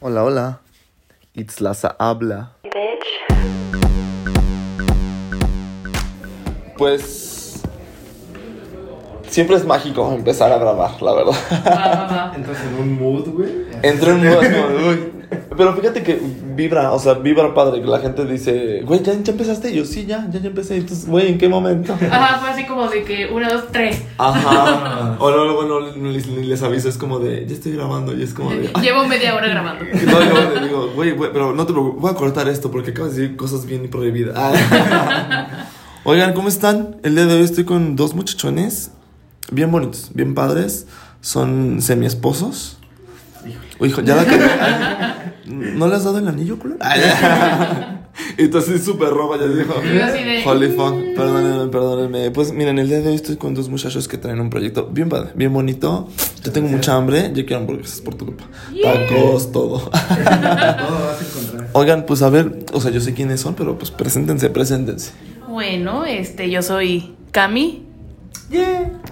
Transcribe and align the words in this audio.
Hola, 0.00 0.22
hola. 0.22 0.60
It's 1.34 1.60
Laza 1.60 1.96
habla. 1.98 2.52
Pues. 6.76 7.62
Siempre 9.28 9.56
es 9.56 9.64
mágico 9.64 10.12
empezar 10.12 10.52
a 10.52 10.58
grabar, 10.58 11.02
la 11.02 11.14
verdad. 11.14 12.32
Entras 12.36 12.58
en 12.62 12.74
un 12.80 12.96
mood, 12.96 13.28
güey. 13.30 13.66
Entré 13.82 14.12
en 14.12 14.18
como 14.18 14.40
de, 14.40 14.88
uy. 14.88 15.12
Pero 15.58 15.74
fíjate 15.74 16.04
que 16.04 16.20
vibra, 16.54 16.92
o 16.92 17.00
sea, 17.00 17.14
vibra 17.14 17.52
padre, 17.52 17.80
que 17.82 17.88
la 17.88 17.98
gente 17.98 18.24
dice, 18.24 18.82
güey, 18.84 19.02
¿ya, 19.02 19.12
ya 19.20 19.32
empezaste. 19.32 19.72
Y 19.72 19.74
yo, 19.74 19.84
sí, 19.84 20.06
ya, 20.06 20.28
ya, 20.30 20.38
ya 20.38 20.46
empecé. 20.46 20.76
Entonces, 20.76 21.08
güey, 21.08 21.32
¿en 21.32 21.36
qué 21.36 21.48
momento? 21.48 21.94
Ajá, 22.12 22.38
fue 22.38 22.50
así 22.50 22.64
como 22.64 22.88
de 22.88 23.02
que 23.02 23.26
una, 23.26 23.48
dos, 23.48 23.64
tres. 23.72 24.02
Ajá. 24.18 25.16
O 25.18 25.30
no, 25.32 25.54
bueno, 25.54 25.80
ni 25.96 26.16
les, 26.44 26.62
aviso, 26.62 26.88
es 26.88 26.96
como 26.96 27.18
de, 27.18 27.44
ya 27.44 27.54
estoy 27.54 27.72
grabando. 27.72 28.16
Y 28.16 28.22
es 28.22 28.34
como 28.34 28.50
de, 28.50 28.70
"Ay". 28.72 28.82
Llevo 28.84 29.04
media 29.08 29.34
hora 29.34 29.48
grabando. 29.48 29.84
No, 29.84 30.22
yo 30.22 30.54
le 30.54 30.66
digo, 30.68 30.92
güey, 30.94 31.10
güey, 31.10 31.32
pero 31.32 31.52
no 31.52 31.66
te 31.66 31.72
preocupes, 31.72 32.02
voy 32.02 32.10
a 32.12 32.14
cortar 32.14 32.48
esto 32.48 32.70
porque 32.70 32.92
acabas 32.92 33.16
de 33.16 33.22
decir 33.22 33.36
cosas 33.36 33.66
bien 33.66 33.90
prohibidas. 33.90 34.36
Oigan, 36.04 36.34
¿cómo 36.34 36.46
están? 36.46 36.98
El 37.02 37.16
día 37.16 37.26
de 37.26 37.34
hoy 37.34 37.42
estoy 37.42 37.64
con 37.64 37.96
dos 37.96 38.14
muchachones 38.14 38.92
bien 39.50 39.72
bonitos, 39.72 40.10
bien 40.14 40.36
padres. 40.36 40.86
Son 41.20 41.82
semi 41.82 42.06
esposos. 42.06 42.78
Hijo, 43.80 44.02
ya 44.02 44.14
la 44.14 44.24
que. 44.24 45.27
¿No 45.48 45.88
le 45.88 45.94
has 45.94 46.04
dado 46.04 46.18
el 46.18 46.28
anillo, 46.28 46.58
culo? 46.58 46.76
Entonces 48.36 48.84
súper 48.84 49.10
roba, 49.10 49.38
ya 49.38 49.46
dijo. 49.46 49.74
Holy 50.46 50.68
fuck, 50.68 50.94
perdónenme, 51.14 51.68
perdónenme. 51.70 52.30
Pues 52.30 52.52
miren, 52.52 52.78
el 52.78 52.88
día 52.88 53.00
de 53.00 53.08
hoy 53.08 53.14
estoy 53.14 53.36
con 53.36 53.54
dos 53.54 53.68
muchachos 53.68 54.08
que 54.08 54.18
traen 54.18 54.40
un 54.40 54.50
proyecto 54.50 54.88
bien 54.90 55.08
padre, 55.08 55.30
bien 55.34 55.52
bonito. 55.52 56.08
Yo 56.44 56.52
tengo 56.52 56.68
mucha 56.68 56.96
hambre, 56.96 57.30
yo 57.34 57.46
quiero 57.46 57.58
hamburguesas 57.60 58.00
por 58.00 58.14
tu 58.14 58.26
culpa. 58.26 58.44
Tacos, 58.82 59.52
todo. 59.52 59.78
Todo 59.90 59.90
vas 59.90 61.20
a 61.20 61.24
encontrar. 61.24 61.68
Oigan, 61.72 62.06
pues 62.06 62.22
a 62.22 62.30
ver, 62.30 62.64
o 62.72 62.80
sea, 62.80 62.90
yo 62.90 63.00
sé 63.00 63.14
quiénes 63.14 63.40
son, 63.40 63.54
pero 63.54 63.78
pues 63.78 63.90
preséntense, 63.90 64.50
preséntense. 64.50 65.12
Bueno, 65.48 66.04
este, 66.04 66.50
yo 66.50 66.62
soy 66.62 67.14
Cami. 67.30 67.84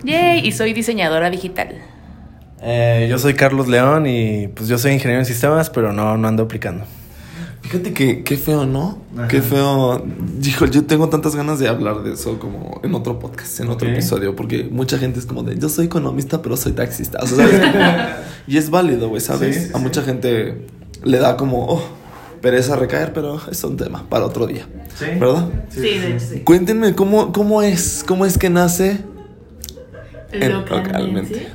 Yay, 0.05 0.47
y 0.47 0.53
soy 0.53 0.73
diseñadora 0.73 1.31
digital. 1.31 1.77
Eh, 2.63 3.07
yo 3.11 3.19
soy 3.19 3.35
Carlos 3.35 3.69
León 3.69 4.07
y 4.07 4.49
pues 4.49 4.69
yo 4.69 4.79
soy 4.79 4.93
ingeniero 4.93 5.21
en 5.21 5.27
sistemas, 5.27 5.71
pero 5.71 5.93
no, 5.93 6.17
no 6.17 6.29
ando 6.29 6.45
aplicando. 6.45 6.85
Fíjate 7.63 7.93
que 7.93 8.23
qué 8.23 8.37
feo, 8.37 8.65
¿no? 8.65 8.99
Ajá. 9.17 9.27
Qué 9.29 9.43
feo. 9.43 10.05
Dijo, 10.39 10.67
yo 10.67 10.85
tengo 10.85 11.09
tantas 11.09 11.35
ganas 11.35 11.59
de 11.59 11.67
hablar 11.69 12.03
de 12.05 12.13
eso 12.13 12.39
como 12.39 12.81
en 12.85 12.95
otro 12.95 13.19
podcast, 13.19 13.59
en 13.61 13.69
otro 13.71 13.89
Ok. 13.89 13.95
episodio, 13.95 14.37
porque 14.37 14.69
mucha 14.71 14.99
gente 14.99 15.19
es 15.19 15.27
como 15.27 15.43
de, 15.43 15.59
yo 15.59 15.69
soy 15.69 15.87
economista, 15.87 16.43
pero 16.43 16.57
soy 16.57 16.73
taxista. 16.73 17.19
O 17.23 17.27
sea, 17.27 17.37
¿sabes? 17.47 17.61
y 18.47 18.57
es 18.57 18.71
válido, 18.71 19.09
güey, 19.09 19.21
¿sabes? 19.21 19.57
Sí, 19.57 19.63
sí, 19.65 19.71
A 19.75 19.79
sí. 19.79 19.83
mucha 19.83 20.03
gente 20.03 20.67
le 21.03 21.19
da 21.19 21.37
como, 21.37 21.67
oh, 21.67 21.83
pereza 22.41 22.77
recaer, 22.77 23.13
pero 23.13 23.41
es 23.51 23.65
un 23.65 23.77
tema 23.77 24.05
para 24.09 24.27
otro 24.27 24.47
día. 24.47 24.67
Sí. 24.97 25.07
¿Verdad? 25.19 25.49
Sí, 25.69 25.81
de 25.81 26.15
hecho 26.15 26.25
sí. 26.35 26.41
Cuéntenme 26.41 26.95
cómo, 26.95 27.33
cómo 27.33 27.63
es, 27.63 28.05
cómo 28.07 28.25
es 28.27 28.39
que 28.39 28.49
nace 28.49 29.01
En- 30.31 30.53
Localmente. 30.53 31.49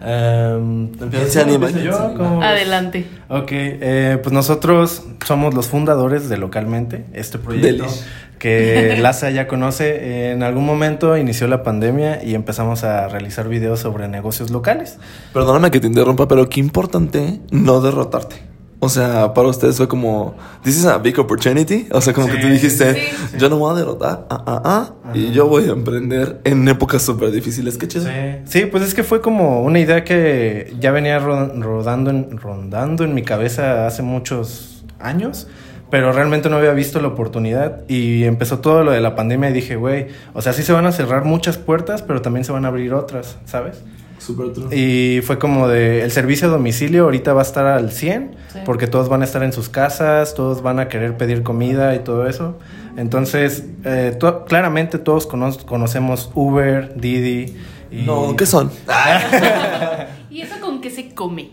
Em, 0.00 0.88
¿Quién 0.90 1.02
¿empiezo 1.02 1.28
se 1.32 1.40
anima? 1.40 1.66
empiezo 1.68 1.78
¿Quién 1.80 1.92
se 1.92 1.98
yo? 1.98 2.04
anima? 2.06 2.18
¿Cómo 2.24 2.38
ves? 2.40 2.48
Adelante. 2.48 3.06
Ok, 3.28 3.48
eh, 3.50 4.18
pues 4.22 4.32
nosotros 4.32 5.02
somos 5.26 5.54
los 5.54 5.66
fundadores 5.66 6.28
de 6.28 6.38
Localmente, 6.38 7.04
este 7.12 7.38
proyecto 7.38 7.84
Delish. 7.84 8.04
que 8.38 8.96
Laza 9.02 9.30
ya 9.30 9.48
conoce. 9.48 10.30
En 10.30 10.42
algún 10.44 10.64
momento 10.64 11.16
inició 11.16 11.48
la 11.48 11.62
pandemia 11.64 12.22
y 12.22 12.34
empezamos 12.34 12.84
a 12.84 13.08
realizar 13.08 13.48
videos 13.48 13.80
sobre 13.80 14.06
negocios 14.08 14.50
locales. 14.50 14.98
Perdóname 15.32 15.70
que 15.72 15.80
te 15.80 15.88
interrumpa, 15.88 16.28
pero 16.28 16.48
qué 16.48 16.60
importante 16.60 17.40
no 17.50 17.80
derrotarte. 17.80 18.36
O 18.80 18.88
sea, 18.88 19.34
para 19.34 19.48
ustedes 19.48 19.76
fue 19.76 19.88
como, 19.88 20.36
this 20.62 20.76
is 20.78 20.86
a 20.86 20.98
big 20.98 21.18
opportunity. 21.18 21.88
O 21.90 22.00
sea, 22.00 22.12
como 22.12 22.28
Sí, 22.28 22.34
que 22.34 22.38
tú 22.42 22.46
dijiste, 22.48 22.94
sí, 22.94 23.00
sí. 23.32 23.36
yo 23.38 23.48
no 23.48 23.56
me 23.56 23.62
voy 23.62 23.74
a 23.74 23.78
derrotar, 23.78 24.26
ah, 24.30 24.44
ah, 24.46 24.62
ah, 24.64 25.10
y 25.14 25.32
yo 25.32 25.48
voy 25.48 25.64
a 25.68 25.72
emprender 25.72 26.40
en 26.44 26.68
épocas 26.68 27.02
súper 27.02 27.32
difíciles. 27.32 27.76
Qué 27.76 27.88
chido. 27.88 28.06
Sí, 28.44 28.66
pues 28.66 28.84
es 28.84 28.94
que 28.94 29.02
fue 29.02 29.20
como 29.20 29.62
una 29.62 29.80
idea 29.80 30.04
que 30.04 30.72
ya 30.78 30.92
venía 30.92 31.18
ro- 31.18 31.52
rodando 31.60 32.10
en, 32.10 32.38
rondando 32.38 33.02
en 33.02 33.14
mi 33.14 33.22
cabeza 33.22 33.86
hace 33.88 34.02
muchos 34.02 34.84
años, 35.00 35.48
pero 35.90 36.12
realmente 36.12 36.48
no 36.48 36.56
había 36.58 36.72
visto 36.72 37.00
la 37.00 37.08
oportunidad 37.08 37.82
y 37.88 38.24
empezó 38.24 38.60
todo 38.60 38.84
lo 38.84 38.92
de 38.92 39.00
la 39.00 39.16
pandemia 39.16 39.50
y 39.50 39.54
dije, 39.54 39.74
güey, 39.74 40.06
o 40.34 40.40
sea, 40.42 40.52
sí 40.52 40.62
se 40.62 40.72
van 40.72 40.86
a 40.86 40.92
cerrar 40.92 41.24
muchas 41.24 41.56
puertas, 41.58 42.02
pero 42.02 42.22
también 42.22 42.44
se 42.44 42.52
van 42.52 42.64
a 42.64 42.68
abrir 42.68 42.94
otras, 42.94 43.38
¿sabes? 43.44 43.82
Súper 44.28 44.52
true. 44.52 44.76
Y 44.76 45.20
fue 45.22 45.38
como 45.38 45.68
de, 45.68 46.02
el 46.02 46.10
servicio 46.10 46.48
a 46.48 46.50
domicilio 46.50 47.04
ahorita 47.04 47.32
va 47.32 47.40
a 47.40 47.44
estar 47.44 47.64
al 47.66 47.90
100, 47.90 48.36
Sí. 48.52 48.58
porque 48.66 48.86
todos 48.86 49.08
van 49.08 49.22
a 49.22 49.24
estar 49.24 49.42
en 49.42 49.52
sus 49.52 49.68
casas, 49.70 50.34
todos 50.34 50.62
van 50.62 50.78
a 50.80 50.88
querer 50.88 51.16
pedir 51.16 51.42
comida 51.42 51.94
y 51.94 52.00
todo 52.00 52.28
eso. 52.28 52.58
Entonces, 52.98 53.64
eh, 53.84 54.14
to- 54.20 54.44
claramente 54.44 54.98
todos 54.98 55.26
cono- 55.26 55.56
conocemos 55.66 56.30
Uber, 56.34 56.92
Didi. 57.00 57.56
Y... 57.90 58.02
No, 58.02 58.36
¿qué 58.36 58.44
son? 58.44 58.70
¿Y 60.30 60.42
eso 60.42 60.56
con 60.60 60.80
qué 60.82 60.90
se 60.90 61.14
come? 61.14 61.50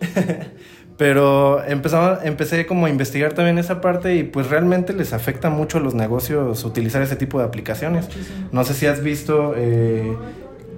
Pero 0.97 1.62
empezamos, 1.66 2.19
empecé 2.24 2.66
como 2.66 2.86
a 2.86 2.90
investigar 2.90 3.34
también 3.34 3.57
esa 3.57 3.81
parte 3.81 4.16
y 4.16 4.24
pues 4.24 4.50
realmente 4.50 4.94
les 4.94 5.12
afecta 5.12 5.50
mucho 5.50 5.78
a 5.78 5.81
los 5.81 5.94
negocios 5.94 6.63
utilizar 6.63 7.02
ese 7.02 7.18
tipo 7.18 7.38
de 7.40 7.46
aplicaciones. 7.46 8.07
No 8.53 8.63
sé 8.63 8.74
si 8.74 8.86
has 8.86 9.03
visto 9.03 9.53
eh, 9.57 10.13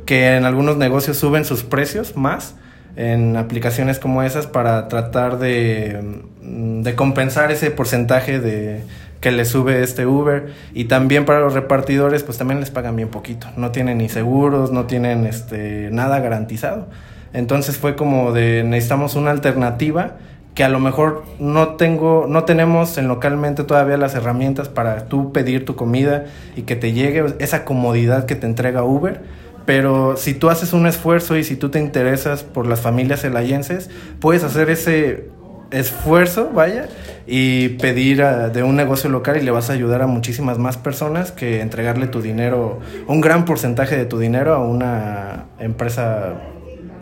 que 0.08 0.36
en 0.36 0.46
algunos 0.46 0.78
negocios 0.78 1.18
suben 1.18 1.46
sus 1.46 1.62
precios 1.62 2.18
más 2.18 2.56
en 2.96 3.38
aplicaciones 3.38 4.00
como 4.00 4.24
esas 4.24 4.48
para 4.48 4.88
tratar 4.88 5.38
de, 5.38 6.02
mm, 6.42 6.82
de 6.82 6.96
compensar 6.96 7.52
ese 7.52 7.70
porcentaje 7.70 8.40
de 8.40 8.82
que 9.22 9.32
le 9.32 9.46
sube 9.46 9.84
este 9.84 10.08
Uber. 10.08 10.48
Y 10.74 10.86
también 10.86 11.26
para 11.26 11.40
los 11.40 11.54
repartidores 11.54 12.24
pues 12.24 12.40
también 12.40 12.60
les 12.60 12.72
pagan 12.72 12.96
bien 12.96 13.10
poquito. 13.10 13.48
No 13.56 13.72
tienen 13.72 14.00
ni 14.00 14.10
seguros 14.10 14.72
no 14.72 14.86
tienen 14.86 15.28
este 15.28 15.90
nada 15.92 16.20
garantizado. 16.20 16.88
Entonces 17.34 17.78
fue 17.78 17.96
como 17.96 18.32
de 18.32 18.64
necesitamos 18.64 19.16
una 19.16 19.32
alternativa 19.32 20.16
que 20.56 20.64
a 20.64 20.70
lo 20.70 20.80
mejor 20.80 21.24
no 21.38 21.76
tengo, 21.76 22.26
no 22.28 22.44
tenemos 22.46 22.98
en 22.98 23.08
localmente 23.08 23.64
todavía 23.64 23.96
las 23.96 24.16
herramientas 24.16 24.70
para 24.70 25.06
tú 25.06 25.32
pedir 25.32 25.66
tu 25.66 25.76
comida 25.76 26.26
y 26.56 26.64
que 26.64 26.76
te 26.76 26.94
llegue 26.94 27.36
esa 27.38 27.64
comodidad 27.64 28.26
que 28.26 28.36
te 28.36 28.48
entrega 28.48 28.84
Uber. 28.84 29.22
Pero 29.68 30.16
si 30.16 30.34
tú 30.34 30.50
haces 30.50 30.72
un 30.72 30.88
esfuerzo 30.88 31.36
y 31.36 31.44
si 31.44 31.58
tú 31.58 31.68
te 31.70 31.78
interesas 31.78 32.42
por 32.42 32.66
las 32.66 32.80
familias 32.80 33.22
celayenses, 33.22 33.90
puedes 34.22 34.46
hacer 34.46 34.70
ese 34.70 35.28
esfuerzo, 35.72 36.52
vaya, 36.54 36.88
y 37.28 37.70
pedir 37.78 38.24
de 38.24 38.64
un 38.64 38.78
negocio 38.78 39.10
local 39.10 39.36
y 39.36 39.42
le 39.42 39.52
vas 39.52 39.70
a 39.70 39.74
ayudar 39.74 40.02
a 40.02 40.08
muchísimas 40.08 40.58
más 40.58 40.78
personas 40.78 41.34
que 41.34 41.60
entregarle 41.60 42.08
tu 42.08 42.22
dinero, 42.22 42.80
un 43.08 43.20
gran 43.20 43.44
porcentaje 43.44 43.98
de 43.98 44.06
tu 44.06 44.20
dinero 44.20 44.56
a 44.56 44.60
una 44.60 45.48
empresa 45.60 46.36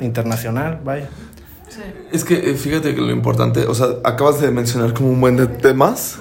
internacional, 0.01 0.79
vaya. 0.83 1.07
Sí. 1.75 1.81
Es 2.13 2.23
que 2.23 2.51
eh, 2.51 2.53
fíjate 2.55 2.95
que 2.95 3.01
lo 3.01 3.11
importante, 3.11 3.65
o 3.65 3.75
sea, 3.75 3.87
acabas 4.05 4.39
de 4.39 4.49
mencionar 4.49 4.93
como 4.93 5.09
un 5.09 5.19
buen 5.19 5.35
de 5.35 5.47
temas, 5.47 6.17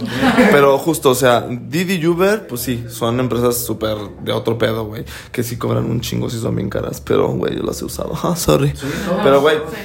pero 0.51 0.77
justo, 0.79 1.11
o 1.11 1.15
sea, 1.15 1.47
Didi 1.49 1.95
y 1.95 2.07
Uber, 2.09 2.49
pues 2.49 2.63
sí, 2.63 2.85
son 2.89 3.21
empresas 3.21 3.59
súper 3.65 3.97
de 4.25 4.33
otro 4.33 4.59
pedo, 4.59 4.85
güey, 4.87 5.05
que 5.31 5.45
sí 5.45 5.57
cobran 5.57 5.85
un 5.85 6.01
chingo 6.01 6.29
si 6.29 6.41
son 6.41 6.57
bien 6.57 6.69
caras, 6.71 7.01
pero, 7.01 7.29
güey, 7.29 7.55
yo 7.57 7.63
las 7.63 7.81
he 7.81 7.85
usado, 7.85 8.15
ah, 8.25 8.35
sorry. 8.35 8.73
Pero, 9.23 9.41
güey, 9.43 9.59
Sí. 9.59 9.77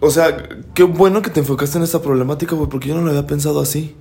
o 0.00 0.10
sea, 0.10 0.36
qué 0.74 0.82
bueno 0.82 1.22
que 1.22 1.30
te 1.30 1.40
enfocaste 1.40 1.78
en 1.78 1.84
esa 1.84 2.02
problemática, 2.02 2.54
güey, 2.54 2.68
porque 2.68 2.88
yo 2.88 2.94
no 2.94 3.00
lo 3.00 3.08
había 3.08 3.26
pensado 3.26 3.60
así. 3.60 3.96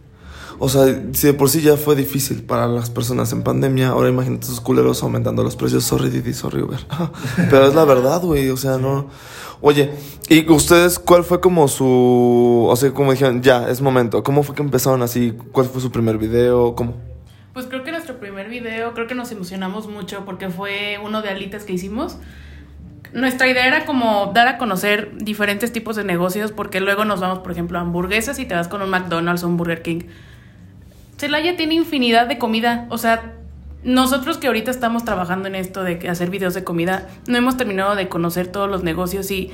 O 0.60 0.70
sea, 0.70 0.86
si 1.14 1.28
de 1.28 1.34
por 1.34 1.50
sí 1.50 1.62
ya 1.62 1.78
fue 1.78 1.96
difícil 1.96 2.44
para 2.44 2.68
las 2.68 2.90
personas 2.90 3.32
en 3.34 3.44
pandemia, 3.44 3.90
ahora 3.90 4.10
imagínate 4.10 4.46
esos 4.46 4.62
culeros 4.62 5.02
aumentando 5.04 5.44
los 5.44 5.56
precios. 5.56 5.84
Sorry, 5.84 6.10
Didi, 6.10 6.34
sorry, 6.34 6.62
Uber. 6.62 6.80
Pero 7.50 7.68
es 7.68 7.76
la 7.76 7.86
verdad, 7.86 8.22
güey, 8.22 8.50
o 8.50 8.58
sea, 8.58 8.78
no... 8.78 9.08
Oye, 9.66 9.91
¿y 10.28 10.51
ustedes 10.51 11.00
cuál 11.00 11.24
fue 11.24 11.40
como 11.40 11.69
su... 11.69 12.68
O 12.69 12.75
sea, 12.75 12.91
como 12.91 13.13
dijeron, 13.13 13.41
ya, 13.41 13.69
es 13.69 13.79
momento. 13.79 14.22
¿Cómo 14.22 14.44
fue 14.44 14.54
que 14.54 14.62
empezaron 14.62 15.01
así? 15.01 15.33
¿Cuál 15.54 15.68
fue 15.68 15.80
su 15.80 15.89
primer 15.89 16.18
video? 16.18 16.75
¿Cómo? 16.75 16.95
Pues 17.54 17.68
creo 17.68 17.81
que 17.86 17.92
nuestro 17.94 18.19
primer 18.19 18.50
video, 18.50 18.94
creo 18.94 19.07
que 19.07 19.15
nos 19.15 19.31
emocionamos 19.31 19.88
mucho 19.88 20.25
porque 20.25 20.50
fue 20.50 21.00
uno 21.01 21.21
de 21.21 21.30
alitas 21.30 21.63
que 21.63 21.71
hicimos. 21.71 22.18
Nuestra 23.13 23.48
idea 23.48 23.65
era 23.65 23.86
como 23.86 24.31
dar 24.33 24.50
a 24.50 24.57
conocer 24.57 25.15
diferentes 25.15 25.71
tipos 25.71 25.95
de 25.95 26.04
negocios 26.04 26.51
porque 26.51 26.81
luego 26.81 27.06
nos 27.06 27.21
vamos, 27.21 27.39
por 27.39 27.54
ejemplo, 27.54 27.77
a 27.77 27.83
hamburguesas 27.83 28.39
y 28.39 28.45
te 28.45 28.56
vas 28.56 28.68
con 28.68 28.81
un 28.81 28.89
McDonald's 28.89 29.44
o 29.44 29.48
un 29.48 29.56
Burger 29.56 29.81
King. 29.81 30.01
Celaya 31.18 31.56
tiene 31.56 31.75
infinidad 31.75 32.27
de 32.27 32.38
comida, 32.38 32.86
o 32.89 32.98
sea, 32.98 33.38
nosotros 33.83 34.38
que 34.38 34.47
ahorita 34.47 34.71
estamos 34.71 35.03
trabajando 35.06 35.47
en 35.47 35.56
esto 35.56 35.83
de 35.83 36.07
hacer 36.09 36.30
videos 36.30 36.53
de 36.53 36.63
comida, 36.63 37.09
no 37.27 37.38
hemos 37.38 37.57
terminado 37.57 37.95
de 37.95 38.07
conocer 38.09 38.47
todos 38.47 38.69
los 38.69 38.83
negocios 38.83 39.30
y 39.31 39.51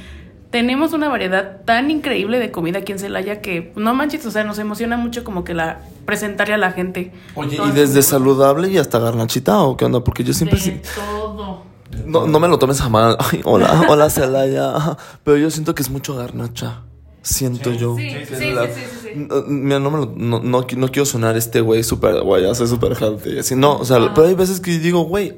tenemos 0.52 0.94
una 0.94 1.10
variedad 1.10 1.62
tan 1.66 1.92
increíble 1.92 2.40
de 2.40 2.52
comida 2.52 2.80
aquí 2.80 2.92
en 2.92 3.00
Celaya 3.00 3.42
que 3.42 3.72
no 3.76 3.94
manches, 3.94 4.26
o 4.26 4.32
sea, 4.32 4.44
nos 4.44 4.58
emociona 4.58 4.98
mucho 4.98 5.24
como 5.24 5.44
que 5.44 5.54
la 5.54 5.82
presentarle 6.06 6.56
a 6.56 6.58
la 6.58 6.72
gente. 6.72 7.12
Oye, 7.36 7.60
¿y 7.64 7.72
desde 7.72 8.02
saludable 8.02 8.70
y 8.70 8.78
hasta 8.78 8.98
garnachita 9.00 9.62
o 9.62 9.78
qué 9.78 9.86
onda? 9.86 10.04
Porque 10.04 10.24
yo 10.24 10.34
siempre... 10.34 10.58
de 10.58 10.64
sí- 10.64 10.82
todo. 10.96 11.64
No, 12.06 12.28
no 12.28 12.40
me 12.40 12.48
lo 12.48 12.58
tomes 12.58 12.82
a 12.82 12.90
mal. 12.90 13.18
Ay, 13.32 13.42
hola, 13.44 13.86
hola 13.90 14.10
Celaya. 14.10 14.98
Pero 15.24 15.38
yo 15.38 15.52
siento 15.52 15.76
que 15.76 15.82
es 15.84 15.90
mucho 15.90 16.16
garnacha. 16.16 16.82
Siento 17.22 17.72
Sí. 17.72 17.78
yo. 17.78 17.96
Sí, 17.98 18.10
Sí, 18.28 18.36
sí, 18.38 18.52
la-. 18.52 18.68
No, 19.16 19.42
Mira, 19.48 19.80
no, 19.80 19.90
me 19.92 19.98
lo- 19.98 20.14
no, 20.16 20.40
no, 20.40 20.68
qui- 20.68 20.78
no 20.78 20.88
quiero 20.90 21.06
sonar 21.06 21.36
este 21.36 21.62
güey 21.62 21.84
súper, 21.84 22.16
soy 22.54 22.68
súper 22.68 22.96
healthy. 23.02 23.40
Así, 23.40 23.56
no, 23.56 23.78
o 23.78 23.86
sea, 23.86 24.14
pero 24.14 24.28
hay 24.28 24.36
veces 24.36 24.60
que 24.60 24.78
digo, 24.78 25.02
güey, 25.02 25.36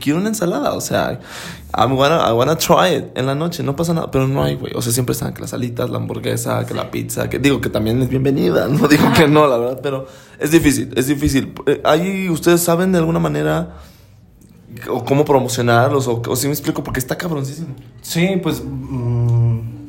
quiero 0.00 0.18
una 0.18 0.28
ensalada, 0.28 0.72
o 0.72 0.80
sea, 0.80 1.20
I'm 1.76 1.94
gonna, 1.96 2.26
I 2.28 2.32
wanna 2.32 2.56
try 2.56 2.96
it 2.96 3.04
en 3.14 3.26
la 3.26 3.34
noche, 3.34 3.62
no 3.62 3.76
pasa 3.76 3.92
nada, 3.94 4.10
pero 4.10 4.26
no 4.26 4.42
hay, 4.42 4.54
güey. 4.56 4.72
O 4.74 4.80
sea, 4.82 4.92
siempre 4.92 5.12
están 5.12 5.34
que 5.34 5.42
las 5.42 5.52
alitas, 5.52 5.90
la 5.90 5.98
hamburguesa, 5.98 6.64
que 6.66 6.72
la 6.74 6.90
pizza, 6.90 7.28
que 7.28 7.38
digo 7.38 7.60
que 7.60 7.68
también 7.68 8.00
es 8.02 8.08
bienvenida, 8.08 8.66
no 8.70 8.88
digo 8.88 9.04
que 9.14 9.28
no, 9.28 9.46
la 9.46 9.58
verdad, 9.58 9.80
pero 9.82 10.06
es 10.38 10.50
difícil, 10.50 10.90
es 10.96 11.06
difícil. 11.06 11.52
Eh, 11.66 11.80
Ahí 11.84 12.28
ustedes 12.30 12.62
saben 12.62 12.90
de 12.92 12.98
alguna 12.98 13.18
manera 13.20 13.76
o 14.88 15.04
cómo 15.04 15.24
promocionarlos, 15.24 16.06
o, 16.08 16.22
o 16.26 16.36
si 16.36 16.46
me 16.46 16.52
explico, 16.54 16.82
porque 16.82 17.00
está 17.00 17.18
cabroncísimo. 17.18 17.74
Sí, 18.02 18.40
pues 18.42 18.62
mm, 18.64 19.39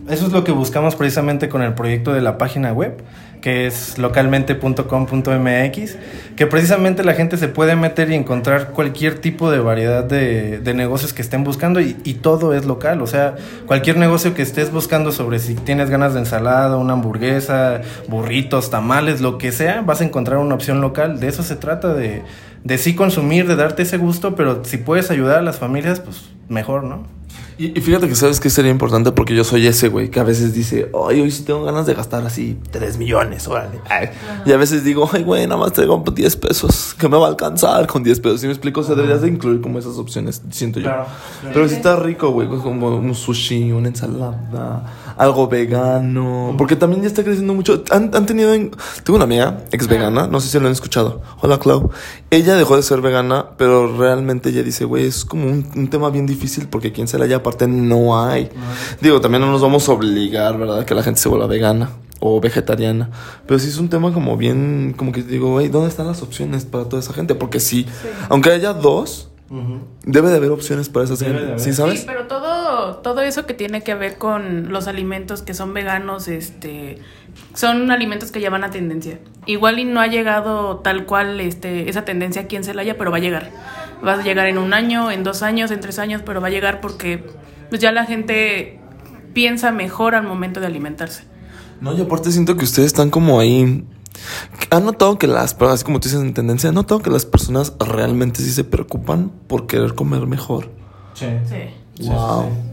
eso 0.10 0.28
es 0.28 0.34
lo 0.34 0.44
que 0.44 0.52
buscamos 0.52 0.96
precisamente 0.96 1.50
con 1.50 1.62
el 1.62 1.74
proyecto 1.74 2.14
de 2.14 2.22
la 2.22 2.38
página 2.38 2.74
web, 2.74 3.02
que 3.42 3.68
es 3.68 3.98
localmente.com.mx, 3.98 5.98
que 6.36 6.48
precisamente 6.48 7.04
la 7.04 7.14
gente 7.14 7.38
se 7.38 7.48
puede 7.48 7.76
meter 7.76 8.12
y 8.12 8.16
encontrar 8.16 8.72
cualquier 8.72 9.20
tipo 9.20 9.52
de 9.52 9.60
variedad 9.60 10.04
de, 10.04 10.60
de 10.60 10.74
negocios 10.74 11.14
que 11.14 11.22
estén 11.22 11.44
buscando 11.44 11.80
y, 11.82 11.94
todo 12.22 12.54
es 12.54 12.66
local, 12.66 13.02
o 13.02 13.08
sea, 13.08 13.36
cualquier 13.66 13.98
negocio 13.98 14.36
que 14.36 14.44
estés 14.44 14.72
buscando 14.72 15.12
sobre 15.12 15.40
si 15.40 15.56
tienes 15.56 15.90
ganas 15.90 16.14
de 16.14 16.20
ensalada, 16.20 16.78
una 16.78 16.94
hamburguesa, 16.94 17.82
burritos, 18.08 18.70
tamales, 18.70 19.22
lo 19.22 19.40
que 19.40 19.52
sea, 19.52 19.82
vas 19.82 20.02
a 20.02 20.04
encontrar 20.04 20.38
una 20.38 20.54
opción 20.54 20.82
local, 20.82 21.20
de 21.20 21.28
eso 21.28 21.42
se 21.42 21.56
trata 21.56 21.96
de, 21.96 22.22
de 22.64 22.78
sí 22.78 22.94
consumir, 22.94 23.48
de 23.48 23.56
darte 23.56 23.84
ese 23.84 23.98
gusto, 23.98 24.36
pero 24.36 24.64
si 24.64 24.78
puedes 24.78 25.10
ayudar 25.10 25.40
a 25.40 25.42
las 25.42 25.58
familias, 25.58 26.00
pues 26.00 26.30
mejor, 26.48 26.84
¿no? 26.84 27.08
Y, 27.62 27.78
y 27.78 27.82
fíjate 27.82 28.08
que 28.08 28.16
sabes 28.16 28.40
que 28.40 28.50
sería 28.50 28.72
importante 28.72 29.12
porque 29.12 29.36
yo 29.36 29.44
soy 29.44 29.68
ese 29.68 29.88
güey 29.90 30.10
que 30.10 30.20
a 30.20 30.24
veces 30.24 30.54
dice, 30.56 30.90
ay, 31.08 31.22
hoy 31.22 31.30
sí 31.30 31.44
tengo 31.44 31.64
ganas 31.64 31.86
de 31.86 31.94
gastar 31.94 32.26
así 32.26 32.58
3 32.72 32.98
millones, 32.98 33.48
órale. 33.48 33.80
Ay. 33.88 34.10
Y 34.48 34.52
a 34.52 34.58
veces 34.58 34.84
digo, 34.84 35.08
ay, 35.14 35.24
güey, 35.24 35.46
nada 35.46 35.62
más 35.62 35.72
traigo 35.74 36.04
10 36.12 36.36
pesos, 36.38 36.96
que 36.98 37.08
me 37.08 37.18
va 37.18 37.28
a 37.28 37.30
alcanzar 37.30 37.86
con 37.86 38.02
10 38.02 38.20
pesos. 38.20 38.42
¿Sí 38.42 38.48
me 38.48 38.54
explico? 38.54 38.82
O 38.82 38.84
sea, 38.84 38.96
deberías 38.96 39.22
de 39.22 39.28
incluir 39.28 39.62
como 39.62 39.78
esas 39.78 39.98
opciones, 39.98 40.42
siento 40.50 40.80
yo. 40.80 40.86
Claro, 40.86 41.06
claro. 41.42 41.54
Pero 41.54 41.70
si 41.70 41.76
está 41.76 41.96
rico, 41.98 42.32
güey, 42.32 42.48
pues 42.48 42.62
como 42.62 42.88
un 42.96 43.14
sushi, 43.14 43.72
una 43.74 43.90
ensalada, 43.90 45.14
algo 45.18 45.48
vegano. 45.48 46.56
Porque 46.58 46.76
también 46.76 47.04
ya 47.04 47.10
está 47.10 47.24
creciendo 47.24 47.54
mucho. 47.54 47.84
Han, 47.92 48.10
han 48.16 48.26
tenido. 48.26 48.54
en- 48.56 48.72
Tengo 49.04 49.18
una 49.18 49.26
amiga, 49.26 49.60
ex 49.72 49.88
vegana, 49.88 50.26
no 50.26 50.40
sé 50.42 50.50
si 50.50 50.60
lo 50.60 50.66
han 50.66 50.72
escuchado. 50.72 51.22
Hola, 51.42 51.60
Clau. 51.60 51.92
Ella 52.32 52.56
dejó 52.56 52.76
de 52.76 52.82
ser 52.82 53.02
vegana, 53.02 53.48
pero 53.58 53.96
realmente 53.98 54.50
ella 54.50 54.64
dice, 54.64 54.86
güey, 54.86 55.06
es 55.06 55.26
como 55.26 55.46
un, 55.48 55.70
un 55.76 55.90
tema 55.90 56.10
bien 56.10 56.26
difícil 56.26 56.68
porque 56.68 56.92
quien 56.92 57.08
se 57.08 57.18
la 57.20 57.26
haya 57.26 57.44
no 57.68 58.20
hay. 58.20 58.50
Digo, 59.02 59.22
también 59.22 59.42
no 59.42 59.52
nos 59.52 59.62
vamos 59.62 59.88
a 59.88 59.92
obligar, 59.94 60.58
¿verdad? 60.58 60.86
Que 60.86 60.96
la 60.96 61.04
gente 61.04 61.20
se 61.20 61.30
vuelva 61.30 61.48
vegana 61.48 61.92
o 62.20 62.40
vegetariana. 62.40 63.10
Pero 63.46 63.60
sí 63.60 63.68
es 63.68 63.78
un 63.78 63.90
tema 63.90 64.14
como 64.14 64.38
bien, 64.38 64.94
como 64.96 65.12
que 65.12 65.24
digo, 65.24 65.52
güey, 65.52 65.68
¿dónde 65.68 65.90
están 65.90 66.08
las 66.08 66.22
opciones 66.22 66.66
para 66.66 66.86
toda 66.86 67.02
esa 67.02 67.14
gente? 67.14 67.36
Porque 67.36 67.60
sí, 67.60 67.86
aunque 68.30 68.52
haya 68.52 68.74
dos, 68.74 69.32
debe 70.06 70.30
de 70.30 70.38
haber 70.38 70.52
opciones 70.52 70.88
para 70.88 71.06
esa 71.06 71.18
gente. 71.18 71.60
¿Sí 71.60 71.74
sabes? 71.74 72.02
Sí, 72.02 72.06
pero 72.08 72.28
todo, 72.28 72.98
todo 72.98 73.22
eso 73.22 73.46
que 73.46 73.54
tiene 73.54 73.84
que 73.84 73.96
ver 73.96 74.18
con 74.18 74.72
los 74.72 74.88
alimentos 74.88 75.42
que 75.42 75.54
son 75.54 75.74
veganos, 75.74 76.30
este, 76.30 77.00
son 77.54 77.92
alimentos 77.92 78.32
que 78.32 78.40
ya 78.40 78.50
van 78.50 78.64
a 78.64 78.72
tendencia. 78.72 79.20
Igual 79.46 79.80
y 79.80 79.86
no 79.86 80.00
ha 80.00 80.08
llegado 80.08 80.78
tal 80.78 81.06
cual 81.06 81.42
este, 81.42 81.90
esa 81.90 82.06
tendencia 82.06 82.44
aquí 82.44 82.56
en 82.56 82.64
Celaya, 82.64 82.98
pero 82.98 83.12
va 83.12 83.18
a 83.18 83.22
llegar. 83.22 83.52
Va 84.06 84.14
a 84.14 84.24
llegar 84.24 84.48
en 84.48 84.58
un 84.58 84.74
año, 84.74 85.12
en 85.12 85.24
dos 85.24 85.42
años, 85.44 85.72
en 85.72 85.80
tres 85.80 86.00
años, 86.00 86.22
pero 86.26 86.42
va 86.42 86.48
a 86.48 86.52
llegar 86.52 86.82
porque 86.82 87.24
pues 87.70 87.80
ya 87.82 87.92
la 87.92 88.06
gente 88.06 88.80
piensa 89.34 89.72
mejor 89.72 90.16
al 90.16 90.24
momento 90.24 90.60
de 90.60 90.66
alimentarse. 90.68 91.24
No, 91.80 91.94
y 91.98 92.02
aparte 92.02 92.32
siento 92.32 92.58
que 92.58 92.66
ustedes 92.66 92.88
están 92.88 93.10
como 93.10 93.40
ahí. 93.40 93.86
¿Han 94.70 94.86
notado 94.86 95.18
que 95.18 95.28
las 95.28 95.54
personas, 95.54 95.76
así 95.76 95.84
como 95.86 96.00
tú 96.00 96.10
dices 96.10 96.22
en 96.22 96.34
tendencia, 96.34 96.70
han 96.70 96.76
notado 96.76 97.02
que 97.02 97.10
las 97.10 97.26
personas 97.26 97.74
realmente 97.80 98.42
sí 98.42 98.52
se 98.52 98.64
preocupan 98.64 99.32
por 99.48 99.68
querer 99.68 99.96
comer 99.96 100.28
mejor? 100.28 100.70
Sí. 101.14 101.28
Sí. 101.48 101.56
Sí, 102.00 102.10
Wow. 102.10 102.44
sí, 102.50 102.71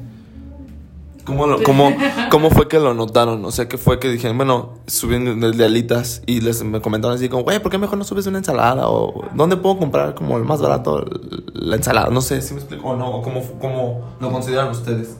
¿Cómo, 1.29 1.47
lo- 1.47 1.63
cómo, 1.63 1.93
¿Cómo 2.31 2.51
fue 2.51 2.67
que 2.69 2.81
lo 2.81 2.95
notaron? 2.95 3.45
O 3.45 3.51
sea, 3.53 3.69
que 3.69 3.79
fue 3.79 4.01
que 4.01 4.09
dijeron, 4.11 4.37
bueno, 4.37 4.75
subieron 4.87 5.39
de, 5.41 5.53
de 5.53 5.65
alitas 5.65 6.23
y 6.27 6.41
les 6.41 6.65
me 6.65 6.81
comentaron 6.81 7.17
así 7.17 7.29
como, 7.29 7.45
güey, 7.45 7.61
¿por 7.61 7.71
qué 7.71 7.79
mejor 7.79 7.99
no 7.99 8.05
subes 8.05 8.27
una 8.27 8.39
ensalada? 8.39 8.89
O 8.89 9.25
¿dónde 9.35 9.57
puedo 9.57 9.79
comprar 9.79 10.15
como 10.15 10.37
el 10.39 10.45
más 10.45 10.61
barato 10.61 11.05
la 11.53 11.77
ensalada? 11.77 12.09
No 12.11 12.21
sé 12.23 12.41
si 12.43 12.55
me 12.55 12.61
explico 12.61 12.89
o 12.89 12.97
no, 12.97 13.09
o 13.11 13.23
cómo, 13.23 13.43
cómo 13.61 14.17
lo 14.21 14.33
consideran 14.33 14.71
ustedes. 14.71 15.17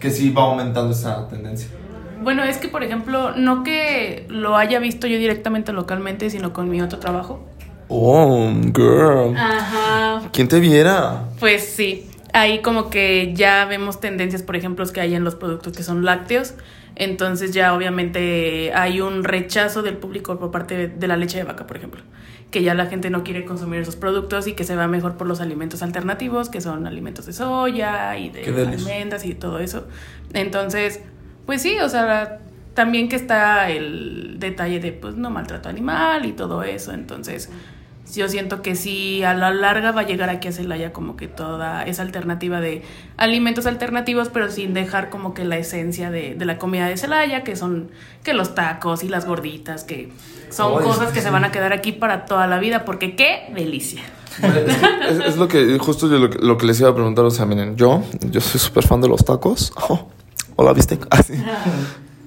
Que 0.00 0.10
sí 0.10 0.30
va 0.30 0.42
aumentando 0.44 0.90
esa 0.92 1.28
tendencia. 1.28 1.68
Bueno, 2.22 2.42
es 2.42 2.56
que 2.56 2.68
por 2.68 2.82
ejemplo, 2.82 3.32
no 3.36 3.62
que 3.64 4.26
lo 4.30 4.56
haya 4.56 4.78
visto 4.78 5.06
yo 5.06 5.18
directamente 5.18 5.72
localmente, 5.72 6.30
sino 6.30 6.52
con 6.52 6.68
mi 6.70 6.80
otro 6.80 6.98
trabajo. 6.98 7.40
Oh, 7.88 8.50
girl. 8.74 9.36
Ajá. 9.36 10.22
¿Quién 10.32 10.48
te 10.48 10.58
viera? 10.58 11.24
Pues 11.38 11.64
sí, 11.66 12.08
ahí 12.34 12.60
como 12.60 12.90
que 12.90 13.32
ya 13.34 13.64
vemos 13.64 14.00
tendencias, 14.00 14.42
por 14.42 14.56
ejemplo, 14.56 14.84
que 14.86 15.00
hay 15.00 15.14
en 15.14 15.24
los 15.24 15.36
productos 15.36 15.74
que 15.74 15.82
son 15.82 16.04
lácteos. 16.04 16.54
Entonces 16.96 17.52
ya 17.52 17.74
obviamente 17.74 18.72
hay 18.74 19.00
un 19.00 19.24
rechazo 19.24 19.82
del 19.82 19.96
público 19.96 20.38
por 20.38 20.50
parte 20.50 20.88
de, 20.88 21.08
la 21.08 21.16
leche 21.16 21.38
de 21.38 21.44
vaca, 21.44 21.66
por 21.66 21.76
ejemplo. 21.76 22.02
Que 22.50 22.62
ya 22.62 22.74
la 22.74 22.86
gente 22.86 23.08
no 23.08 23.24
quiere 23.24 23.44
consumir 23.44 23.80
esos 23.80 23.96
productos 23.96 24.46
y 24.46 24.52
que 24.52 24.64
se 24.64 24.76
va 24.76 24.86
mejor 24.86 25.16
por 25.16 25.26
los 25.26 25.40
alimentos 25.40 25.82
alternativos, 25.82 26.50
que 26.50 26.60
son 26.60 26.86
alimentos 26.86 27.26
de 27.26 27.32
soya 27.32 28.16
y 28.18 28.30
de 28.30 28.44
almendras 28.66 29.24
y 29.24 29.34
todo 29.34 29.60
eso. 29.60 29.86
Entonces, 30.32 31.00
pues 31.46 31.62
sí, 31.62 31.78
o 31.78 31.88
sea, 31.88 32.40
también 32.74 33.08
que 33.08 33.16
está 33.16 33.70
el 33.70 34.36
detalle 34.38 34.80
de 34.80 34.92
pues 34.92 35.14
no 35.14 35.30
maltrato 35.30 35.68
animal 35.68 36.26
y 36.26 36.32
todo 36.32 36.64
eso. 36.64 36.92
Entonces, 36.92 37.48
yo 38.16 38.28
siento 38.28 38.62
que 38.62 38.74
sí, 38.76 39.22
a 39.24 39.34
la 39.34 39.50
larga 39.52 39.92
va 39.92 40.02
a 40.02 40.04
llegar 40.04 40.30
aquí 40.30 40.48
a 40.48 40.52
Celaya 40.52 40.92
como 40.92 41.16
que 41.16 41.28
toda 41.28 41.82
esa 41.84 42.02
alternativa 42.02 42.60
de 42.60 42.82
alimentos 43.16 43.66
alternativos, 43.66 44.28
pero 44.28 44.50
sin 44.50 44.74
dejar 44.74 45.10
como 45.10 45.34
que 45.34 45.44
la 45.44 45.56
esencia 45.58 46.10
de, 46.10 46.34
de 46.34 46.44
la 46.44 46.58
comida 46.58 46.86
de 46.88 46.96
Celaya, 46.96 47.44
que 47.44 47.56
son 47.56 47.90
que 48.22 48.32
los 48.34 48.54
tacos 48.54 49.02
y 49.04 49.08
las 49.08 49.26
gorditas, 49.26 49.84
que 49.84 50.10
son 50.50 50.82
cosas 50.82 51.08
que 51.12 51.20
sí. 51.20 51.24
se 51.26 51.30
van 51.30 51.44
a 51.44 51.50
quedar 51.52 51.72
aquí 51.72 51.92
para 51.92 52.24
toda 52.26 52.46
la 52.46 52.58
vida, 52.58 52.84
porque 52.84 53.16
qué 53.16 53.50
delicia. 53.54 54.02
Es, 55.08 55.18
es 55.20 55.36
lo 55.36 55.46
que, 55.46 55.78
justo 55.78 56.08
yo 56.10 56.18
lo, 56.18 56.30
que- 56.30 56.38
lo 56.38 56.58
que 56.58 56.66
les 56.66 56.80
iba 56.80 56.90
a 56.90 56.94
preguntar, 56.94 57.24
o 57.24 57.30
sea, 57.30 57.46
miren, 57.46 57.76
yo, 57.76 58.02
yo 58.30 58.40
soy 58.40 58.60
súper 58.60 58.84
fan 58.86 59.00
de 59.00 59.08
los 59.08 59.24
tacos. 59.24 59.72
Oh, 59.88 60.08
hola, 60.56 60.72
¿viste? 60.72 60.98
Así. 61.10 61.34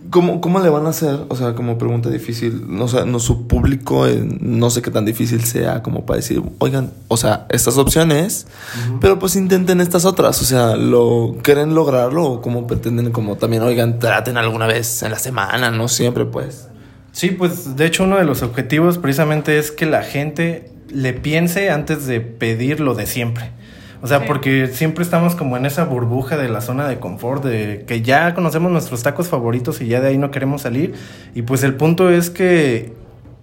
¿Cómo, 0.09 0.42
¿Cómo 0.42 0.59
le 0.59 0.69
van 0.69 0.86
a 0.86 0.89
hacer? 0.89 1.19
O 1.30 1.36
sea, 1.36 1.54
como 1.54 1.77
pregunta 1.77 2.09
difícil. 2.09 2.63
No, 2.68 2.88
sé, 2.88 3.06
no 3.06 3.19
su 3.19 3.48
público, 3.48 4.08
eh, 4.08 4.25
no 4.39 4.70
sé 4.70 4.82
qué 4.82 4.91
tan 4.91 5.05
difícil 5.05 5.43
sea 5.43 5.84
como 5.84 6.05
para 6.05 6.17
decir, 6.17 6.41
oigan, 6.60 6.91
o 7.08 7.17
sea, 7.17 7.46
estas 7.50 7.77
opciones, 7.77 8.48
pero 9.01 9.20
pues 9.20 9.36
intenten 9.36 9.82
estas 9.82 10.05
otras. 10.05 10.41
O 10.41 10.46
sea, 10.46 10.75
¿lo 10.75 11.36
quieren 11.41 11.75
lograrlo 11.75 12.25
o 12.25 12.41
como 12.41 12.67
pretenden 12.67 13.12
como 13.12 13.38
también, 13.38 13.63
oigan, 13.63 14.00
traten 14.00 14.38
alguna 14.38 14.67
vez 14.67 15.03
en 15.03 15.12
la 15.12 15.20
semana, 15.20 15.72
no 15.72 15.88
siempre, 15.88 16.25
pues? 16.25 16.67
Sí, 17.12 17.32
pues 17.32 17.75
de 17.75 17.86
hecho 17.86 18.03
uno 18.03 18.17
de 18.17 18.25
los 18.25 18.43
objetivos 18.43 19.00
precisamente 19.00 19.58
es 19.58 19.72
que 19.72 19.88
la 19.88 20.03
gente 20.03 20.72
le 20.89 21.13
piense 21.13 21.70
antes 21.70 22.05
de 22.05 22.22
pedir 22.22 22.79
lo 22.79 22.93
de 22.93 23.08
siempre. 23.08 23.51
O 24.01 24.08
sea, 24.08 24.20
Sí. 24.20 24.25
porque 24.27 24.68
siempre 24.68 25.04
estamos 25.04 25.36
como 25.36 25.58
en 25.58 25.66
esa 25.66 25.86
burbuja 25.86 26.38
de 26.38 26.50
la 26.50 26.62
zona 26.62 26.88
de 26.88 27.00
confort, 27.00 27.44
de 27.44 27.84
que 27.88 28.01
ya 28.01 28.34
conocemos 28.34 28.72
nuestros 28.72 29.01
tacos 29.04 29.27
favoritos 29.27 29.82
y 29.82 29.88
ya 29.88 30.01
de 30.01 30.10
ahí 30.10 30.18
no 30.18 30.30
queremos 30.32 30.62
salir. 30.63 30.94
Y 31.34 31.42
pues 31.44 31.63
el 31.63 31.74
punto 31.75 32.10
es 32.10 32.30
que 32.30 32.94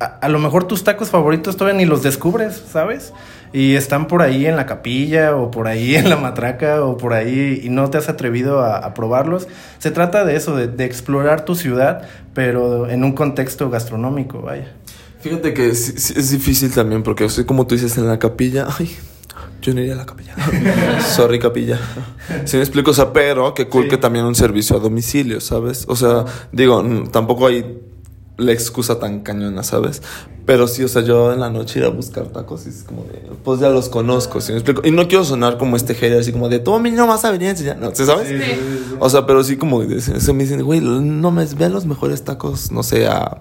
a, 0.00 0.04
a 0.04 0.28
lo 0.28 0.38
mejor 0.38 0.64
tus 0.64 0.84
tacos 0.84 1.10
favoritos 1.10 1.56
todavía 1.56 1.78
ni 1.78 1.86
los 1.86 2.02
descubres, 2.02 2.62
¿sabes? 2.70 3.12
Y 3.52 3.76
están 3.76 4.08
por 4.08 4.20
ahí 4.22 4.46
en 4.46 4.56
la 4.56 4.66
capilla 4.66 5.36
o 5.36 5.50
por 5.50 5.68
ahí 5.68 5.94
en 5.94 6.08
la 6.10 6.16
matraca 6.16 6.84
o 6.84 6.96
por 6.96 7.12
ahí 7.14 7.60
y 7.62 7.68
no 7.68 7.88
te 7.90 7.98
has 7.98 8.08
atrevido 8.08 8.60
a, 8.60 8.78
a 8.78 8.94
probarlos. 8.94 9.46
Se 9.78 9.90
trata 9.92 10.24
de 10.24 10.34
eso, 10.36 10.56
de, 10.56 10.66
de 10.66 10.84
explorar 10.84 11.44
tu 11.44 11.54
ciudad, 11.54 12.02
pero 12.32 12.88
en 12.88 13.04
un 13.04 13.12
contexto 13.12 13.70
gastronómico, 13.70 14.40
vaya. 14.42 14.72
Fíjate 15.20 15.54
que 15.54 15.74
sí 15.74 16.14
es 16.16 16.30
difícil 16.30 16.72
también 16.72 17.02
porque 17.04 17.26
como 17.46 17.66
tú 17.66 17.76
dices 17.76 17.96
en 17.96 18.08
la 18.08 18.18
capilla. 18.18 18.66
Ay, 18.78 18.94
yo 19.64 19.74
no 19.74 19.80
iría 19.80 19.94
a 19.94 19.96
la 19.96 20.06
capilla. 20.06 20.34
Sorry, 21.16 21.38
capilla. 21.38 21.78
Sí 22.44 22.56
me 22.56 22.62
explico, 22.62 22.90
o 22.90 22.94
sea, 22.94 23.12
pero 23.12 23.54
qué 23.54 23.66
cool 23.68 23.84
Sí. 23.84 23.90
que 23.90 23.96
también 23.96 24.24
un 24.26 24.34
servicio 24.34 24.76
a 24.76 24.80
domicilio, 24.80 25.40
¿sabes? 25.40 25.86
O 25.88 25.96
sea, 25.96 26.24
digo, 26.52 26.84
tampoco 27.10 27.46
hay 27.46 27.78
la 28.36 28.52
excusa 28.52 28.98
tan 28.98 29.20
cañona, 29.20 29.62
¿sabes? 29.62 30.02
Pero 30.44 30.66
sí, 30.68 30.82
o 30.84 30.88
sea, 30.88 31.00
yo 31.02 31.32
en 31.32 31.40
la 31.40 31.48
noche 31.48 31.78
ir 31.78 31.86
a 31.86 31.88
buscar 31.88 32.26
tacos 32.26 32.66
y 32.66 32.68
es 32.68 32.82
como 32.82 33.04
de, 33.04 33.22
pues 33.42 33.60
ya 33.60 33.70
los 33.70 33.88
conozco, 33.88 34.42
¿sí 34.42 34.52
me 34.52 34.58
explico? 34.58 34.82
Y 34.84 34.90
no 34.90 35.08
quiero 35.08 35.24
sonar 35.24 35.56
como 35.56 35.76
este 35.76 35.94
hater 35.94 36.18
así 36.18 36.32
como 36.32 36.50
de, 36.50 36.58
tú 36.58 36.74
a 36.74 36.80
mí 36.80 36.90
no 36.90 37.06
vas 37.06 37.24
a 37.24 37.30
venir 37.30 37.48
a 37.48 37.50
enseñar, 37.52 37.78
¿no? 37.78 37.94
¿Sí 37.94 38.04
sabes? 38.04 38.28
Sí. 38.28 38.36
O 38.98 39.08
sea, 39.08 39.24
pero 39.24 39.42
sí 39.42 39.56
como 39.56 39.82
se 39.98 40.32
me 40.34 40.42
dicen, 40.44 40.62
güey, 40.62 40.80
no 40.80 41.30
me 41.30 41.46
vean 41.46 41.72
los 41.72 41.86
mejores 41.86 42.22
tacos, 42.24 42.70
no 42.70 42.82
sé, 42.82 43.06
a... 43.06 43.40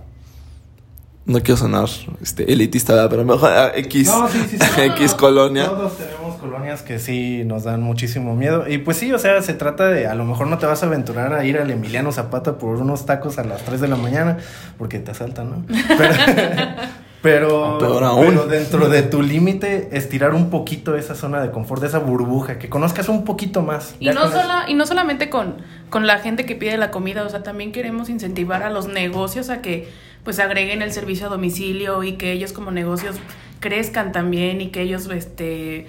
No 1.26 1.40
quiero 1.40 1.56
sonar 1.56 1.88
este, 2.22 2.52
elitista, 2.52 2.94
¿verdad? 2.94 3.10
pero 3.10 3.24
mejor 3.24 3.50
a 3.50 3.78
X, 3.78 4.08
No, 4.08 4.28
sí, 4.28 4.40
sí, 4.50 4.58
sí. 4.60 4.82
X 4.82 5.14
colonia. 5.14 5.68
Todos 5.68 5.98
tenemos 5.98 6.36
colonias 6.36 6.82
que 6.82 7.00
sí 7.00 7.44
nos 7.46 7.64
dan 7.64 7.82
muchísimo 7.82 8.36
miedo. 8.36 8.66
Y 8.68 8.80
pues 8.80 8.98
sí, 8.98 9.14
o 9.14 9.18
sea, 9.18 9.42
se 9.42 9.54
trata 9.54 9.88
de, 9.88 10.08
a 10.08 10.16
lo 10.16 10.26
mejor 10.26 10.48
no 10.48 10.58
te 10.58 10.66
vas 10.66 10.84
a 10.84 10.88
aventurar 10.88 11.34
a 11.34 11.46
ir 11.46 11.58
al 11.58 11.72
Emiliano 11.72 12.12
Zapata 12.12 12.58
por 12.58 12.76
unos 12.76 13.06
tacos 13.06 13.40
a 13.40 13.46
las 13.46 13.64
3 13.64 13.80
de 13.80 13.88
la 13.88 13.96
mañana, 13.96 14.38
porque 14.78 15.00
te 15.00 15.12
asaltan, 15.12 15.50
¿no? 15.50 15.66
Pero, 15.98 16.14
pero, 17.22 17.78
Peor 17.78 18.04
aún. 18.04 18.26
pero 18.28 18.48
dentro 18.48 18.90
de 18.90 19.04
tu 19.04 19.22
límite, 19.22 19.92
estirar 19.94 20.34
un 20.34 20.50
poquito 20.50 20.98
esa 20.98 21.16
zona 21.16 21.42
de 21.42 21.52
confort, 21.52 21.80
de 21.82 21.88
esa 21.88 22.00
burbuja, 22.00 22.60
que 22.60 22.68
conozcas 22.68 23.08
un 23.08 23.24
poquito 23.24 23.62
más. 23.62 23.96
Y 24.02 24.10
no, 24.10 24.30
solo, 24.30 24.54
y 24.68 24.74
no 24.74 24.86
solamente 24.86 25.30
con, 25.30 25.56
con 25.90 26.06
la 26.06 26.20
gente 26.20 26.46
que 26.46 26.58
pide 26.58 26.76
la 26.76 26.92
comida, 26.92 27.24
o 27.24 27.30
sea, 27.30 27.44
también 27.44 27.72
queremos 27.72 28.10
incentivar 28.10 28.62
a 28.62 28.70
los 28.70 28.90
negocios 28.90 29.50
a 29.50 29.62
que 29.62 29.88
pues 30.24 30.40
agreguen 30.40 30.82
el 30.82 30.92
servicio 30.92 31.28
a 31.28 31.30
domicilio 31.30 32.04
y 32.04 32.14
que 32.14 32.32
ellos 32.32 32.54
como 32.54 32.72
negocios 32.72 33.16
crezcan 33.60 34.12
también 34.12 34.62
y 34.62 34.70
que 34.70 34.82
ellos 34.82 35.08
este 35.10 35.88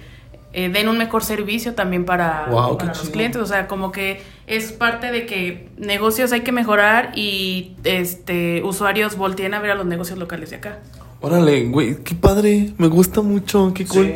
eh, 0.53 0.69
den 0.69 0.87
un 0.87 0.97
mejor 0.97 1.23
servicio 1.23 1.73
también 1.73 2.05
para, 2.05 2.45
para 2.45 2.85
los 2.85 3.01
chido. 3.01 3.11
clientes. 3.11 3.41
O 3.41 3.45
sea, 3.45 3.67
como 3.67 3.91
que 3.91 4.21
es 4.47 4.71
parte 4.71 5.11
de 5.11 5.25
que 5.25 5.67
negocios 5.77 6.31
hay 6.31 6.41
que 6.41 6.53
mejorar 6.53 7.11
y 7.13 7.73
este 7.83 8.63
usuarios 8.63 9.17
volteen 9.17 9.53
a 9.53 9.59
ver 9.59 9.71
a 9.71 9.75
los 9.75 9.85
negocios 9.85 10.17
locales 10.17 10.51
de 10.51 10.55
acá. 10.55 10.79
Órale, 11.19 11.65
güey, 11.65 11.97
qué 12.03 12.15
padre. 12.15 12.71
Me 12.77 12.87
gusta 12.87 13.21
mucho, 13.21 13.73
qué 13.73 13.85
cool. 13.85 14.05
Sí, 14.05 14.13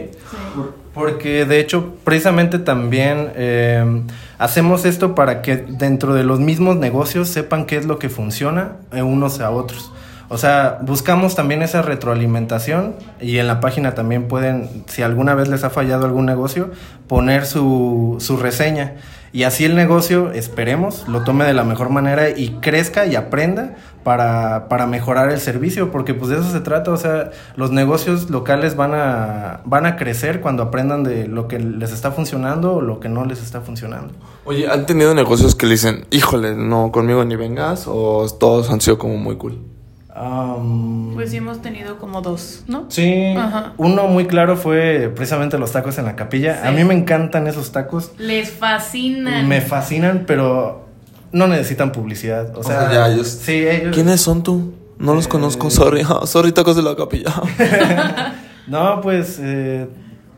porque 0.93 1.45
de 1.45 1.59
hecho 1.59 1.95
precisamente 2.03 2.59
también 2.59 3.31
eh, 3.35 4.03
hacemos 4.37 4.85
esto 4.85 5.15
para 5.15 5.41
que 5.41 5.57
dentro 5.57 6.13
de 6.13 6.23
los 6.23 6.39
mismos 6.39 6.77
negocios 6.77 7.27
sepan 7.27 7.65
qué 7.65 7.77
es 7.77 7.85
lo 7.85 7.99
que 7.99 8.09
funciona 8.09 8.77
eh, 8.93 9.01
unos 9.01 9.39
a 9.41 9.51
otros. 9.51 9.91
O 10.29 10.37
sea, 10.37 10.77
buscamos 10.83 11.35
también 11.35 11.63
esa 11.63 11.81
retroalimentación 11.81 12.95
y 13.19 13.39
en 13.39 13.47
la 13.47 13.59
página 13.59 13.95
también 13.95 14.27
pueden, 14.27 14.83
si 14.87 15.01
alguna 15.01 15.33
vez 15.33 15.47
les 15.47 15.63
ha 15.63 15.71
fallado 15.71 16.05
algún 16.05 16.27
negocio, 16.27 16.69
poner 17.07 17.47
su, 17.47 18.17
su 18.19 18.37
reseña. 18.37 18.95
Y 19.31 19.43
así 19.43 19.65
el 19.65 19.75
negocio, 19.75 20.31
esperemos, 20.31 21.07
lo 21.07 21.23
tome 21.23 21.45
de 21.45 21.53
la 21.53 21.63
mejor 21.63 21.89
manera 21.89 22.29
y 22.29 22.49
crezca 22.61 23.05
y 23.05 23.15
aprenda 23.15 23.75
para, 24.03 24.67
para 24.69 24.87
mejorar 24.87 25.31
el 25.31 25.39
servicio, 25.39 25.91
porque 25.91 26.13
pues 26.15 26.31
de 26.31 26.39
eso 26.39 26.51
se 26.51 26.61
trata, 26.61 26.91
o 26.91 26.97
sea, 26.97 27.31
los 27.55 27.71
negocios 27.71 28.29
locales 28.31 28.75
van 28.75 28.93
a, 28.93 29.61
van 29.65 29.85
a 29.85 29.97
crecer 29.97 30.41
cuando 30.41 30.63
aprendan 30.63 31.03
de 31.03 31.27
lo 31.27 31.47
que 31.47 31.59
les 31.59 31.91
está 31.91 32.11
funcionando 32.11 32.75
o 32.75 32.81
lo 32.81 32.99
que 32.99 33.09
no 33.09 33.25
les 33.25 33.41
está 33.41 33.61
funcionando. 33.61 34.13
Oye, 34.45 34.67
¿han 34.67 34.87
tenido 34.87 35.13
negocios 35.13 35.53
que 35.53 35.67
le 35.67 35.73
dicen, 35.73 36.05
híjole, 36.09 36.55
no, 36.55 36.91
conmigo 36.91 37.23
ni 37.23 37.35
vengas? 37.35 37.85
¿O 37.87 38.27
todos 38.39 38.71
han 38.71 38.81
sido 38.81 38.97
como 38.97 39.17
muy 39.17 39.37
cool? 39.37 39.68
Am, 40.13 41.13
Pues 41.13 41.29
sí 41.31 41.37
hemos 41.37 41.61
tenido 41.61 41.97
como 41.99 42.21
dos, 42.21 42.63
¿no? 42.67 42.85
sí, 42.89 43.33
Ajá. 43.37 43.73
uno 43.77 44.07
muy 44.07 44.25
claro 44.25 44.57
fue 44.57 45.11
precisamente 45.15 45.57
los 45.59 45.71
tacos 45.71 45.97
en 45.99 46.05
la 46.05 46.15
capilla. 46.15 46.67
A 46.67 46.71
mí 46.71 46.83
me 46.83 46.93
encantan 46.95 47.47
esos 47.47 47.71
tacos, 47.71 48.11
Les 48.17 48.51
fascinan. 48.51 49.47
me 49.47 49.61
fascinan, 49.61 50.23
pero 50.25 50.87
no 51.31 51.47
necesitan 51.47 51.91
publicidad. 51.91 52.57
O 52.57 52.63
sea, 52.63 52.89
sea, 52.89 52.91
ya 52.91 53.13
ellos- 53.13 53.27
sí, 53.27 53.53
ellos- 53.67 53.93
¿Quiénes 53.93 54.19
son 54.21 54.41
tú? 54.43 54.73
No 54.97 55.13
los 55.13 55.27
Eh, 55.27 55.29
conozco, 55.29 55.69
sorry. 55.69 56.01
sorry, 56.25 56.51
tacos 56.51 56.75
de 56.75 56.81
la 56.83 56.95
capilla. 56.95 57.31
No, 58.67 59.01
pues 59.01 59.39
eh, 59.41 59.87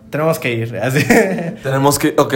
tenemos 0.10 0.40
que 0.40 0.54
ir. 0.54 0.78
Así. 0.78 1.06
Tenemos 1.62 2.00
que, 2.00 2.16
ok. 2.18 2.34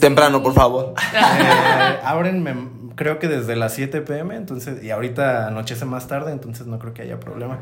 Temprano, 0.00 0.42
por 0.42 0.54
favor. 0.54 0.94
Eh, 1.14 1.98
abren, 2.02 2.42
me- 2.42 2.54
creo 2.98 3.18
que 3.18 3.28
desde 3.28 3.56
las 3.56 3.72
7 3.72 4.02
pm, 4.02 4.36
entonces, 4.36 4.82
y 4.82 4.90
ahorita 4.90 5.46
anochece 5.46 5.86
más 5.86 6.08
tarde, 6.08 6.32
entonces 6.32 6.66
no 6.66 6.78
creo 6.78 6.92
que 6.92 7.02
haya 7.02 7.18
problema. 7.18 7.60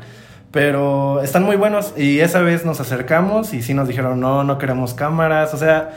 Pero 0.51 1.21
están 1.21 1.43
muy 1.43 1.55
buenos 1.55 1.93
y 1.95 2.19
esa 2.19 2.41
vez 2.41 2.65
nos 2.65 2.79
acercamos 2.81 3.53
y 3.53 3.61
sí 3.61 3.73
nos 3.73 3.87
dijeron, 3.87 4.19
no, 4.19 4.43
no 4.43 4.57
queremos 4.57 4.93
cámaras, 4.93 5.53
o 5.53 5.57
sea, 5.57 5.91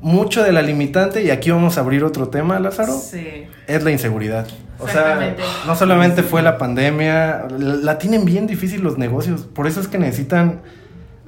mucho 0.00 0.42
de 0.42 0.52
la 0.52 0.62
limitante, 0.62 1.22
y 1.22 1.30
aquí 1.30 1.50
vamos 1.50 1.76
a 1.76 1.80
abrir 1.80 2.04
otro 2.04 2.28
tema, 2.28 2.58
Lázaro, 2.60 2.92
Sí. 2.94 3.44
es 3.66 3.82
la 3.82 3.90
inseguridad. 3.90 4.46
O 4.78 4.88
sea, 4.88 5.34
no 5.66 5.76
solamente 5.76 6.22
fue 6.22 6.40
la 6.40 6.56
pandemia, 6.56 7.48
la 7.58 7.98
tienen 7.98 8.24
bien 8.24 8.46
difícil 8.46 8.80
los 8.82 8.96
negocios, 8.96 9.42
por 9.42 9.66
eso 9.66 9.80
es 9.80 9.88
que 9.88 9.98
necesitan 9.98 10.60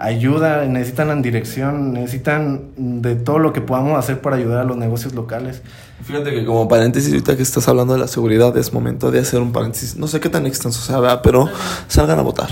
ayuda, 0.02 0.64
necesitan 0.66 1.23
dirección, 1.23 1.92
necesitan 1.92 2.73
de 2.76 3.14
todo 3.14 3.38
lo 3.38 3.52
que 3.52 3.61
podamos 3.61 3.97
hacer 3.97 4.21
para 4.21 4.37
ayudar 4.37 4.61
a 4.61 4.64
los 4.64 4.76
negocios 4.76 5.14
locales. 5.14 5.62
Fíjate 6.02 6.32
que 6.32 6.44
como 6.44 6.66
paréntesis, 6.66 7.12
ahorita 7.12 7.37
que 7.37 7.42
estás 7.42 7.68
hablando 7.68 7.94
de 7.94 8.00
la 8.00 8.09
seguridad, 8.09 8.56
es 8.56 8.73
momento 8.73 9.12
de 9.12 9.21
hacer 9.21 9.40
un 9.40 9.52
paréntesis. 9.52 9.97
No 9.97 10.09
sé 10.09 10.18
qué 10.18 10.28
tan 10.28 10.44
extenso 10.47 10.80
sea, 10.80 10.99
¿verdad? 10.99 11.21
Pero 11.23 11.49
salgan 11.87 12.18
a 12.18 12.23
votar. 12.23 12.49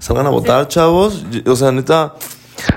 Salgan 0.00 0.26
a 0.26 0.30
votar, 0.30 0.66
chavos. 0.66 1.24
O 1.46 1.54
sea, 1.54 1.70
neta, 1.70 2.14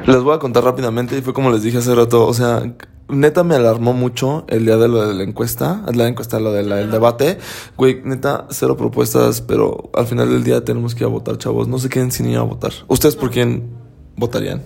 les 0.05 0.21
voy 0.21 0.35
a 0.35 0.39
contar 0.39 0.63
rápidamente 0.63 1.17
y 1.17 1.21
fue 1.21 1.33
como 1.33 1.49
les 1.49 1.63
dije 1.63 1.79
hace 1.79 1.95
rato. 1.95 2.27
O 2.27 2.33
sea, 2.35 2.61
neta 3.09 3.43
me 3.43 3.55
alarmó 3.55 3.93
mucho 3.93 4.45
el 4.49 4.65
día 4.65 4.77
de 4.77 4.87
lo 4.87 5.07
de 5.07 5.15
la 5.15 5.23
encuesta, 5.23 5.81
la 5.91 6.07
encuesta, 6.07 6.39
lo 6.39 6.51
del 6.51 6.71
el 6.71 6.91
debate. 6.91 7.39
Güey, 7.75 8.01
neta, 8.03 8.45
cero 8.51 8.77
propuestas, 8.77 9.41
pero 9.41 9.89
al 9.95 10.05
final 10.05 10.29
del 10.29 10.43
día 10.43 10.63
tenemos 10.63 10.93
que 10.93 11.03
ir 11.03 11.07
a 11.07 11.09
votar, 11.09 11.39
chavos. 11.39 11.67
No 11.67 11.79
se 11.79 11.89
queden 11.89 12.11
sin 12.11 12.29
ir 12.29 12.37
a 12.37 12.43
votar. 12.43 12.71
¿Ustedes 12.87 13.15
por 13.15 13.31
quién 13.31 13.84
votarían? 14.15 14.63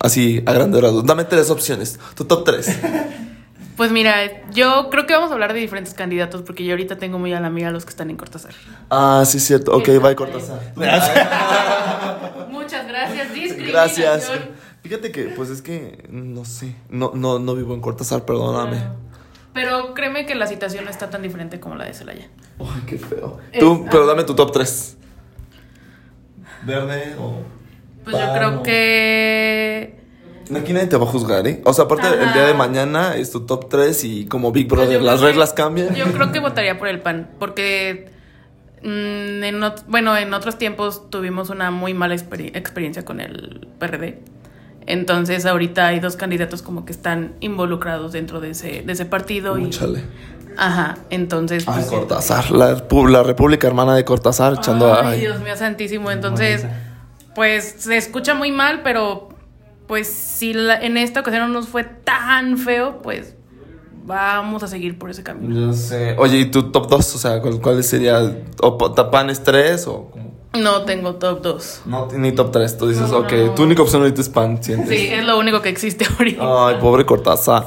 Así, 0.00 0.42
a 0.46 0.52
grandes 0.52 0.82
rasgos. 0.82 1.04
Dame 1.06 1.24
tres 1.24 1.50
opciones. 1.50 1.98
Tu 2.14 2.24
top 2.24 2.44
tres. 2.44 2.68
Pues 3.74 3.90
mira, 3.90 4.14
yo 4.52 4.90
creo 4.90 5.06
que 5.06 5.14
vamos 5.14 5.30
a 5.30 5.32
hablar 5.34 5.54
de 5.54 5.58
diferentes 5.60 5.94
candidatos 5.94 6.42
porque 6.42 6.62
yo 6.62 6.72
ahorita 6.72 6.98
tengo 6.98 7.18
muy 7.18 7.32
a 7.32 7.40
la 7.40 7.46
amiga 7.46 7.70
los 7.70 7.84
que 7.86 7.90
están 7.90 8.10
en 8.10 8.16
Cortázar. 8.18 8.52
Ah, 8.90 9.24
sí, 9.26 9.38
es 9.38 9.44
cierto. 9.44 9.74
Ok, 9.74 9.88
bye, 10.00 10.14
Cortázar. 10.14 10.60
Muchas 12.50 12.86
gracias. 12.86 13.28
Gracias. 13.56 14.30
Fíjate 14.82 15.10
que, 15.10 15.22
pues 15.34 15.48
es 15.48 15.62
que, 15.62 16.06
no 16.10 16.44
sé. 16.44 16.76
No, 16.90 17.12
no, 17.14 17.38
no 17.38 17.54
vivo 17.54 17.72
en 17.72 17.80
Cortázar, 17.80 18.26
perdóname. 18.26 18.82
Pero 19.54 19.94
créeme 19.94 20.26
que 20.26 20.34
la 20.34 20.46
situación 20.46 20.84
no 20.84 20.90
está 20.90 21.08
tan 21.08 21.22
diferente 21.22 21.58
como 21.58 21.74
la 21.74 21.86
de 21.86 21.94
Celaya. 21.94 22.28
Ay, 22.60 22.82
qué 22.86 22.98
feo. 22.98 23.38
Es- 23.52 23.60
Tú, 23.60 23.86
pero 23.90 24.06
dame 24.06 24.24
tu 24.24 24.34
top 24.34 24.52
3. 24.52 24.96
¿Verde 26.66 27.16
o.? 27.18 27.38
Pues 28.04 28.16
yo 28.16 28.32
creo 28.34 28.62
que. 28.62 29.96
Aquí 30.56 30.72
nadie 30.72 30.86
te 30.88 30.96
va 30.96 31.04
a 31.04 31.08
juzgar, 31.08 31.46
¿eh? 31.46 31.62
O 31.64 31.72
sea, 31.72 31.84
aparte, 31.84 32.06
el 32.08 32.32
día 32.32 32.46
de 32.46 32.54
mañana 32.54 33.16
es 33.16 33.30
tu 33.30 33.46
top 33.46 33.68
3 33.70 34.04
y 34.04 34.26
como 34.26 34.52
Big 34.52 34.68
pues 34.68 34.80
Brother, 34.80 35.00
yo 35.00 35.06
las 35.06 35.20
que- 35.20 35.26
reglas 35.26 35.52
cambian. 35.52 35.94
Yo 35.94 36.06
creo 36.12 36.30
que 36.32 36.40
votaría 36.40 36.78
por 36.78 36.88
el 36.88 37.00
PAN 37.00 37.30
porque. 37.38 38.10
mm, 38.82 39.42
en 39.44 39.60
ot- 39.62 39.84
bueno, 39.86 40.16
en 40.16 40.34
otros 40.34 40.58
tiempos 40.58 41.08
tuvimos 41.10 41.48
una 41.50 41.70
muy 41.70 41.94
mala 41.94 42.14
experi- 42.16 42.54
experiencia 42.56 43.04
con 43.04 43.20
el 43.20 43.68
PRD. 43.78 44.18
Entonces 44.84 45.46
ahorita 45.46 45.86
hay 45.86 46.00
dos 46.00 46.16
candidatos 46.16 46.60
como 46.60 46.84
que 46.84 46.90
están 46.92 47.34
involucrados 47.38 48.10
dentro 48.10 48.40
de 48.40 48.50
ese, 48.50 48.82
de 48.82 48.92
ese 48.92 49.04
partido. 49.06 49.52
Uy, 49.54 49.66
y, 49.66 49.70
chale. 49.70 50.02
Ajá, 50.58 50.98
entonces... 51.10 51.64
Ay, 51.68 51.74
pues, 51.76 51.86
Cortázar. 51.86 52.50
La, 52.50 52.76
repu- 52.76 53.08
la 53.08 53.22
República 53.22 53.68
Hermana 53.68 53.94
de 53.94 54.04
Cortázar 54.04 54.54
echando. 54.54 54.92
Ay, 54.92 55.00
ay. 55.14 55.20
Dios 55.20 55.40
mío 55.40 55.56
santísimo. 55.56 56.10
Entonces, 56.10 56.66
pues 57.34 57.76
se 57.78 57.96
escucha 57.96 58.34
muy 58.34 58.50
mal, 58.52 58.82
pero 58.82 59.28
pues 59.86 60.08
si 60.08 60.52
la- 60.54 60.80
en 60.80 60.96
esta 60.96 61.20
ocasión 61.20 61.42
no 61.42 61.48
nos 61.60 61.68
fue 61.68 61.84
tan 61.84 62.56
feo, 62.58 63.02
pues 63.02 63.34
vamos 64.04 64.62
a 64.62 64.66
seguir 64.68 64.98
por 64.98 65.10
ese 65.10 65.22
camino. 65.22 65.54
Yo 65.68 65.72
sé. 65.72 66.14
Oye, 66.18 66.38
¿y 66.38 66.44
tu 66.50 66.70
top 66.72 66.88
2? 66.88 67.14
O 67.14 67.18
sea, 67.18 67.40
¿cuál, 67.40 67.60
cuál 67.60 67.82
sería? 67.84 68.20
¿O 68.60 68.92
tapanes 68.92 69.42
3 69.42 69.86
o 69.86 70.10
como? 70.10 70.32
No 70.58 70.82
tengo 70.82 71.14
top 71.14 71.40
2. 71.40 71.82
No, 71.86 72.08
ni 72.14 72.32
top 72.32 72.50
3. 72.52 72.76
Tú 72.76 72.88
dices, 72.88 73.10
No, 73.10 73.18
ok, 73.20 73.32
no. 73.32 73.54
tu 73.54 73.62
única 73.62 73.80
opción 73.82 74.02
ahorita 74.02 74.20
es 74.20 74.28
pan, 74.28 74.62
sientes. 74.62 74.88
Sí, 74.90 75.06
es 75.10 75.24
lo 75.24 75.38
único 75.38 75.62
que 75.62 75.70
existe 75.70 76.04
ahorita. 76.18 76.42
Ay, 76.68 76.76
pobre 76.80 77.06
Cortázar. 77.06 77.64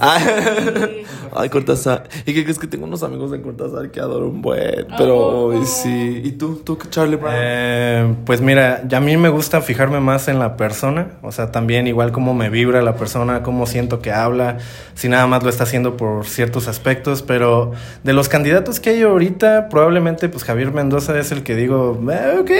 Ay, 1.37 1.49
Cortázar. 1.49 2.07
¿Y 2.25 2.33
qué 2.33 2.43
crees 2.43 2.57
que 2.57 2.67
tengo 2.67 2.85
unos 2.85 3.03
amigos 3.03 3.29
de 3.31 3.41
Cortázar 3.41 3.91
que 3.91 3.99
adoro 3.99 4.29
un 4.29 4.41
buen? 4.41 4.87
Pero 4.97 5.51
ay, 5.51 5.65
sí. 5.65 6.21
¿Y 6.23 6.31
tú, 6.31 6.61
tú, 6.63 6.77
Charlie 6.89 7.17
Brown? 7.17 7.33
Eh, 7.37 8.15
pues 8.25 8.39
mira, 8.39 8.83
ya 8.87 8.99
a 8.99 9.01
mí 9.01 9.17
me 9.17 9.29
gusta 9.29 9.61
fijarme 9.61 9.99
más 9.99 10.27
en 10.29 10.39
la 10.39 10.55
persona, 10.55 11.11
o 11.21 11.31
sea, 11.31 11.51
también 11.51 11.87
igual 11.87 12.11
cómo 12.11 12.33
me 12.33 12.49
vibra 12.49 12.81
la 12.81 12.95
persona, 12.95 13.43
cómo 13.43 13.65
siento 13.65 14.01
que 14.01 14.11
habla, 14.11 14.59
si 14.93 15.09
nada 15.09 15.27
más 15.27 15.43
lo 15.43 15.49
está 15.49 15.63
haciendo 15.63 15.97
por 15.97 16.25
ciertos 16.25 16.67
aspectos, 16.67 17.21
pero 17.21 17.73
de 18.03 18.13
los 18.13 18.29
candidatos 18.29 18.79
que 18.79 18.91
hay 18.91 19.01
ahorita, 19.01 19.67
probablemente 19.69 20.29
pues 20.29 20.43
Javier 20.45 20.71
Mendoza 20.71 21.19
es 21.19 21.31
el 21.31 21.43
que 21.43 21.55
digo, 21.55 21.99
eh, 22.11 22.39
ok. 22.39 22.51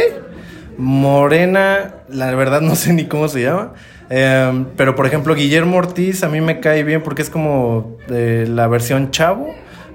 Morena, 0.77 1.95
la 2.09 2.35
verdad 2.35 2.59
no 2.59 2.75
sé 2.75 2.91
ni 2.91 3.05
cómo 3.05 3.29
se 3.29 3.41
llama. 3.43 3.73
Eh, 4.09 4.65
pero 4.77 4.95
por 4.95 5.05
ejemplo, 5.05 5.35
Guillermo 5.35 5.77
Ortiz 5.77 6.23
a 6.23 6.29
mí 6.29 6.41
me 6.41 6.59
cae 6.59 6.83
bien 6.83 7.01
porque 7.01 7.21
es 7.21 7.29
como 7.29 7.97
de 8.07 8.47
la 8.47 8.67
versión 8.67 9.11
chavo, 9.11 9.47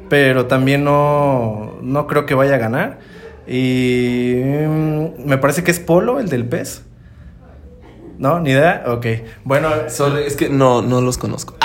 pero 0.08 0.46
también 0.46 0.84
no, 0.84 1.78
no 1.82 2.06
creo 2.06 2.26
que 2.26 2.34
vaya 2.34 2.56
a 2.56 2.58
ganar. 2.58 2.98
Y 3.46 4.34
mm, 4.44 5.26
me 5.26 5.38
parece 5.38 5.64
que 5.64 5.70
es 5.70 5.80
Polo, 5.80 6.20
el 6.20 6.28
del 6.28 6.46
pez. 6.46 6.82
¿No? 8.18 8.38
¿Ni 8.38 8.50
idea? 8.50 8.84
Ok. 8.86 9.06
Bueno, 9.44 9.70
Sorry, 9.88 10.24
es 10.24 10.36
que 10.36 10.50
no, 10.50 10.82
no 10.82 11.00
los 11.00 11.16
conozco. 11.16 11.56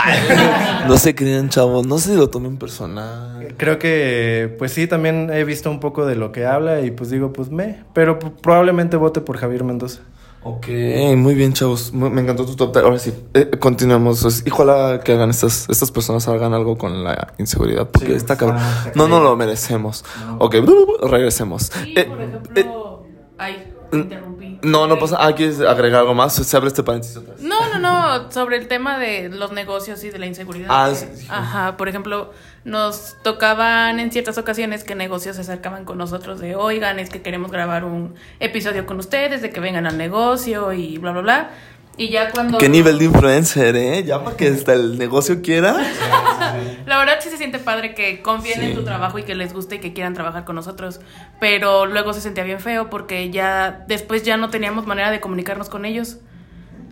no 0.88 0.98
se 0.98 1.14
crean, 1.14 1.50
chavos. 1.50 1.86
No 1.86 1.98
se 1.98 2.16
lo 2.16 2.30
tomen 2.30 2.56
personal. 2.56 3.54
creo 3.58 3.78
que, 3.78 4.56
pues 4.58 4.72
sí, 4.72 4.88
también 4.88 5.30
he 5.34 5.44
visto 5.44 5.70
un 5.70 5.82
poco 5.82 6.06
de 6.06 6.16
lo 6.16 6.32
que 6.32 6.46
habla 6.46 6.80
y 6.80 6.92
pues 6.92 7.10
digo, 7.10 7.34
pues 7.34 7.50
me. 7.50 7.84
Pero 7.94 8.20
probablemente 8.20 8.96
vote 8.96 9.20
por 9.20 9.36
Javier 9.36 9.66
Mendoza. 9.66 10.00
Ok, 10.48 10.68
muy 11.18 11.34
bien, 11.34 11.54
chavos. 11.54 11.92
Me 11.92 12.22
encantó 12.22 12.46
tu 12.46 12.56
top. 12.56 12.78
Ahora 12.78 13.00
sí, 13.00 13.12
eh, 13.34 13.50
continuemos. 13.60 14.44
Y 14.46 14.52
ojalá 14.52 15.00
que 15.04 15.14
hagan 15.14 15.32
estas, 15.32 15.68
estas 15.70 15.90
personas 15.90 16.28
hagan 16.28 16.54
algo 16.54 16.78
con 16.78 17.04
la 17.04 17.34
inseguridad. 17.40 17.90
Porque 17.90 18.10
Sí, 18.10 18.14
está 18.14 18.38
cabrón. 18.38 18.58
está- 18.60 18.78
está 18.90 18.92
No, 18.96 19.08
no 19.08 19.16
cabrón. 19.16 19.24
lo 19.32 19.36
merecemos. 19.38 20.06
No. 20.28 20.38
Ok, 20.38 20.56
regresemos. 21.10 21.72
Sí, 21.84 21.96
Eh, 21.98 22.04
por 22.06 22.22
eh, 22.22 22.26
ejemplo. 22.26 23.04
Ay, 23.40 23.74
te 23.90 23.98
interrumpí. 23.98 24.60
no, 24.62 24.86
no 24.86 25.00
pasa. 25.00 25.18
Ah, 25.20 25.34
¿quieres 25.34 25.60
agregar 25.62 26.02
algo 26.02 26.14
más? 26.14 26.34
Se 26.36 26.56
abre 26.56 26.68
este 26.68 26.84
paréntesis 26.84 27.18
otra 27.18 27.34
vez. 27.34 27.42
No, 27.44 27.55
no, 27.80 28.20
no, 28.24 28.32
sobre 28.32 28.58
el 28.58 28.68
tema 28.68 28.98
de 28.98 29.30
los 29.30 29.52
negocios 29.52 30.04
y 30.04 30.10
de 30.10 30.20
la 30.20 30.26
inseguridad. 30.26 30.68
Ah, 30.70 30.90
que- 30.90 30.96
sí. 31.18 31.28
Ajá, 31.30 31.78
por 31.78 31.88
ejemplo, 31.90 32.34
nos 32.64 33.16
tocaban 33.24 34.00
en 34.00 34.12
ciertas 34.12 34.38
ocasiones 34.38 34.84
que 34.84 34.96
negocios 34.96 35.36
se 35.36 35.42
acercaban 35.44 35.86
con 35.86 35.98
nosotros 35.98 36.40
de, 36.40 36.56
oigan, 36.56 37.00
es 37.00 37.10
que 37.10 37.22
queremos 37.22 37.52
grabar 37.52 37.84
un 37.86 38.16
episodio 38.40 38.86
con 38.86 38.98
ustedes, 39.00 39.42
de 39.42 39.50
que 39.52 39.60
vengan 39.60 39.86
al 39.86 39.98
negocio 39.98 40.74
y 40.74 40.98
bla, 40.98 41.12
bla, 41.12 41.22
bla. 41.22 41.50
Y 41.98 42.10
ya 42.10 42.30
cuando... 42.32 42.58
¿Qué 42.58 42.68
nivel 42.68 43.00
de 43.00 43.06
influencer, 43.06 43.74
eh? 43.78 44.04
Ya 44.04 44.22
para 44.22 44.36
que 44.36 44.50
hasta 44.50 44.74
el 44.74 44.98
negocio 44.98 45.42
quiera. 45.42 45.78
La 46.86 46.98
verdad 46.98 47.16
sí 47.22 47.30
se 47.30 47.38
siente 47.38 47.58
padre 47.58 47.96
que 47.96 48.22
confíen 48.22 48.60
Sí. 48.60 48.66
en 48.68 48.76
tu 48.76 48.84
trabajo 48.84 49.18
y 49.18 49.24
que 49.24 49.34
les 49.36 49.54
guste 49.54 49.76
y 49.76 49.80
que 49.80 49.94
quieran 49.94 50.14
trabajar 50.14 50.44
con 50.46 50.56
nosotros, 50.56 51.00
pero 51.40 51.86
luego 51.86 52.14
se 52.14 52.22
sentía 52.22 52.44
bien 52.44 52.60
feo 52.60 52.90
porque 52.90 53.30
ya 53.30 53.84
después 53.88 54.24
ya 54.24 54.38
no 54.38 54.50
teníamos 54.50 54.86
manera 54.86 55.10
de 55.12 55.20
comunicarnos 55.22 55.70
con 55.70 55.86
ellos. 55.86 56.18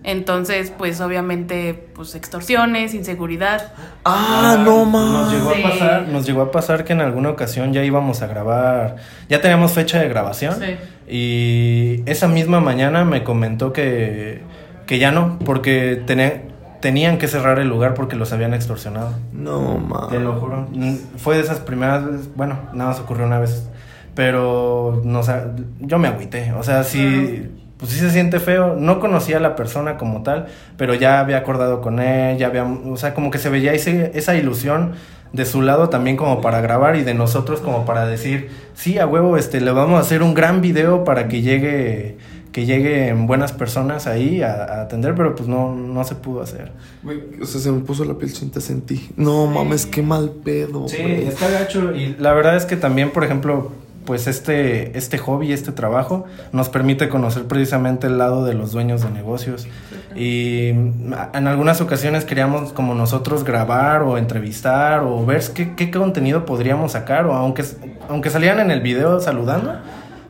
Entonces, 0.03 0.72
pues 0.77 1.00
obviamente, 1.01 1.74
pues 1.95 2.13
extorsiones, 2.15 2.93
inseguridad. 2.93 3.72
Ah, 4.03 4.57
no 4.63 4.86
Nos 4.86 5.31
llegó 5.31 5.45
más. 5.45 5.55
Sí. 5.55 5.62
a 5.63 5.69
pasar, 5.69 6.07
nos 6.10 6.25
llegó 6.25 6.41
a 6.41 6.51
pasar 6.51 6.83
que 6.83 6.91
en 6.93 7.01
alguna 7.01 7.29
ocasión 7.29 7.72
ya 7.74 7.83
íbamos 7.83 8.22
a 8.22 8.27
grabar, 8.27 8.98
ya 9.29 9.39
teníamos 9.39 9.72
fecha 9.72 10.00
de 10.00 10.10
grabación 10.10 10.55
Sí. 10.60 10.75
y 11.07 12.03
esa 12.10 12.27
misma 12.27 12.60
mañana 12.60 13.05
me 13.05 13.24
comentó 13.24 13.72
que, 13.72 14.41
que 14.86 15.00
ya 15.00 15.12
no, 15.12 15.39
porque 15.45 16.01
tenía- 16.05 16.43
tenían 16.81 17.17
que 17.17 17.29
cerrar 17.29 17.60
el 17.60 17.69
lugar 17.69 17.93
porque 17.93 18.17
los 18.17 18.33
habían 18.33 18.53
extorsionado. 18.53 19.13
No 19.31 19.77
más. 19.77 20.10
Te 20.10 20.19
lo 20.19 20.33
juro. 20.33 20.67
Mm, 20.69 20.95
Fue 21.15 21.36
de 21.38 21.41
esas 21.43 21.60
primeras 21.60 22.05
veces, 22.05 22.29
bueno, 22.36 22.60
nada 22.74 22.89
más 22.89 23.00
ocurrió 23.00 23.25
una 23.25 23.39
vez, 23.39 23.69
pero 24.15 25.01
no, 25.05 25.24
sé, 25.24 25.33
yo 25.79 25.98
me 25.98 26.10
agüité, 26.10 26.51
o 26.51 26.62
sea, 26.63 26.83
sí, 26.83 27.50
pues 27.84 27.92
sí 27.96 28.00
se 28.00 28.12
siente 28.12 28.40
feo, 28.40 28.78
no 28.80 29.02
conocía 29.02 29.36
a 29.38 29.40
la 29.42 29.58
persona 29.58 29.98
como 29.98 30.24
tal, 30.24 30.46
pero 30.78 30.94
ya 30.94 31.20
había 31.20 31.36
acordado 31.38 31.82
con 31.82 32.00
él, 32.00 32.38
ya 32.38 32.48
había, 32.48 32.63
o 32.63 32.96
sea, 32.96 33.13
como 33.13 33.30
que 33.30 33.40
se 33.40 33.50
veía 33.50 33.74
ese- 33.74 34.12
esa 34.16 34.36
ilusión 34.36 34.94
de 35.34 35.44
su 35.46 35.62
lado 35.62 35.90
también 35.90 36.16
como 36.16 36.40
para 36.40 36.62
grabar 36.62 36.96
y 36.96 37.04
de 37.04 37.13
nosotros 37.13 37.60
como 37.60 37.84
para 37.86 38.06
decir, 38.06 38.52
sí, 38.74 39.00
a 39.00 39.06
huevo, 39.06 39.36
este, 39.36 39.60
le 39.60 39.72
vamos 39.72 39.98
a 39.98 40.00
hacer 40.02 40.24
un 40.24 40.34
gran 40.34 40.62
video 40.62 41.04
para 41.04 41.28
que 41.28 41.42
llegue 41.42 42.18
que 42.54 42.68
lleguen 42.68 43.25
buenas 43.25 43.52
personas 43.52 44.06
ahí 44.06 44.44
a, 44.44 44.54
a 44.54 44.82
atender, 44.84 45.16
pero 45.16 45.36
pues 45.36 45.50
no, 45.50 45.75
no 45.75 46.04
se 46.04 46.13
pudo 46.13 46.44
hacer. 46.44 46.72
Güey, 47.02 47.20
O 47.42 47.46
sea, 47.48 47.60
se 47.60 47.72
me 47.72 47.80
puso 47.82 48.06
la 48.06 48.13
piel 48.13 48.32
chinta, 48.32 48.62
sentí. 48.62 49.10
No 49.18 49.48
mames, 49.48 49.88
qué 49.88 50.04
mal 50.04 50.30
pedo. 50.44 50.88
Sí, 50.88 51.02
está 51.02 51.50
gacho. 51.50 51.96
Y 51.96 52.16
la 52.20 52.32
verdad 52.34 52.56
es 52.56 52.66
que 52.68 52.78
también, 52.78 53.10
por 53.10 53.24
ejemplo, 53.24 53.72
pues 54.05 54.27
este, 54.27 54.98
este 54.98 55.17
hobby, 55.17 55.51
este 55.51 55.72
trabajo, 55.72 56.25
nos 56.51 56.69
permite 56.69 57.10
conocer 57.10 57.45
precisamente 57.45 58.07
el 58.07 58.17
lado 58.17 58.45
de 58.45 58.53
los 58.53 58.72
dueños 58.72 59.01
de 59.03 59.10
negocios. 59.10 59.67
Y 60.15 60.69
en 60.69 61.48
algunas 61.48 61.81
ocasiones 61.81 62.25
queríamos 62.25 62.74
como 62.74 62.95
nosotros 62.95 63.43
grabar 63.43 64.03
o 64.03 64.17
entrevistar 64.17 65.01
o 65.01 65.25
ver 65.25 65.41
qué, 65.53 65.75
qué 65.75 65.91
contenido 65.91 66.45
podríamos 66.45 66.93
sacar, 66.93 67.25
o 67.25 67.33
aunque, 67.33 67.63
aunque 68.10 68.29
salían 68.29 68.60
en 68.60 68.72
el 68.72 68.81
video 68.81 69.19
saludando, 69.19 69.75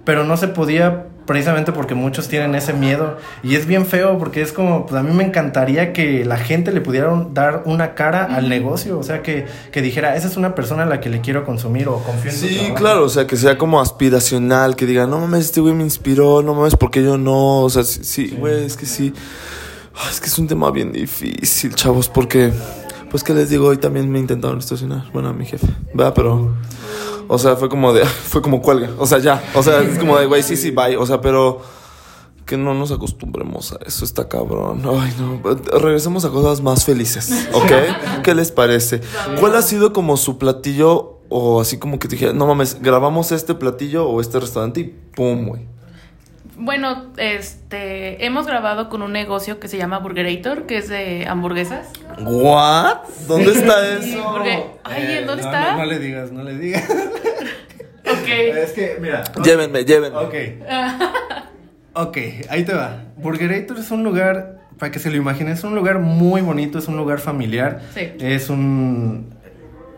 pero 0.06 0.24
no 0.24 0.38
se 0.38 0.48
podía 0.48 1.06
precisamente 1.26 1.72
porque 1.72 1.96
muchos 1.96 2.28
tienen 2.28 2.54
ese 2.56 2.74
miedo. 2.74 3.18
Y 3.44 3.56
es 3.56 3.66
bien 3.66 3.86
feo 3.86 4.18
porque 4.18 4.42
es 4.42 4.52
como, 4.52 4.86
pues 4.86 5.00
a 5.00 5.04
mí 5.04 5.14
me 5.14 5.24
encantaría 5.24 5.94
que 5.94 6.26
la 6.26 6.38
gente 6.38 6.72
le 6.72 6.82
pudiera 6.82 7.12
dar 7.34 7.64
una 7.66 7.96
cara 7.96 8.26
al 8.26 8.50
negocio, 8.50 9.00
o 9.00 9.04
sea, 9.04 9.22
que, 9.22 9.46
que 9.72 9.82
dijera, 9.82 10.16
esa 10.16 10.28
es 10.28 10.38
una 10.38 10.56
persona 10.56 10.84
a 10.84 10.86
la 10.86 11.00
que 11.00 11.10
le 11.10 11.22
quiero 11.22 11.46
consumir 11.46 11.88
o 11.88 12.00
confío 12.00 12.32
en 12.32 12.38
Sí, 12.38 12.56
trabajo". 12.56 12.76
claro, 12.76 13.04
o 13.06 13.10
sea, 13.10 13.26
que 13.28 13.38
sea 13.38 13.58
como 13.58 13.80
aspiracional, 13.82 14.76
que 14.76 14.86
diga, 14.86 15.08
no 15.08 15.20
mames, 15.20 15.46
este 15.46 15.62
güey 15.62 15.74
me 15.74 15.84
inspiró, 15.84 16.42
no 16.44 16.54
mames, 16.54 16.76
porque 16.76 17.04
yo 17.04 17.18
no, 17.18 17.62
o 17.62 17.70
sea, 17.70 17.84
sí, 17.84 18.04
sí, 18.04 18.36
güey, 18.38 18.66
es 18.66 18.76
que 18.78 18.86
sí, 18.86 19.14
Ah, 19.96 20.08
es 20.12 20.20
que 20.20 20.26
es 20.26 20.40
un 20.40 20.48
tema 20.48 20.72
bien 20.72 20.92
difícil, 20.92 21.76
chavos, 21.76 22.10
porque, 22.10 22.52
pues, 23.12 23.24
¿qué 23.24 23.32
les 23.36 23.52
digo? 23.52 23.68
Hoy 23.68 23.78
también 23.78 24.10
me 24.12 24.18
intentaron 24.18 24.58
extorsionar, 24.58 25.04
bueno, 25.14 25.30
a 25.30 25.34
mi 25.34 25.46
jefe, 25.46 25.68
¿verdad? 25.94 26.14
Pero, 26.16 26.56
o 27.34 27.38
sea, 27.40 27.56
fue 27.56 27.68
como 27.68 27.94
de, 27.94 28.06
fue 28.06 28.42
como 28.42 28.62
cuelga, 28.62 28.90
o 29.00 29.06
sea, 29.08 29.18
ya, 29.18 29.44
o 29.56 29.64
sea, 29.64 29.82
es 29.82 29.98
como 29.98 30.18
de, 30.18 30.28
güey, 30.28 30.44
sí, 30.44 30.56
sí, 30.56 30.72
bye, 30.72 30.98
o 30.98 31.06
sea, 31.06 31.20
pero... 31.20 31.62
Que 32.46 32.58
no 32.58 32.74
nos 32.74 32.92
acostumbremos 32.92 33.72
a 33.72 33.78
eso, 33.86 34.04
está 34.04 34.28
cabrón. 34.28 34.82
Ay, 35.00 35.14
no. 35.18 35.40
Regresemos 35.80 36.26
a 36.26 36.30
cosas 36.30 36.60
más 36.60 36.84
felices, 36.84 37.48
¿ok? 37.54 37.72
¿Qué 38.24 38.36
les 38.36 38.52
parece? 38.52 39.00
¿Cuál 39.40 39.56
ha 39.56 39.62
sido 39.62 39.94
como 39.94 40.18
su 40.18 40.38
platillo 40.38 41.22
o 41.30 41.62
así 41.62 41.80
como 41.80 42.00
que 42.00 42.10
te 42.10 42.16
dijera, 42.16 42.34
no 42.34 42.46
mames, 42.46 42.82
grabamos 42.82 43.32
este 43.32 43.56
platillo 43.56 44.10
o 44.10 44.20
este 44.20 44.42
restaurante 44.42 44.82
y 44.82 44.84
pum, 44.84 45.48
güey? 45.48 45.62
Bueno, 46.56 47.08
este, 47.18 48.26
hemos 48.26 48.46
grabado 48.46 48.88
con 48.90 49.02
un 49.02 49.12
negocio 49.12 49.60
que 49.60 49.68
se 49.68 49.78
llama 49.78 50.00
Burgerator, 50.00 50.66
que 50.66 50.78
es 50.78 50.88
de 50.88 51.26
hamburguesas. 51.28 51.88
¿What? 52.20 52.98
¿Dónde 53.28 53.52
está 53.54 54.02
Sí, 54.02 54.14
eso? 54.14 54.32
porque, 54.32 54.66
ay, 54.84 55.18
¿en 55.18 55.26
dónde 55.28 55.44
Eh, 55.44 55.46
no, 55.46 55.52
está? 55.52 55.72
No, 55.72 55.78
no 55.80 55.86
le 55.86 56.00
digas, 56.00 56.32
no 56.32 56.44
le 56.44 56.58
digas. 56.58 56.84
Ok. 58.24 58.58
es 58.58 58.72
que, 58.72 58.98
mira. 59.02 59.24
Llévenme, 59.44 59.86
llévenme. 59.86 60.18
Ok. 60.18 60.34
Ok, 61.96 62.18
ahí 62.50 62.64
te 62.66 62.74
va. 62.74 63.04
Burgerator 63.18 63.78
es 63.78 63.92
un 63.92 64.04
lugar, 64.04 64.62
para 64.80 64.92
que 64.92 64.98
se 65.00 65.12
lo 65.12 65.18
imaginen, 65.18 65.54
es 65.54 65.64
un 65.64 65.76
lugar 65.76 66.00
muy 66.00 66.42
bonito, 66.42 66.80
es 66.80 66.88
un 66.88 66.98
lugar 66.98 67.20
familiar. 67.20 67.82
Sí. 67.94 68.12
Es 68.20 68.50
un. 68.50 69.34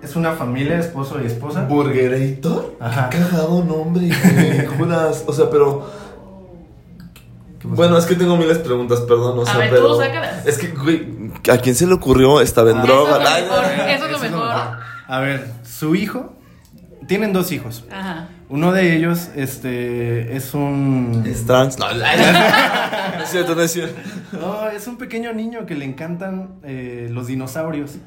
Es 0.03 0.15
una 0.15 0.33
familia, 0.33 0.77
esposo 0.77 1.19
y 1.23 1.25
esposa. 1.25 1.63
¿Burgerator? 1.63 2.75
Ajá. 2.79 3.09
Qué 3.09 3.17
cagado 3.17 3.63
nombre. 3.63 4.09
Juras. 4.77 5.23
O 5.25 5.33
sea, 5.33 5.49
pero. 5.49 5.89
Bueno, 7.63 7.97
es 7.97 8.05
que 8.05 8.13
tengo 8.15 8.37
miles 8.37 8.59
de 8.59 8.63
preguntas, 8.63 8.99
perdón. 9.01 9.39
O 9.39 9.45
sea, 9.45 9.57
ver, 9.57 9.69
pero. 9.71 9.87
tú 9.95 10.01
sácalas. 10.01 10.45
Es 10.45 10.57
que, 10.59 10.67
güey, 10.67 11.31
¿a 11.51 11.57
quién 11.57 11.73
se 11.73 11.87
le 11.87 11.93
ocurrió? 11.93 12.39
Estaba 12.41 12.69
en 12.71 12.77
Ah, 12.77 12.83
droga. 12.83 13.17
eso 13.17 13.37
es 13.37 13.41
lo 13.49 13.61
mejor. 13.61 13.89
Eso 13.89 14.05
es 14.05 14.11
lo 14.11 14.19
mejor. 14.37 14.77
A 15.07 15.19
ver, 15.21 15.47
su 15.63 15.95
hijo. 15.95 16.33
Tienen 17.07 17.33
dos 17.33 17.51
hijos. 17.51 17.85
Ajá. 17.91 18.29
Uno 18.49 18.71
de 18.71 18.95
ellos, 18.95 19.29
este, 19.35 20.35
es 20.35 20.53
un. 20.53 21.23
Es 21.25 21.45
trans. 21.45 21.77
No, 21.79 21.91
no 21.93 23.23
es 23.23 23.29
cierto, 23.29 23.55
no 23.55 23.61
es 23.61 23.71
cierto. 23.71 23.99
No, 24.33 24.69
es 24.69 24.87
un 24.87 24.97
pequeño 24.97 25.33
niño 25.33 25.65
que 25.65 25.75
le 25.75 25.85
encantan 25.85 26.59
eh, 26.63 27.09
los 27.11 27.27
dinosaurios. 27.27 27.97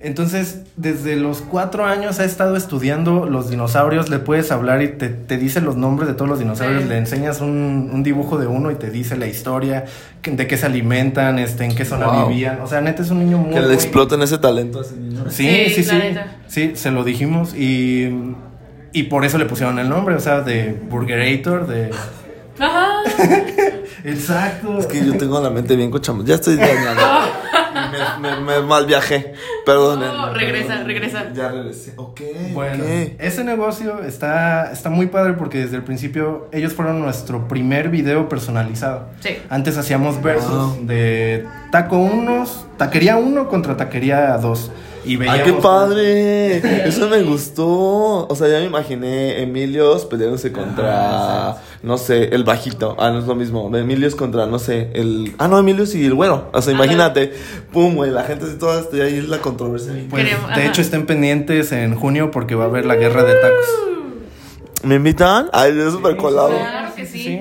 Entonces, 0.00 0.60
desde 0.76 1.16
los 1.16 1.40
cuatro 1.40 1.84
años 1.84 2.20
ha 2.20 2.24
estado 2.24 2.54
estudiando 2.56 3.26
los 3.26 3.50
dinosaurios, 3.50 4.08
le 4.08 4.20
puedes 4.20 4.52
hablar 4.52 4.80
y 4.80 4.88
te, 4.90 5.08
te 5.08 5.36
dice 5.38 5.60
los 5.60 5.74
nombres 5.76 6.08
de 6.08 6.14
todos 6.14 6.28
los 6.28 6.38
dinosaurios, 6.38 6.84
Sí. 6.84 6.88
le 6.88 6.98
enseñas 6.98 7.40
un, 7.40 7.90
un 7.92 8.02
dibujo 8.04 8.38
de 8.38 8.46
uno 8.46 8.70
y 8.70 8.76
te 8.76 8.90
dice 8.90 9.16
la 9.16 9.26
historia, 9.26 9.86
que- 10.22 10.30
de 10.30 10.46
qué 10.46 10.56
se 10.56 10.66
alimentan, 10.66 11.40
este, 11.40 11.64
en 11.64 11.74
qué 11.74 11.84
zona 11.84 12.06
Wow. 12.06 12.28
vivían. 12.28 12.60
O 12.60 12.68
sea, 12.68 12.80
neta 12.80 13.02
es 13.02 13.10
un 13.10 13.18
niño 13.18 13.38
muy... 13.38 13.52
Que 13.52 13.60
le 13.60 13.74
exploten 13.74 14.22
ese 14.22 14.38
talento 14.38 14.78
a 14.78 14.82
ese 14.82 14.94
niño. 14.96 15.24
Sí, 15.30 15.48
Sí, 15.74 15.82
sí, 15.82 15.84
sí. 15.84 16.00
Sí, 16.46 16.72
se 16.76 16.92
lo 16.92 17.02
dijimos 17.02 17.56
y, 17.56 18.08
y 18.92 19.02
por 19.04 19.24
eso 19.24 19.36
le 19.36 19.46
pusieron 19.46 19.80
el 19.80 19.88
nombre, 19.88 20.14
o 20.14 20.20
sea, 20.20 20.42
de 20.42 20.76
Burgerator, 20.88 21.66
de... 21.66 21.90
Ajá. 22.58 23.02
Exacto. 24.04 24.78
Es 24.78 24.86
que 24.86 25.04
yo 25.04 25.16
tengo 25.16 25.40
la 25.40 25.50
mente 25.50 25.76
bien 25.76 25.90
cochamos. 25.90 26.24
Ya 26.24 26.36
estoy 26.36 26.56
dañando. 26.56 27.02
me, 28.20 28.36
me, 28.36 28.40
me 28.40 28.60
mal 28.60 28.86
viajé. 28.86 29.34
Perdónenme. 29.64 30.14
No, 30.16 30.32
regresa, 30.34 30.66
perdónenme. 30.68 30.92
regresa. 30.94 31.32
Ya 31.34 31.48
regresé. 31.48 31.92
Ok. 31.96 32.20
Bueno, 32.52 32.84
ese 33.18 33.44
negocio 33.44 34.02
está, 34.02 34.70
está 34.72 34.90
muy 34.90 35.06
padre 35.06 35.34
porque 35.34 35.58
desde 35.58 35.76
el 35.76 35.82
principio 35.82 36.48
ellos 36.52 36.72
fueron 36.72 37.00
nuestro 37.00 37.48
primer 37.48 37.88
video 37.88 38.28
personalizado. 38.28 39.08
Sí. 39.20 39.38
Antes 39.50 39.76
hacíamos 39.76 40.22
versus 40.22 40.48
Wow. 40.48 40.86
de 40.86 41.46
taco 41.70 41.98
unos, 41.98 42.66
taquería 42.76 43.16
1 43.16 43.48
contra 43.48 43.76
taquería 43.76 44.36
2. 44.38 44.70
Y 45.08 45.16
veíamos 45.16 45.40
¡Ay, 45.40 45.52
qué 45.52 45.60
padre! 45.60 46.86
Eso 46.88 47.08
me 47.08 47.22
gustó. 47.22 48.26
O 48.28 48.34
sea, 48.36 48.48
ya 48.48 48.58
me 48.58 48.66
imaginé 48.66 49.40
Emilios 49.40 50.04
peleándose 50.04 50.52
contra, 50.52 51.56
no 51.82 51.96
sé, 51.96 52.34
el 52.34 52.44
bajito. 52.44 52.94
Ah, 52.98 53.10
no 53.10 53.20
es 53.20 53.24
lo 53.24 53.34
mismo. 53.34 53.74
Emilios 53.74 54.14
contra, 54.14 54.46
no 54.46 54.58
sé, 54.58 54.90
el... 54.92 55.34
Ah, 55.38 55.48
no, 55.48 55.58
Emilios 55.58 55.94
y 55.94 56.04
el 56.04 56.14
güero. 56.14 56.50
O 56.52 56.60
sea, 56.60 56.74
Ajá. 56.74 56.84
imagínate. 56.84 57.32
Pum, 57.72 57.94
güey, 57.94 58.10
la 58.10 58.24
gente 58.24 58.44
así 58.44 58.58
toda 58.58 58.80
está 58.80 58.98
ahí 58.98 59.22
la 59.22 59.38
controversia. 59.38 59.94
Pues, 60.10 60.24
de 60.26 60.32
ajá. 60.32 60.62
hecho, 60.64 60.82
estén 60.82 61.06
pendientes 61.06 61.72
en 61.72 61.94
junio 61.94 62.30
porque 62.30 62.54
va 62.54 62.64
a 62.64 62.66
haber 62.66 62.84
la 62.84 62.96
guerra 62.96 63.24
de 63.24 63.34
tacos. 63.34 63.66
¿Me 64.82 64.96
invitan? 64.96 65.48
Ay, 65.52 65.76
es 65.78 65.92
súper 65.92 66.16
colado. 66.16 66.50
Claro 66.50 66.94
que 66.94 67.06
sí. 67.06 67.40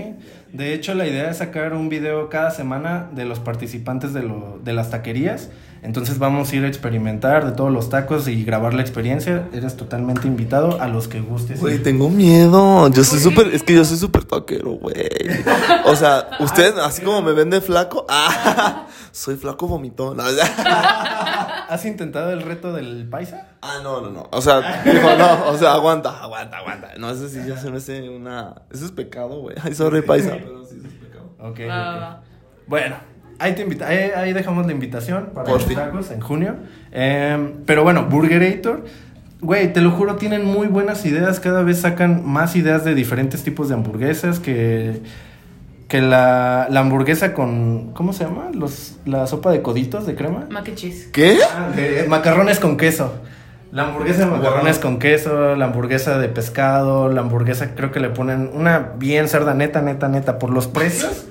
De 0.54 0.74
hecho, 0.74 0.94
la 0.94 1.06
idea 1.08 1.30
es 1.30 1.38
sacar 1.38 1.74
un 1.74 1.90
video 1.90 2.30
cada 2.30 2.52
semana 2.52 3.10
de 3.14 3.26
los 3.26 3.40
participantes 3.40 4.14
de, 4.14 4.24
lo, 4.24 4.60
de 4.64 4.74
las 4.74 4.90
taquerías. 4.90 5.50
Entonces 5.84 6.18
vamos 6.18 6.52
a 6.52 6.56
ir 6.56 6.66
a 6.66 6.68
experimentar 6.68 7.46
de 7.46 7.52
todos 7.52 7.72
los 7.72 7.90
tacos 7.90 8.28
y 8.28 8.44
grabar 8.44 8.74
la 8.74 8.82
experiencia. 8.82 9.48
Eres 9.54 9.78
totalmente 9.78 10.28
invitado 10.28 10.82
a 10.82 10.88
los 10.88 11.08
que 11.08 11.22
gustes. 11.22 11.60
Güey, 11.60 11.80
tengo 11.80 12.10
miedo. 12.10 12.90
Yo 12.90 13.04
soy 13.04 13.20
súper, 13.20 13.48
es 13.54 13.64
que 13.64 13.76
yo 13.76 13.86
soy 13.86 13.98
súper 13.98 14.24
taquero, 14.24 14.72
güey. 14.72 14.96
O 15.86 15.96
sea, 15.96 16.30
usted, 16.40 16.78
así 16.80 17.02
como 17.04 17.22
me 17.22 17.34
vende 17.34 17.62
flaco, 17.62 18.06
ah, 18.10 18.88
soy 19.12 19.36
flaco 19.36 19.68
vomitón. 19.68 20.18
¿Has 21.70 21.86
intentado 21.86 22.32
el 22.32 22.42
reto 22.42 22.74
del 22.74 23.08
paisa? 23.10 23.50
Ah, 23.62 23.80
no, 23.84 24.02
no, 24.02 24.10
no. 24.10 24.28
O 24.32 24.42
sea, 24.42 24.84
dijo, 24.84 25.16
no, 25.18 25.50
o 25.50 25.58
sea, 25.58 25.74
aguanta, 25.74 26.22
aguanta, 26.22 26.58
aguanta. 26.58 26.92
No, 26.98 27.10
eso 27.10 27.28
sí 27.28 27.40
ya 27.48 27.58
se 27.58 27.70
me 27.70 27.78
hace 27.78 28.10
una. 28.10 28.56
Eso 28.72 28.86
es 28.86 28.92
pecado, 28.92 29.42
güey. 29.42 29.56
Ay, 29.62 29.74
sorry, 29.74 30.02
paisa, 30.02 30.38
pero 30.38 30.66
sí, 30.66 30.78
eso 30.78 30.88
es 30.88 30.94
pecado. 30.94 31.36
Ok. 31.40 31.60
Ah, 31.70 32.20
ok. 32.22 32.28
Bueno, 32.68 32.96
ahí, 33.40 33.54
te 33.56 33.62
invita 33.64 33.88
ahí, 33.88 34.12
ahí 34.16 34.34
dejamos 34.34 34.66
la 34.66 34.72
invitación 34.72 35.32
para 35.34 35.50
Por 35.50 35.62
los 35.62 35.74
tacos 35.74 36.12
en 36.12 36.22
junio. 36.22 36.56
Em, 36.92 37.64
pero 37.66 37.84
bueno, 37.84 38.06
Burgerator. 38.06 38.86
Güey, 39.40 39.72
te 39.72 39.82
lo 39.82 39.92
juro, 39.92 40.16
tienen 40.16 40.46
muy 40.46 40.68
buenas 40.68 41.06
ideas. 41.06 41.40
Cada 41.40 41.62
vez 41.62 41.82
sacan 41.82 42.26
más 42.26 42.56
ideas 42.56 42.84
de 42.84 42.96
diferentes 42.96 43.44
tipos 43.44 43.70
de 43.70 43.76
hamburguesas. 43.76 44.40
Que, 44.40 45.02
que 45.88 46.02
la, 46.02 46.68
la 46.70 46.80
hamburguesa 46.82 47.34
con. 47.34 47.92
¿Cómo 47.94 48.12
se 48.14 48.26
llama? 48.26 48.50
Los, 48.54 48.98
la 49.06 49.26
sopa 49.28 49.52
de 49.52 49.62
coditos 49.62 50.06
de 50.06 50.16
crema. 50.16 50.46
mac 50.50 50.68
and 50.68 50.78
cheese. 50.78 51.08
¿Qué? 51.14 51.38
Ah, 51.56 51.70
de 51.76 52.06
macarrones 52.08 52.60
con 52.60 52.78
queso. 52.78 53.14
La 53.72 53.84
hamburguesa 53.84 54.20
de 54.20 54.26
macarrones 54.28 54.80
con 54.80 54.98
queso, 54.98 55.56
la 55.56 55.66
hamburguesa 55.66 56.18
de 56.20 56.30
pescado, 56.30 57.10
la 57.10 57.22
hamburguesa 57.22 57.76
creo 57.76 57.92
que 57.92 58.00
le 58.00 58.10
ponen 58.10 58.50
una 58.54 58.80
bien 58.98 59.28
cerda, 59.28 59.54
neta, 59.54 59.82
neta, 59.82 60.08
neta. 60.08 60.40
Por 60.40 60.52
los 60.52 60.68
precios, 60.68 61.26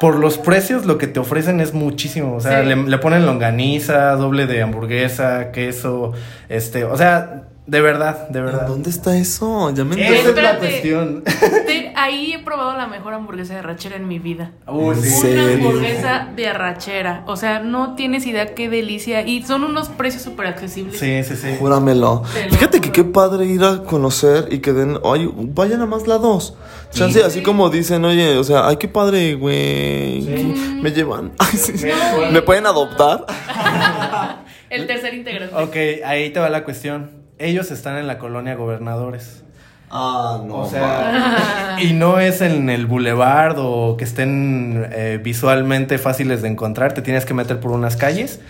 por 0.00 0.16
los 0.16 0.38
precios 0.38 0.86
lo 0.86 0.96
que 0.96 1.06
te 1.06 1.20
ofrecen 1.20 1.60
es 1.60 1.74
muchísimo. 1.74 2.34
O 2.36 2.40
sea, 2.40 2.62
Sí. 2.62 2.66
le, 2.68 2.76
le 2.76 2.98
ponen 2.98 3.26
longaniza, 3.26 4.12
doble 4.12 4.46
de 4.46 4.62
hamburguesa, 4.62 5.52
queso, 5.52 6.12
este, 6.48 6.84
o 6.84 6.96
sea, 6.96 7.42
de 7.66 7.80
verdad, 7.80 8.28
de 8.28 8.40
verdad. 8.40 8.66
¿Dónde 8.68 8.90
está 8.90 9.16
eso? 9.16 9.70
Ya 9.74 9.84
me 9.84 9.94
Esa 9.94 10.30
es 10.30 10.36
la 10.36 10.58
cuestión. 10.58 11.24
Te- 11.66 11.92
ahí 11.96 12.32
he 12.32 12.38
probado 12.38 12.76
la 12.76 12.86
mejor 12.86 13.12
hamburguesa 13.14 13.54
de 13.54 13.58
arrachera 13.60 13.96
en 13.96 14.06
mi 14.06 14.18
vida. 14.20 14.52
Uy, 14.68 14.94
¿En 14.94 15.02
sí. 15.02 15.10
serio? 15.10 15.44
Una 15.44 15.52
hamburguesa 15.54 16.28
de 16.36 16.46
arrachera. 16.46 17.24
O 17.26 17.36
sea, 17.36 17.60
no 17.60 17.94
tienes 17.96 18.24
idea 18.26 18.54
qué 18.54 18.68
delicia. 18.68 19.22
Y 19.26 19.42
son 19.42 19.64
unos 19.64 19.88
precios 19.88 20.22
súper 20.22 20.46
accesibles. 20.46 20.98
Sí, 20.98 21.24
sí, 21.24 21.34
sí. 21.34 21.56
Júramelo. 21.58 22.22
Te 22.32 22.44
lo 22.46 22.52
Fíjate 22.52 22.80
que 22.80 22.92
qué 22.92 23.02
padre 23.02 23.46
ir 23.46 23.64
a 23.64 23.82
conocer 23.82 24.46
y 24.52 24.58
que 24.60 24.72
den, 24.72 24.98
ay, 25.04 25.28
vayan 25.34 25.80
a 25.80 25.86
más 25.86 26.06
lados. 26.06 26.54
Chance, 26.90 27.24
así 27.24 27.42
como 27.42 27.68
dicen, 27.68 28.04
oye, 28.04 28.36
o 28.38 28.44
sea, 28.44 28.68
ay, 28.68 28.76
qué 28.76 28.86
padre, 28.86 29.34
güey. 29.34 30.22
Sí. 30.22 30.78
Me 30.82 30.90
llevan. 30.92 31.32
Ay. 31.38 32.30
¿Me 32.32 32.42
pueden 32.42 32.66
adoptar? 32.66 33.26
El 34.70 34.86
tercer 34.86 35.14
integrante. 35.14 35.54
Ok, 35.54 36.04
ahí 36.06 36.30
te 36.30 36.40
va 36.40 36.48
la 36.48 36.64
cuestión. 36.64 37.15
Ellos 37.38 37.70
están 37.70 37.96
en 37.98 38.06
la 38.06 38.18
colonia 38.18 38.54
Gobernadores. 38.54 39.42
Ah, 39.90 40.42
no. 40.44 40.56
O 40.58 40.68
sea, 40.68 41.76
y 41.80 41.92
no 41.92 42.18
es 42.18 42.40
en 42.40 42.70
el 42.70 42.86
boulevard 42.86 43.56
o 43.58 43.96
que 43.96 44.04
estén 44.04 44.86
eh, 44.90 45.20
visualmente 45.22 45.98
fáciles 45.98 46.42
de 46.42 46.48
encontrar, 46.48 46.92
te 46.92 47.02
tienes 47.02 47.24
que 47.24 47.34
meter 47.34 47.60
por 47.60 47.70
unas 47.70 47.96
calles, 47.96 48.40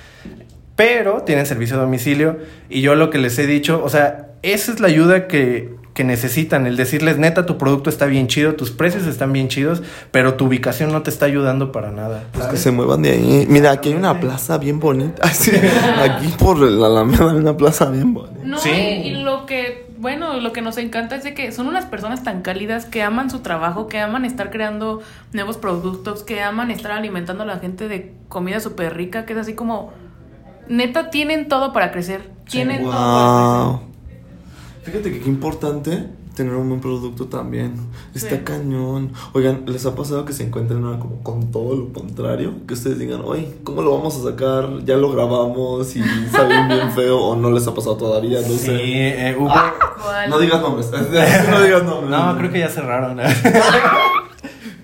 pero 0.77 1.23
tienen 1.23 1.45
servicio 1.45 1.77
a 1.77 1.81
domicilio 1.81 2.39
y 2.71 2.81
yo 2.81 2.95
lo 2.95 3.11
que 3.11 3.19
les 3.19 3.39
he 3.39 3.47
dicho, 3.47 3.83
o 3.85 3.89
sea, 3.89 4.29
esa 4.43 4.73
es 4.73 4.81
la 4.81 4.89
ayuda 4.89 5.27
que, 5.27 5.75
que 5.97 6.05
necesitan, 6.05 6.67
el 6.67 6.77
decirles, 6.77 7.17
neta, 7.17 7.47
tu 7.47 7.57
producto 7.57 7.89
está 7.89 8.05
bien 8.05 8.29
chido, 8.29 8.55
tus 8.55 8.71
precios 8.71 9.07
están 9.07 9.33
bien 9.33 9.49
chidos, 9.49 9.83
pero 10.11 10.35
tu 10.35 10.45
ubicación 10.45 10.93
no 10.93 11.01
te 11.03 11.09
está 11.11 11.25
ayudando 11.27 11.73
para 11.73 11.91
nada. 11.91 12.25
Pues 12.33 12.47
que 12.49 12.57
se 12.59 12.71
muevan 12.71 13.01
de 13.03 13.13
ahí. 13.13 13.47
Mira, 13.49 13.71
aquí 13.73 13.89
hay 13.89 13.95
una 13.95 14.21
plaza 14.21 14.59
bien 14.59 14.79
bonita. 14.79 15.27
Sí. 15.33 15.51
Aquí 15.99 16.29
por 16.39 16.59
la 16.59 16.87
Alameda 16.87 17.31
hay 17.31 17.37
una 17.39 17.57
plaza 17.57 17.87
bien 17.91 18.13
bonita. 18.15 18.41
No, 18.45 18.59
Sí. 18.59 18.69
y, 18.71 19.09
y 19.09 19.15
lo 19.23 19.47
que, 19.47 19.87
bueno, 19.99 20.35
lo 20.39 20.53
que 20.53 20.61
nos 20.61 20.77
encanta 20.77 21.17
es 21.17 21.25
de 21.25 21.33
que 21.33 21.51
son 21.51 21.67
unas 21.67 21.87
personas 21.87 22.23
tan 22.23 22.43
cálidas 22.43 22.85
que 22.85 23.03
aman 23.03 23.31
su 23.31 23.39
trabajo, 23.41 23.87
que 23.89 23.99
aman 23.99 24.27
estar 24.27 24.51
creando 24.51 25.01
nuevos 25.33 25.57
productos, 25.57 26.23
que 26.23 26.43
aman 26.43 26.71
estar 26.71 26.93
alimentando 26.93 27.45
a 27.45 27.47
la 27.47 27.59
gente 27.59 27.89
de 27.89 28.13
comida 28.29 28.61
súper 28.61 28.95
rica, 28.95 29.25
que 29.25 29.33
es 29.33 29.39
así 29.39 29.55
como, 29.55 29.93
neta, 30.69 31.09
tienen 31.09 31.49
todo 31.49 31.73
para 31.73 31.91
crecer. 31.91 32.31
Tienen 32.51 32.83
todo 32.83 32.93
para 32.93 33.65
Wow. 33.79 33.81
Fíjate 34.87 35.13
que 35.13 35.21
qué 35.21 35.29
importante 35.29 36.07
tener 36.37 36.55
un 36.55 36.69
buen 36.69 36.81
producto 36.81 37.27
también. 37.27 37.75
Está 38.15 38.37
Sí. 38.37 38.43
cañón. 38.45 39.11
Oigan, 39.33 39.63
¿les 39.67 39.85
ha 39.87 39.95
pasado 39.95 40.25
que 40.25 40.33
se 40.33 40.45
encuentren 40.45 40.85
ahora 40.85 40.99
como 40.99 41.23
con 41.23 41.51
todo 41.51 41.75
lo 41.75 41.93
contrario? 41.93 42.55
Que 42.69 42.75
ustedes 42.75 42.99
digan, 42.99 43.23
oye, 43.25 43.55
¿cómo 43.65 43.83
lo 43.83 43.97
vamos 43.97 44.17
a 44.17 44.23
sacar? 44.31 44.69
Ya 44.85 44.97
lo 44.97 45.11
grabamos 45.11 45.97
y 45.97 46.03
sale 46.31 46.75
bien 46.75 46.93
feo 46.93 47.19
o 47.19 47.37
no 47.37 47.51
les 47.51 47.67
ha 47.67 47.75
pasado 47.75 47.97
todavía, 47.97 48.41
no 48.43 48.49
Sí, 48.49 48.59
sé. 48.59 49.29
eh. 49.31 49.35
¿Cuál? 49.37 50.31
No 50.31 50.39
digas 50.39 50.61
nombres. 50.61 50.91
no 51.51 51.61
digas 51.63 51.83
nombres. 51.85 52.11
No, 52.11 52.37
creo 52.39 52.53
que 52.53 52.59
ya 52.61 52.69
cerraron. 52.69 53.19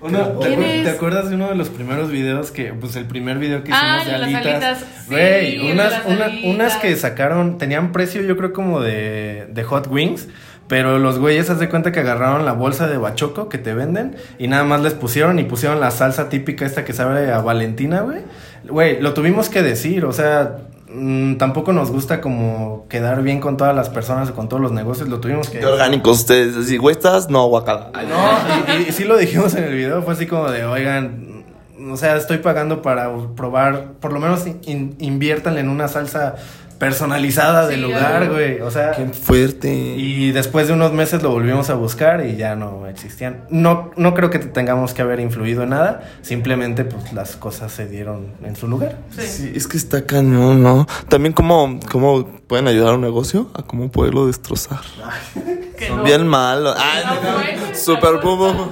Uno- 0.03 0.27
¿te, 0.39 0.89
acuerdas 0.89 1.29
de 1.29 1.35
uno 1.35 1.47
de 1.49 1.55
los 1.55 1.69
primeros 1.69 2.11
videos 2.11 2.51
que, 2.51 2.73
pues 2.73 2.95
el 2.95 3.05
primer 3.05 3.37
video 3.37 3.63
que 3.63 3.71
Ah, 3.73 3.99
hicimos 4.01 4.21
de 4.21 4.27
las 4.33 4.45
alitas? 4.45 4.77
sí, 4.79 4.85
Güey, 5.09 5.57
de 5.67 5.71
unas, 5.73 5.91
las 5.91 6.05
una- 6.05 6.31
unas 6.43 6.75
que 6.77 6.95
sacaron, 6.95 7.57
tenían 7.57 7.91
precio 7.91 8.21
yo 8.21 8.35
creo 8.37 8.51
como 8.53 8.81
de, 8.81 9.47
de 9.49 9.63
Hot 9.63 9.87
Wings, 9.89 10.27
pero 10.67 10.99
los 10.99 11.19
güeyes 11.19 11.49
haz 11.49 11.59
de 11.59 11.69
cuenta 11.69 11.91
que 11.91 11.99
agarraron 12.01 12.45
la 12.45 12.53
bolsa 12.53 12.87
de 12.87 12.97
bachoco 12.97 13.47
que 13.49 13.57
te 13.57 13.73
venden 13.73 14.15
y 14.39 14.47
nada 14.47 14.63
más 14.63 14.81
les 14.81 14.93
pusieron 14.93 15.39
y 15.39 15.43
pusieron 15.43 15.79
la 15.79 15.91
salsa 15.91 16.29
típica 16.29 16.65
esta 16.65 16.83
que 16.85 16.93
sabe 16.93 17.31
a 17.31 17.39
Valentina, 17.41 18.01
güey. 18.01 18.19
Güey, 18.67 18.99
lo 19.01 19.13
tuvimos 19.13 19.49
que 19.49 19.61
decir, 19.61 20.05
o 20.05 20.13
sea, 20.13 20.57
mm, 20.93 21.35
tampoco 21.35 21.73
nos 21.73 21.91
gusta 21.91 22.21
como 22.21 22.85
quedar 22.89 23.21
bien 23.23 23.39
con 23.39 23.57
todas 23.57 23.75
las 23.75 23.89
personas 23.89 24.29
o 24.29 24.33
con 24.33 24.47
todos 24.49 24.61
los 24.61 24.71
negocios, 24.71 25.09
lo 25.09 25.19
tuvimos 25.19 25.49
que 25.49 25.59
Qué 25.59 25.65
orgánicos 25.65 26.19
ustedes. 26.21 26.77
Güey, 26.79 26.95
estás, 26.95 27.29
no, 27.29 27.45
guacala. 27.47 27.91
No, 27.93 28.73
y, 28.79 28.89
y 28.89 28.91
sí 28.91 29.03
lo 29.03 29.17
dijimos 29.17 29.53
en 29.55 29.63
el 29.65 29.73
video, 29.75 30.01
fue 30.03 30.13
así 30.13 30.27
como 30.27 30.49
de, 30.51 30.65
oigan, 30.65 31.43
o 31.91 31.97
sea, 31.97 32.15
estoy 32.15 32.37
pagando 32.37 32.81
para 32.81 33.09
probar, 33.35 33.93
por 33.99 34.13
lo 34.13 34.19
menos 34.19 34.45
in- 34.63 34.95
inviértanle 34.99 35.59
en 35.59 35.69
una 35.69 35.87
salsa 35.87 36.35
personalizada 36.83 37.67
del 37.67 37.79
Sí, 37.79 37.81
lugar, 37.85 38.29
güey, 38.29 38.59
o 38.61 38.69
sea, 38.69 38.91
Qué 38.91 39.05
fuerte. 39.07 39.69
y 39.73 40.31
después 40.31 40.67
de 40.67 40.73
unos 40.73 40.91
meses 40.91 41.23
lo 41.23 41.29
volvimos 41.31 41.69
a 41.69 41.75
buscar 41.75 42.25
y 42.25 42.35
ya 42.35 42.55
no 42.55 42.87
existían. 42.87 43.45
No, 43.49 43.91
no 43.95 44.13
creo 44.13 44.29
que 44.29 44.39
te 44.39 44.47
tengamos 44.47 44.93
que 44.93 45.01
haber 45.01 45.19
influido 45.19 45.63
en 45.63 45.69
nada, 45.69 46.03
simplemente 46.21 46.83
pues 46.83 47.13
las 47.13 47.35
cosas 47.37 47.71
se 47.71 47.87
dieron 47.87 48.27
en 48.43 48.55
su 48.55 48.67
lugar. 48.67 48.97
Sí. 49.17 49.21
Sí, 49.27 49.53
es 49.55 49.67
que 49.67 49.77
está 49.77 50.05
cañón, 50.05 50.61
¿no? 50.61 50.85
También 51.07 51.33
cómo, 51.33 51.79
cómo 51.91 52.25
pueden 52.47 52.67
ayudar 52.67 52.91
a 52.91 52.95
un 52.95 53.01
negocio 53.01 53.49
a 53.53 53.63
cómo 53.63 53.89
poderlo 53.89 54.27
destrozar. 54.27 54.81
Que 55.77 55.87
Son 55.87 55.97
no. 55.97 56.03
bien 56.03 56.27
malos. 56.27 56.77
Ay, 56.79 57.03
No, 57.03 57.69
no, 57.69 57.75
super 57.75 58.13
no, 58.13 58.21
bobo. 58.21 58.71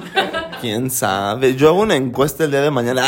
¿Quién 0.62 0.92
sabe? 0.92 1.56
Yo 1.56 1.70
hago 1.70 1.82
una 1.82 1.96
encuesta 1.96 2.44
el 2.44 2.52
día 2.52 2.62
de 2.62 2.70
mañana. 2.70 3.02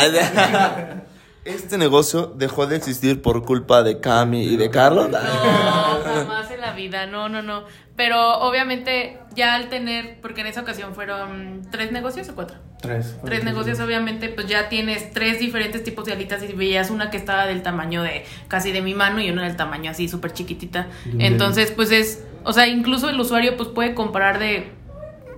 Este 1.44 1.76
negocio 1.76 2.32
dejó 2.36 2.66
de 2.66 2.76
existir 2.76 3.20
por 3.20 3.44
culpa 3.44 3.82
de 3.82 4.00
Cami 4.00 4.44
y 4.44 4.56
de 4.56 4.70
Carlos. 4.70 5.10
No, 5.10 5.18
jamás 5.18 6.50
en 6.50 6.60
la 6.60 6.72
vida, 6.72 7.06
no, 7.06 7.28
no, 7.28 7.42
no. 7.42 7.64
Pero 7.96 8.38
obviamente 8.38 9.18
ya 9.34 9.54
al 9.54 9.68
tener, 9.68 10.20
porque 10.22 10.40
en 10.40 10.46
esa 10.46 10.62
ocasión 10.62 10.94
fueron 10.94 11.62
tres 11.70 11.92
negocios 11.92 12.30
o 12.30 12.34
cuatro. 12.34 12.56
Tres. 12.80 13.16
Tres 13.24 13.44
negocios, 13.44 13.78
obviamente, 13.80 14.30
pues 14.30 14.46
ya 14.46 14.68
tienes 14.68 15.12
tres 15.12 15.38
diferentes 15.38 15.84
tipos 15.84 16.06
de 16.06 16.12
alitas 16.12 16.42
y 16.42 16.52
veías 16.52 16.90
una 16.90 17.10
que 17.10 17.18
estaba 17.18 17.46
del 17.46 17.62
tamaño 17.62 18.02
de 18.02 18.24
casi 18.48 18.72
de 18.72 18.80
mi 18.80 18.94
mano 18.94 19.20
y 19.20 19.30
una 19.30 19.44
del 19.44 19.56
tamaño 19.56 19.90
así 19.90 20.08
súper 20.08 20.32
chiquitita. 20.32 20.88
Entonces, 21.18 21.70
pues 21.72 21.90
es, 21.90 22.24
o 22.44 22.54
sea, 22.54 22.66
incluso 22.68 23.10
el 23.10 23.20
usuario 23.20 23.56
pues 23.56 23.68
puede 23.68 23.94
comparar 23.94 24.38
de 24.38 24.72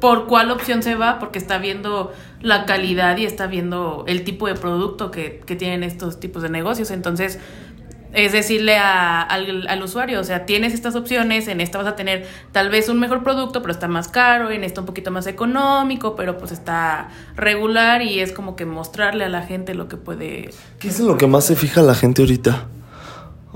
por 0.07 0.29
cuál 0.29 0.53
opción 0.53 0.85
se 0.85 0.95
va 0.95 1.19
porque 1.19 1.37
está 1.37 1.59
viendo 1.59 2.13
la 2.41 2.65
calidad 2.65 3.17
y 3.17 3.25
está 3.25 3.49
viendo 3.49 4.05
el 4.07 4.23
tipo 4.23 4.47
de 4.47 4.55
producto 4.55 5.11
que, 5.11 5.43
que 5.45 5.57
tienen 5.57 5.83
estos 5.83 6.21
tipos 6.21 6.45
de 6.45 6.49
negocios. 6.49 6.93
Entonces, 6.93 7.41
es 8.13 8.31
decirle 8.31 8.79
al, 8.79 9.67
al 9.67 9.83
usuario, 9.83 10.21
o 10.21 10.23
sea, 10.23 10.47
tienes 10.47 10.75
estas 10.75 10.95
opciones, 10.95 11.49
en 11.49 11.61
esta 11.61 11.79
vas 11.79 11.89
a 11.89 11.97
tener 11.97 12.25
tal 12.53 12.69
vez 12.69 12.89
un 12.89 13.01
mejor 13.01 13.25
producto, 13.25 13.63
pero 13.63 13.73
está 13.73 13.89
más 13.89 14.07
caro, 14.07 14.53
en 14.53 14.63
esta 14.63 14.81
un 14.81 14.87
poquito 14.87 15.11
más 15.11 15.27
económico, 15.27 16.15
pero 16.15 16.39
pues 16.39 16.53
está 16.53 17.09
regular 17.35 18.01
y 18.01 18.21
es 18.21 18.31
como 18.31 18.55
que 18.55 18.65
mostrarle 18.65 19.25
a 19.25 19.29
la 19.29 19.43
gente 19.43 19.75
lo 19.75 19.89
que 19.89 19.97
puede... 19.97 20.51
¿Qué 20.79 20.87
es 20.87 21.01
lo 21.01 21.17
que 21.17 21.27
más 21.27 21.47
se 21.47 21.57
fija 21.57 21.83
la 21.83 21.97
gente 21.97 22.23
ahorita? 22.23 22.69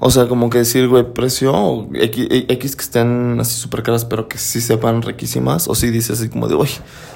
O 0.02 0.10
sea, 0.10 0.28
como 0.28 0.48
que 0.48 0.58
decir, 0.58 0.88
güey, 0.88 1.12
precio 1.12 1.86
X, 1.92 2.26
X 2.48 2.74
que 2.74 2.82
estén 2.82 3.38
así 3.38 3.60
súper 3.60 3.82
caras, 3.82 4.06
pero 4.06 4.28
que 4.28 4.38
sí 4.38 4.62
sepan 4.62 5.02
riquísimas. 5.02 5.68
O 5.68 5.74
si 5.74 5.90
dices 5.90 6.18
así 6.18 6.30
como 6.30 6.48
de, 6.48 6.54
uy, 6.54 6.70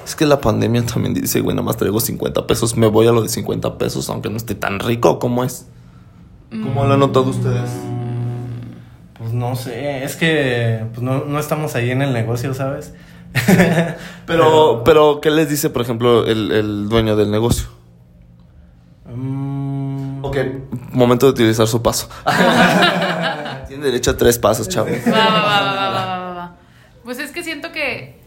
es 0.05 0.15
que 0.15 0.27
la 0.27 0.39
pandemia 0.39 0.85
también 0.85 1.15
dice, 1.15 1.41
güey, 1.41 1.55
nada 1.55 1.65
más 1.65 1.77
traigo 1.77 1.99
50 1.99 2.45
pesos, 2.45 2.77
me 2.77 2.85
voy 2.85 3.07
a 3.07 3.11
lo 3.11 3.23
de 3.23 3.29
50 3.29 3.79
pesos, 3.79 4.07
aunque 4.09 4.29
no 4.29 4.37
esté 4.37 4.53
tan 4.53 4.79
rico. 4.79 5.17
¿Cómo 5.17 5.43
es? 5.43 5.67
¿Cómo 6.51 6.85
lo 6.85 6.93
han 6.93 6.99
notado 6.99 7.25
ustedes? 7.31 7.71
Pues 9.17 9.33
no 9.33 9.55
sé, 9.55 10.03
es 10.03 10.15
que 10.15 10.85
pues 10.93 11.01
no, 11.01 11.25
no 11.25 11.39
estamos 11.39 11.73
ahí 11.75 11.89
en 11.89 12.03
el 12.03 12.13
negocio, 12.13 12.53
¿sabes? 12.53 12.93
Pero, 14.27 14.83
pero, 14.85 15.19
¿qué 15.21 15.29
les 15.29 15.49
dice, 15.49 15.69
por 15.69 15.81
ejemplo, 15.81 16.25
el, 16.25 16.51
el 16.51 16.87
dueño 16.87 17.17
del 17.17 17.31
negocio? 17.31 17.67
Ok, 20.27 20.37
momento 20.91 21.25
de 21.27 21.31
utilizar 21.33 21.67
su 21.67 21.81
paso. 21.81 22.09
Tiene 23.67 23.85
derecho 23.85 24.11
a 24.11 24.17
tres 24.17 24.37
pasos, 24.39 24.67
chavos. 24.69 24.91
Va, 25.07 25.11
va, 25.11 25.41
va, 25.41 25.61
va, 25.61 25.89
va, 26.19 26.33
va. 26.33 26.55
Pues 27.03 27.19
es 27.19 27.31
que 27.31 27.43
siento 27.43 27.71
que 27.71 28.19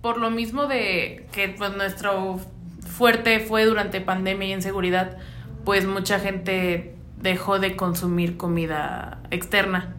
por 0.00 0.18
lo 0.18 0.30
mismo 0.30 0.66
de 0.66 1.26
que 1.32 1.48
pues 1.48 1.76
nuestro 1.76 2.38
fuerte 2.86 3.40
fue 3.40 3.64
durante 3.64 4.00
pandemia 4.00 4.48
y 4.48 4.52
en 4.52 4.62
seguridad, 4.62 5.16
pues 5.64 5.86
mucha 5.86 6.18
gente 6.20 6.94
dejó 7.20 7.58
de 7.58 7.76
consumir 7.76 8.36
comida 8.36 9.18
externa. 9.30 9.94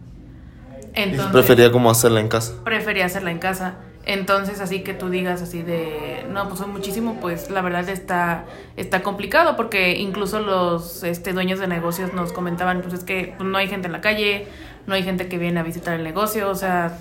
Entonces, 0.94 1.30
Prefería 1.32 1.70
como 1.70 1.90
hacerla 1.90 2.20
en 2.20 2.28
casa. 2.28 2.54
prefería 2.64 3.04
hacerla 3.06 3.30
en 3.30 3.38
casa. 3.38 3.74
Entonces, 4.08 4.62
así 4.62 4.80
que 4.80 4.94
tú 4.94 5.10
digas 5.10 5.42
así 5.42 5.62
de, 5.62 6.24
no, 6.32 6.48
pues 6.48 6.60
son 6.60 6.72
muchísimo, 6.72 7.18
pues 7.20 7.50
la 7.50 7.60
verdad 7.60 7.86
está, 7.90 8.46
está 8.74 9.02
complicado 9.02 9.54
porque 9.54 9.98
incluso 9.98 10.40
los 10.40 11.04
este, 11.04 11.34
dueños 11.34 11.60
de 11.60 11.66
negocios 11.66 12.14
nos 12.14 12.32
comentaban, 12.32 12.80
pues 12.80 12.94
es 12.94 13.04
que 13.04 13.34
no 13.38 13.58
hay 13.58 13.68
gente 13.68 13.86
en 13.86 13.92
la 13.92 14.00
calle, 14.00 14.46
no 14.86 14.94
hay 14.94 15.02
gente 15.02 15.28
que 15.28 15.36
viene 15.36 15.60
a 15.60 15.62
visitar 15.62 15.92
el 15.92 16.04
negocio, 16.04 16.48
o 16.48 16.54
sea, 16.54 16.96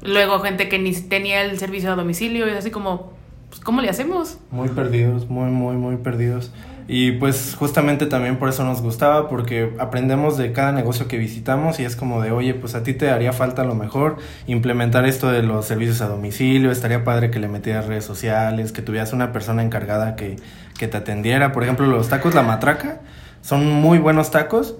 luego 0.00 0.40
gente 0.40 0.70
que 0.70 0.78
ni 0.78 0.94
tenía 0.94 1.42
el 1.42 1.58
servicio 1.58 1.92
a 1.92 1.96
domicilio 1.96 2.46
es 2.46 2.56
así 2.56 2.70
como, 2.70 3.12
pues 3.50 3.60
¿cómo 3.60 3.82
le 3.82 3.90
hacemos? 3.90 4.38
Muy 4.50 4.70
perdidos, 4.70 5.28
muy, 5.28 5.50
muy, 5.50 5.76
muy 5.76 5.98
perdidos. 5.98 6.50
Y 6.90 7.12
pues 7.12 7.54
justamente 7.54 8.06
también 8.06 8.38
por 8.38 8.48
eso 8.48 8.64
nos 8.64 8.80
gustaba, 8.80 9.28
porque 9.28 9.74
aprendemos 9.78 10.38
de 10.38 10.52
cada 10.52 10.72
negocio 10.72 11.06
que 11.06 11.18
visitamos 11.18 11.78
y 11.80 11.84
es 11.84 11.96
como 11.96 12.22
de, 12.22 12.32
oye, 12.32 12.54
pues 12.54 12.74
a 12.74 12.82
ti 12.82 12.94
te 12.94 13.10
haría 13.10 13.34
falta 13.34 13.62
lo 13.62 13.74
mejor 13.74 14.16
implementar 14.46 15.04
esto 15.04 15.30
de 15.30 15.42
los 15.42 15.66
servicios 15.66 16.00
a 16.00 16.08
domicilio, 16.08 16.70
estaría 16.70 17.04
padre 17.04 17.30
que 17.30 17.40
le 17.40 17.48
metieras 17.48 17.86
redes 17.86 18.06
sociales, 18.06 18.72
que 18.72 18.80
tuvieras 18.80 19.12
una 19.12 19.32
persona 19.32 19.62
encargada 19.62 20.16
que, 20.16 20.36
que 20.78 20.88
te 20.88 20.96
atendiera. 20.96 21.52
Por 21.52 21.62
ejemplo, 21.62 21.86
los 21.86 22.08
tacos 22.08 22.34
La 22.34 22.42
Matraca 22.42 23.02
son 23.42 23.66
muy 23.66 23.98
buenos 23.98 24.30
tacos, 24.30 24.76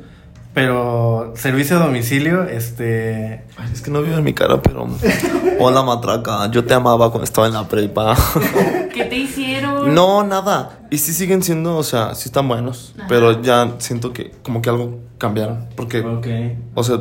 pero 0.59 1.35
servicio 1.37 1.77
a 1.77 1.85
domicilio, 1.85 2.43
este... 2.43 3.45
Ay, 3.57 3.71
es 3.73 3.81
que 3.81 3.93
no 3.93 4.03
vio 4.03 4.19
en 4.19 4.25
mi 4.25 4.35
cara, 4.35 4.61
pero. 4.61 4.89
Hola, 5.61 5.85
matraca. 5.85 6.51
Yo 6.51 6.65
te 6.65 6.75
amaba 6.75 7.11
cuando 7.13 7.23
estaba 7.23 7.47
en 7.47 7.53
la 7.53 7.69
prepa. 7.69 8.17
¿Qué 8.93 9.05
te 9.05 9.15
hicieron? 9.15 9.95
No, 9.95 10.25
nada. 10.25 10.81
Y 10.91 10.99
sí 10.99 11.13
siguen 11.13 11.45
siendo, 11.45 11.77
o 11.77 11.85
sea, 11.85 12.17
sí 12.17 12.29
están 12.29 12.49
buenos. 12.49 12.93
Ajá. 12.99 13.07
Pero 13.09 13.41
ya 13.41 13.77
siento 13.79 14.13
que 14.13 14.33
como 14.43 14.61
que 14.61 14.69
algo 14.71 14.99
cambiaron. 15.19 15.67
Porque, 15.77 16.01
Ok. 16.01 16.27
o 16.75 16.83
sea, 16.83 16.99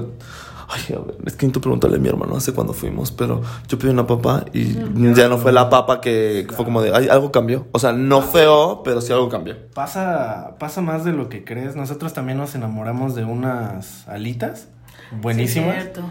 ay, 0.68 0.96
a 0.96 1.00
ver, 1.00 1.16
es 1.26 1.34
que 1.36 1.46
necesito 1.46 1.62
preguntarle 1.62 1.98
a 1.98 2.00
mi 2.00 2.10
hermano 2.10 2.36
hace 2.36 2.54
cuándo 2.54 2.74
fuimos. 2.74 3.12
Pero 3.12 3.42
yo 3.68 3.80
pedí 3.80 3.90
una 3.90 4.08
papa 4.08 4.46
y 4.54 4.74
ya 5.14 5.30
no 5.30 5.38
fue 5.38 5.52
la 5.52 5.70
papa 5.70 6.02
que 6.02 6.48
fue 6.56 6.66
como 6.66 6.82
de, 6.82 6.94
ay, 6.94 7.08
algo 7.08 7.32
cambió. 7.32 7.68
O 7.72 7.80
sea, 7.80 7.94
no 7.94 8.22
feo, 8.22 8.82
pero 8.84 9.02
sí 9.02 9.14
algo 9.14 9.30
cambió. 9.30 9.56
Pasa, 9.74 10.56
pasa 10.60 10.82
más 10.82 11.06
de 11.06 11.14
lo 11.14 11.30
que 11.30 11.44
crees. 11.44 11.76
Nosotros 11.76 12.14
también 12.14 12.38
nos 12.38 12.56
enamoramos 12.56 13.16
de 13.16 13.24
unas 13.24 14.08
alitas 14.08 14.68
buenísimas. 15.22 15.76
Sí, 15.76 15.82
cierto. 15.82 16.02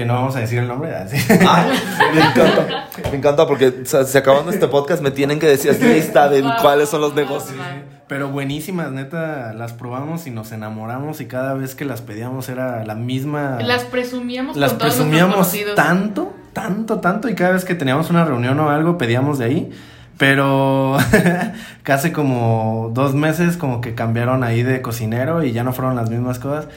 Que 0.00 0.06
no 0.06 0.14
vamos 0.14 0.34
a 0.34 0.40
decir 0.40 0.60
el 0.60 0.66
nombre. 0.66 0.96
Así. 0.96 1.18
Ay, 1.46 1.70
me 2.14 2.20
encanta. 2.22 2.88
Me 3.10 3.18
encanta 3.18 3.46
porque 3.46 3.68
o 3.82 3.84
sea, 3.84 4.04
si 4.04 4.16
acabando 4.16 4.50
este 4.50 4.66
podcast 4.66 5.02
me 5.02 5.10
tienen 5.10 5.38
que 5.38 5.46
decir 5.46 5.70
así 5.70 5.84
lista 5.84 6.30
de 6.30 6.42
cuáles 6.62 6.88
son 6.88 7.02
los 7.02 7.14
negocios. 7.14 7.58
Pero 8.06 8.30
buenísimas, 8.30 8.90
neta, 8.92 9.52
las 9.52 9.74
probamos 9.74 10.26
y 10.26 10.30
nos 10.30 10.52
enamoramos 10.52 11.20
y 11.20 11.26
cada 11.26 11.52
vez 11.52 11.74
que 11.74 11.84
las 11.84 12.00
pedíamos 12.00 12.48
era 12.48 12.84
la 12.86 12.94
misma... 12.94 13.58
Las 13.60 13.84
presumíamos 13.84 14.56
las 14.56 14.70
con 14.70 14.78
todos 14.78 14.94
presumíamos 14.94 15.54
tanto, 15.76 16.34
tanto, 16.54 17.00
tanto 17.00 17.28
y 17.28 17.34
cada 17.34 17.52
vez 17.52 17.66
que 17.66 17.74
teníamos 17.74 18.08
una 18.08 18.24
reunión 18.24 18.58
o 18.58 18.70
algo 18.70 18.96
pedíamos 18.96 19.38
de 19.38 19.44
ahí. 19.44 19.70
Pero 20.16 20.96
casi 21.82 22.10
como 22.10 22.90
dos 22.94 23.14
meses 23.14 23.58
como 23.58 23.82
que 23.82 23.94
cambiaron 23.94 24.44
ahí 24.44 24.62
de 24.62 24.80
cocinero 24.80 25.44
y 25.44 25.52
ya 25.52 25.62
no 25.62 25.74
fueron 25.74 25.94
las 25.94 26.08
mismas 26.08 26.38
cosas. 26.38 26.68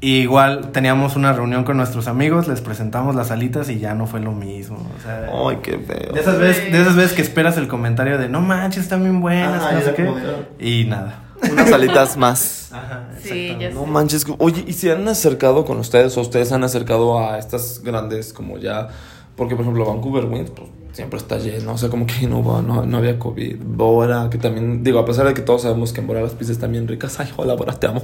Y 0.00 0.18
igual 0.18 0.70
teníamos 0.70 1.16
una 1.16 1.32
reunión 1.32 1.64
con 1.64 1.76
nuestros 1.76 2.06
amigos, 2.06 2.46
les 2.46 2.60
presentamos 2.60 3.16
las 3.16 3.32
alitas 3.32 3.68
y 3.68 3.80
ya 3.80 3.94
no 3.94 4.06
fue 4.06 4.20
lo 4.20 4.30
mismo. 4.30 4.76
O 4.96 5.02
sea, 5.02 5.28
Ay, 5.48 5.58
qué 5.62 5.76
feo. 5.78 6.12
de 6.12 6.20
esas 6.20 6.38
veces, 6.38 6.70
de 6.72 6.80
esas 6.80 6.94
veces 6.94 7.12
que 7.14 7.22
esperas 7.22 7.56
el 7.58 7.66
comentario 7.66 8.16
de 8.16 8.28
no 8.28 8.40
manches, 8.40 8.84
están 8.84 9.02
bien 9.02 9.20
buenas, 9.20 9.60
Ah, 9.60 9.72
no 9.72 9.80
sé 9.80 9.94
qué. 9.94 10.02
de- 10.04 10.64
Y 10.64 10.84
nada. 10.84 11.24
Unas 11.50 11.72
alitas 11.72 12.16
más. 12.16 12.70
Ajá, 12.72 13.08
Sí, 13.20 13.56
ya 13.58 13.70
No 13.70 13.86
manches, 13.86 14.24
oye, 14.38 14.62
¿y 14.68 14.72
si 14.74 14.88
han 14.88 15.06
acercado 15.08 15.64
con 15.64 15.78
ustedes 15.78 16.16
o 16.16 16.20
ustedes 16.20 16.52
han 16.52 16.62
acercado 16.62 17.18
a 17.18 17.38
estas 17.38 17.80
grandes 17.82 18.32
como 18.32 18.56
ya? 18.58 18.88
Porque, 19.34 19.56
por 19.56 19.62
ejemplo, 19.64 19.84
Vancouver 19.84 20.24
Winds, 20.26 20.50
pues 20.52 20.68
siempre 20.98 21.16
está 21.20 21.38
lleno, 21.38 21.74
o 21.74 21.78
sea, 21.78 21.88
como 21.90 22.06
que 22.06 22.26
no, 22.28 22.42
va- 22.42 22.60
no, 22.60 22.84
no 22.84 22.96
había 22.98 23.18
COVID. 23.20 23.56
Bora, 23.64 24.28
que 24.30 24.36
también, 24.38 24.82
digo, 24.82 24.98
a 24.98 25.04
pesar 25.04 25.26
de 25.28 25.32
que 25.34 25.42
todos 25.42 25.62
sabemos 25.62 25.92
que 25.92 26.00
en 26.00 26.08
Bora 26.08 26.20
las 26.22 26.32
pizzas 26.32 26.56
están 26.56 26.72
bien 26.72 26.88
ricas, 26.88 27.20
ay, 27.20 27.28
hola, 27.36 27.54
Bora, 27.54 27.72
te 27.78 27.86
amo. 27.86 28.02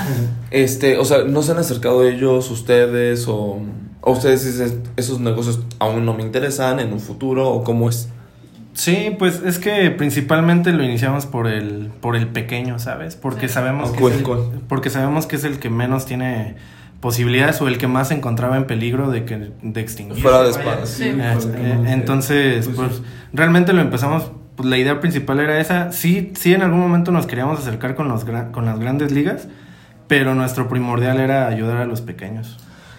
este, 0.50 0.98
o 0.98 1.04
sea, 1.04 1.24
¿no 1.24 1.42
se 1.42 1.52
han 1.52 1.58
acercado 1.58 2.04
ellos, 2.04 2.50
ustedes, 2.50 3.28
o, 3.28 3.60
o 4.00 4.10
ustedes 4.12 4.44
dicen, 4.44 4.82
esos 4.96 5.20
negocios 5.20 5.60
aún 5.78 6.04
no 6.04 6.14
me 6.14 6.22
interesan 6.22 6.80
en 6.80 6.92
un 6.92 6.98
futuro, 7.00 7.48
o 7.48 7.62
cómo 7.62 7.88
es? 7.88 8.08
Sí, 8.74 9.14
pues 9.18 9.42
es 9.44 9.58
que 9.58 9.90
principalmente 9.90 10.72
lo 10.72 10.82
iniciamos 10.82 11.26
por 11.26 11.46
el, 11.46 11.90
por 12.00 12.16
el 12.16 12.26
pequeño, 12.28 12.78
¿sabes? 12.78 13.16
Porque 13.16 13.48
sabemos 13.48 13.90
que 13.92 14.02
porque 14.66 14.88
sabemos 14.90 15.26
que 15.26 15.36
es 15.36 15.44
el 15.44 15.58
que 15.58 15.68
menos 15.68 16.06
tiene 16.06 16.56
posibilidades 17.02 17.60
o 17.60 17.66
el 17.66 17.78
que 17.78 17.88
más 17.88 18.08
se 18.08 18.14
encontraba 18.14 18.56
en 18.56 18.66
peligro 18.66 19.10
de 19.10 19.24
que 19.24 19.50
de 19.60 19.80
extinguirse. 19.80 20.22
Fuera 20.22 20.44
de 20.44 20.52
vaya. 20.52 20.58
espada, 20.60 20.86
Sí. 20.86 21.12
Eh, 21.12 21.84
entonces, 21.88 22.70
pues 22.74 23.02
realmente 23.32 23.72
lo 23.72 23.80
empezamos, 23.82 24.30
pues 24.54 24.68
la 24.68 24.78
idea 24.78 25.00
principal 25.00 25.40
era 25.40 25.60
esa. 25.60 25.90
Sí, 25.90 26.32
sí 26.38 26.54
en 26.54 26.62
algún 26.62 26.78
momento 26.78 27.10
nos 27.10 27.26
queríamos 27.26 27.58
acercar 27.58 27.96
con 27.96 28.08
los 28.08 28.24
con 28.52 28.64
las 28.66 28.78
grandes 28.78 29.10
ligas, 29.10 29.48
pero 30.06 30.36
nuestro 30.36 30.68
primordial 30.68 31.18
era 31.18 31.48
ayudar 31.48 31.78
a 31.78 31.86
los 31.86 32.00
pequeños. 32.02 32.56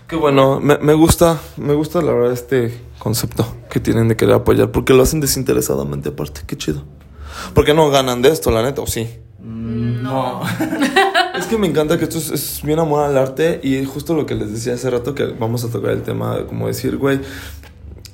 Qué 0.07 0.17
bueno, 0.17 0.59
me, 0.59 0.77
me 0.79 0.93
gusta, 0.93 1.39
me 1.55 1.73
gusta 1.73 2.01
la 2.01 2.11
verdad 2.11 2.33
este 2.33 2.77
concepto 2.99 3.55
que 3.71 3.79
tienen 3.79 4.09
de 4.09 4.17
querer 4.17 4.35
apoyar, 4.35 4.69
porque 4.71 4.93
lo 4.93 5.03
hacen 5.03 5.21
desinteresadamente 5.21 6.09
aparte, 6.09 6.41
qué 6.45 6.57
chido. 6.57 6.83
Porque 7.53 7.73
no 7.73 7.89
ganan 7.89 8.21
de 8.21 8.29
esto, 8.29 8.51
la 8.51 8.63
neta, 8.63 8.81
o 8.81 8.85
sí. 8.85 9.07
No. 9.39 10.41
Es 11.43 11.49
que 11.49 11.57
me 11.57 11.67
encanta 11.67 11.97
que 11.97 12.05
esto 12.05 12.19
es, 12.19 12.31
es 12.31 12.61
bien 12.63 12.79
amor 12.79 13.03
al 13.03 13.17
arte 13.17 13.59
y 13.61 13.83
justo 13.83 14.13
lo 14.13 14.25
que 14.25 14.33
les 14.33 14.53
decía 14.53 14.75
hace 14.75 14.89
rato 14.89 15.13
que 15.13 15.25
vamos 15.25 15.65
a 15.65 15.69
tocar 15.69 15.91
el 15.91 16.01
tema 16.01 16.37
de 16.37 16.45
como 16.45 16.67
decir, 16.67 16.95
güey, 16.95 17.19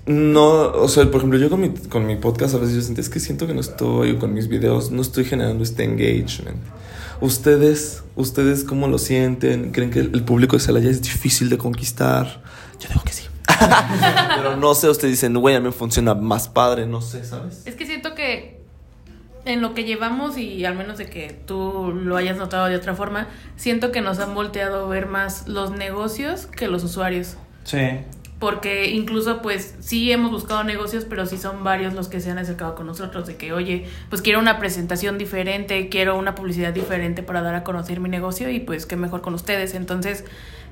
no, 0.07 0.71
o 0.71 0.87
sea, 0.87 1.05
por 1.05 1.17
ejemplo, 1.17 1.37
yo 1.37 1.47
con 1.47 1.61
mi, 1.61 1.69
con 1.69 2.07
mi 2.07 2.15
podcast 2.15 2.55
a 2.55 2.57
veces 2.57 2.73
yo 2.73 2.81
siento, 2.81 3.01
es 3.01 3.09
que 3.09 3.19
siento 3.19 3.45
que 3.45 3.53
no 3.53 3.61
estoy, 3.61 4.13
o 4.13 4.19
con 4.19 4.33
mis 4.33 4.47
videos, 4.47 4.89
no 4.89 5.03
estoy 5.03 5.25
generando 5.25 5.63
este 5.63 5.83
engagement. 5.83 6.57
Ustedes, 7.21 8.01
ustedes 8.15 8.63
cómo 8.63 8.87
lo 8.87 8.97
sienten, 8.97 9.73
creen 9.73 9.91
que 9.91 9.99
el, 9.99 10.15
el 10.15 10.23
público 10.23 10.55
de 10.55 10.63
Celaya 10.63 10.89
es 10.89 11.03
difícil 11.03 11.49
de 11.49 11.59
conquistar. 11.59 12.41
Yo 12.79 12.89
digo 12.89 13.03
que 13.05 13.13
sí. 13.13 13.25
Pero 14.37 14.57
no 14.57 14.73
sé, 14.73 14.89
ustedes 14.89 15.11
dicen, 15.13 15.35
güey, 15.35 15.55
a 15.55 15.59
mí 15.59 15.67
me 15.67 15.71
funciona 15.71 16.15
más 16.15 16.49
padre, 16.49 16.87
no 16.87 17.01
sé, 17.01 17.23
¿sabes? 17.23 17.61
Es 17.65 17.75
que 17.75 17.85
siento 17.85 18.15
que 18.15 18.58
en 19.49 19.61
lo 19.61 19.73
que 19.73 19.83
llevamos 19.83 20.37
y 20.37 20.63
al 20.65 20.75
menos 20.75 20.97
de 20.97 21.07
que 21.07 21.35
tú 21.45 21.91
lo 21.93 22.15
hayas 22.15 22.37
notado 22.37 22.67
de 22.67 22.75
otra 22.75 22.95
forma, 22.95 23.27
siento 23.55 23.91
que 23.91 24.01
nos 24.01 24.19
han 24.19 24.33
volteado 24.35 24.85
a 24.85 24.89
ver 24.89 25.07
más 25.07 25.47
los 25.47 25.71
negocios 25.71 26.45
que 26.45 26.67
los 26.67 26.83
usuarios. 26.83 27.37
Sí. 27.63 27.99
Porque 28.39 28.89
incluso 28.91 29.41
pues 29.41 29.75
sí 29.79 30.11
hemos 30.11 30.31
buscado 30.31 30.63
negocios, 30.63 31.05
pero 31.05 31.25
sí 31.25 31.37
son 31.37 31.63
varios 31.63 31.93
los 31.93 32.07
que 32.07 32.21
se 32.21 32.31
han 32.31 32.37
acercado 32.37 32.75
con 32.75 32.87
nosotros 32.87 33.27
de 33.27 33.35
que, 33.35 33.51
oye, 33.51 33.85
pues 34.09 34.21
quiero 34.21 34.39
una 34.39 34.59
presentación 34.59 35.17
diferente, 35.17 35.89
quiero 35.89 36.17
una 36.17 36.35
publicidad 36.35 36.71
diferente 36.71 37.21
para 37.21 37.41
dar 37.41 37.55
a 37.55 37.63
conocer 37.63 37.99
mi 37.99 38.07
negocio 38.07 38.49
y 38.49 38.61
pues 38.61 38.85
qué 38.85 38.95
mejor 38.95 39.21
con 39.21 39.33
ustedes. 39.33 39.73
Entonces 39.73 40.23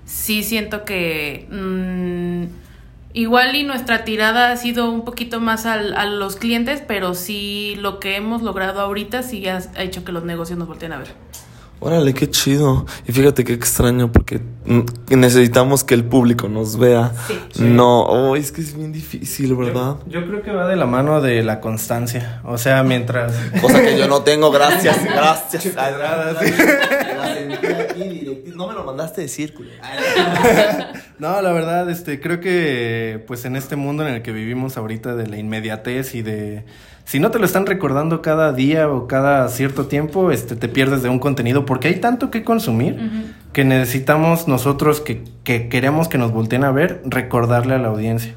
sí 0.06 0.44
siento 0.44 0.86
que 0.86 1.46
mm, 1.52 2.46
igual 3.14 3.56
y 3.56 3.64
nuestra 3.64 4.04
tirada 4.04 4.52
ha 4.52 4.58
sido 4.58 4.90
un 4.92 5.04
poquito 5.06 5.40
más 5.40 5.66
al- 5.66 5.96
a 5.96 6.06
los 6.06 6.36
clientes, 6.36 6.82
pero 6.88 7.14
sí 7.16 7.76
lo 7.80 8.00
que 8.00 8.16
hemos 8.16 8.42
logrado 8.42 8.82
ahorita 8.82 9.24
sí 9.24 9.48
ha, 9.48 9.58
ha 9.76 9.84
hecho 9.84 10.04
que 10.04 10.12
los 10.12 10.24
negocios 10.24 10.58
nos 10.60 10.68
volteen 10.68 10.94
a 10.94 10.98
ver. 10.98 11.08
Órale, 11.80 12.12
qué 12.16 12.28
chido. 12.28 12.88
Y 13.08 13.12
fíjate 13.12 13.44
qué 13.44 13.54
extraño 13.54 14.12
porque 14.12 14.42
necesitamos 15.10 15.84
que 15.84 15.94
el 15.94 16.04
público 16.06 16.48
nos 16.50 16.78
vea. 16.80 17.12
Sí. 17.54 17.64
No, 17.64 18.02
oh, 18.02 18.36
es 18.36 18.52
que 18.52 18.62
es 18.62 18.76
bien 18.76 18.92
difícil, 18.92 19.56
¿verdad? 19.56 19.98
Yo, 20.08 20.22
yo 20.22 20.28
creo 20.28 20.42
que 20.42 20.52
va 20.52 20.68
de 20.68 20.76
la 20.76 20.88
mano 20.88 21.22
de 21.22 21.44
la 21.44 21.60
constancia. 21.62 22.42
O 22.46 22.58
sea, 22.58 22.82
mientras. 22.82 23.34
Cosa 23.62 23.80
que 23.82 23.96
yo 23.96 24.08
no 24.08 24.24
tengo, 24.24 24.50
gracias, 24.50 25.04
gracias 25.06 25.66
pedrada, 25.68 26.40
sí. 26.44 26.52
la 27.16 27.34
sentí 27.36 27.68
aquí 27.68 28.02
directi- 28.02 28.56
De 29.16 29.28
círculo. 29.28 29.70
No, 31.20 31.42
la 31.42 31.52
verdad, 31.52 31.90
este, 31.90 32.20
creo 32.20 32.40
que 32.40 33.24
pues 33.26 33.44
en 33.46 33.56
este 33.56 33.76
mundo 33.76 34.08
en 34.08 34.14
el 34.14 34.22
que 34.22 34.32
vivimos 34.32 34.78
ahorita 34.78 35.16
de 35.16 35.26
la 35.26 35.38
inmediatez 35.38 36.14
y 36.14 36.22
de 36.22 36.64
si 37.06 37.20
no 37.20 37.32
te 37.32 37.40
lo 37.40 37.46
están 37.46 37.66
recordando 37.66 38.22
cada 38.22 38.54
día 38.54 38.88
o 38.88 39.08
cada 39.08 39.48
cierto 39.50 39.88
tiempo, 39.88 40.30
este, 40.30 40.56
te 40.56 40.68
pierdes 40.68 41.02
de 41.02 41.10
un 41.10 41.18
contenido 41.18 41.66
porque 41.66 41.88
hay 41.88 41.96
tanto 41.96 42.30
que 42.30 42.44
consumir 42.44 43.00
que 43.52 43.64
necesitamos 43.64 44.48
nosotros 44.48 45.02
que, 45.02 45.24
que 45.44 45.70
queremos 45.70 46.08
que 46.08 46.20
nos 46.20 46.32
volteen 46.32 46.64
a 46.64 46.72
ver, 46.72 47.02
recordarle 47.06 47.74
a 47.74 47.78
la 47.80 47.88
audiencia. 47.88 48.34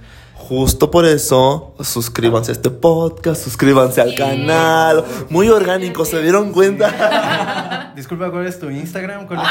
Justo 0.50 0.90
por 0.90 1.06
eso, 1.06 1.76
suscríbanse 1.78 2.50
a 2.50 2.54
este 2.54 2.70
podcast, 2.70 3.40
suscríbanse 3.44 4.00
al 4.00 4.16
canal. 4.16 5.04
Muy 5.28 5.48
orgánico, 5.48 6.04
¿se 6.04 6.20
dieron 6.20 6.50
cuenta? 6.52 7.92
Disculpa, 7.96 8.32
¿cuál 8.32 8.46
es 8.48 8.58
tu 8.58 8.68
Instagram? 8.68 9.28
¿Cuál 9.28 9.42
es 9.42 9.46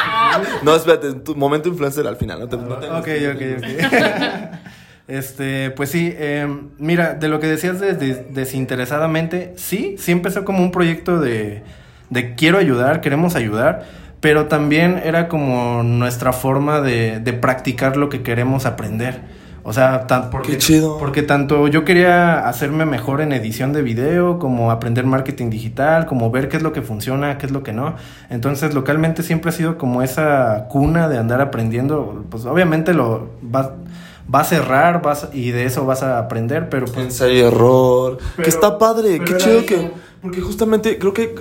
tu- 0.60 0.66
no, 0.66 0.76
espérate, 0.76 1.14
tu 1.14 1.38
momento 1.38 1.70
influencer 1.70 2.06
al 2.06 2.18
final. 2.18 2.42
No 2.42 2.50
te, 2.50 2.58
no 2.58 2.76
te- 2.76 2.90
Ok, 2.90 3.08
ok, 3.34 3.42
ok. 3.60 4.54
Este, 5.08 5.72
pues 5.72 5.90
sí, 5.90 6.14
eh, 6.16 6.48
mira, 6.78 7.14
de 7.16 7.30
lo 7.30 7.40
que 7.40 7.48
decías 7.48 7.80
de, 7.80 7.94
de- 7.94 8.26
desinteresadamente, 8.30 9.54
sí, 9.56 9.96
sí 9.98 10.12
empezó 10.12 10.44
como 10.46 10.62
un 10.62 10.70
proyecto 10.72 11.20
de, 11.20 11.64
de 12.12 12.36
quiero 12.36 12.58
ayudar, 12.60 13.00
queremos 13.02 13.36
ayudar, 13.36 13.86
pero 14.20 14.48
también 14.48 15.02
era 15.04 15.28
como 15.30 15.82
nuestra 15.82 16.32
forma 16.34 16.82
de, 16.82 17.20
de 17.22 17.34
practicar 17.34 17.96
lo 17.98 18.10
que 18.10 18.22
queremos 18.22 18.66
aprender. 18.68 19.38
O 19.69 19.73
sea, 19.73 20.08
tan, 20.08 20.32
porque, 20.32 20.53
Qué 20.53 20.58
chido. 20.58 20.97
porque 20.97 21.21
tanto 21.21 21.67
yo 21.67 21.86
quería 21.86 22.47
hacerme 22.49 22.86
mejor 22.86 23.21
en 23.21 23.32
edición 23.34 23.71
de 23.71 23.84
video, 23.84 24.39
como 24.39 24.71
aprender 24.71 25.05
marketing 25.05 25.51
digital, 25.51 26.08
como 26.08 26.32
ver 26.32 26.49
qué 26.49 26.58
es 26.58 26.63
lo 26.63 26.73
que 26.73 26.82
funciona, 26.82 27.38
qué 27.38 27.45
es 27.45 27.51
lo 27.51 27.62
que 27.62 27.71
no. 27.71 27.93
Entonces, 28.32 28.73
localmente 28.73 29.21
siempre 29.21 29.49
ha 29.49 29.51
sido 29.51 29.77
como 29.77 30.01
esa 30.01 30.65
cuna 30.69 31.08
de 31.08 31.19
andar 31.19 31.39
aprendiendo. 31.39 32.25
Pues 32.32 32.45
obviamente 32.45 32.95
lo 32.95 33.29
vas, 33.43 33.69
va 34.34 34.39
a 34.39 34.43
cerrar 34.43 35.03
vas, 35.03 35.29
y 35.34 35.51
de 35.51 35.65
eso 35.65 35.86
vas 35.86 36.01
a 36.01 36.17
aprender, 36.17 36.69
pero 36.69 36.88
pues 36.88 36.97
Ensayo 37.05 37.34
y 37.34 37.39
error. 37.41 38.17
Pero- 38.38 38.43
que 38.45 38.49
está 38.49 38.79
padre, 38.79 39.19
qué 39.19 39.38
chido 39.38 39.58
eso. 39.60 39.65
que. 39.67 39.91
Porque 40.23 40.41
justamente 40.41 40.97
creo 40.97 41.13
que. 41.13 41.36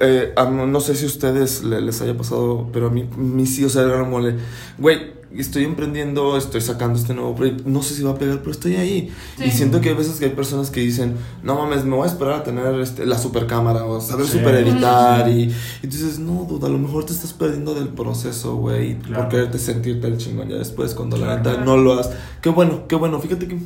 eh, 0.00 0.32
a- 0.36 0.44
no 0.44 0.78
sé 0.80 0.94
si 0.94 1.04
a 1.04 1.08
ustedes 1.08 1.64
le- 1.64 1.80
les 1.80 2.00
haya 2.00 2.16
pasado, 2.16 2.68
pero 2.72 2.86
a 2.86 2.90
mí, 2.90 3.08
mí 3.16 3.44
sí, 3.44 3.64
o 3.64 3.68
sea, 3.68 3.82
era 3.82 3.98
como. 3.98 4.20
le- 4.20 4.36
Güey, 4.78 5.20
estoy 5.40 5.64
emprendiendo, 5.64 6.36
estoy 6.36 6.60
sacando 6.60 6.98
este 6.98 7.14
nuevo 7.14 7.34
proyecto. 7.34 7.64
No 7.66 7.82
sé 7.82 7.94
si 7.94 8.02
va 8.02 8.12
a 8.12 8.18
pegar, 8.18 8.38
pero 8.40 8.50
estoy 8.50 8.76
ahí. 8.76 9.10
Sí. 9.38 9.44
Y 9.46 9.50
siento 9.50 9.80
que 9.80 9.90
hay 9.90 9.94
veces 9.94 10.18
que 10.18 10.26
hay 10.26 10.30
personas 10.32 10.70
que 10.70 10.80
dicen, 10.80 11.14
no 11.42 11.54
mames, 11.56 11.84
me 11.84 11.96
voy 11.96 12.06
a 12.06 12.10
esperar 12.10 12.34
a 12.34 12.42
tener 12.44 12.74
este, 12.80 13.06
la 13.06 13.18
super 13.18 13.46
cámara 13.46 13.84
o 13.84 14.00
saber 14.00 14.26
Sí. 14.26 14.38
super 14.38 14.54
editar. 14.56 15.28
Y, 15.28 15.44
y 15.82 15.86
tú 15.86 15.96
dices, 15.96 16.18
no, 16.18 16.44
duda, 16.48 16.68
a 16.68 16.70
lo 16.70 16.78
mejor 16.78 17.04
te 17.06 17.12
estás 17.12 17.32
perdiendo 17.32 17.74
del 17.74 17.88
proceso, 17.88 18.56
güey. 18.56 18.98
Claro. 18.98 19.22
Por 19.24 19.28
quererte 19.30 19.58
sentirte 19.58 20.06
el 20.06 20.18
chingón 20.18 20.48
ya 20.48 20.56
después, 20.56 20.94
cuando 20.94 21.16
la 21.16 21.36
neta 21.36 21.58
no 21.64 21.76
lo 21.76 21.98
has. 21.98 22.10
Qué 22.40 22.48
bueno, 22.50 22.86
qué 22.88 22.96
bueno. 22.96 23.20
Fíjate 23.20 23.48
que 23.48 23.56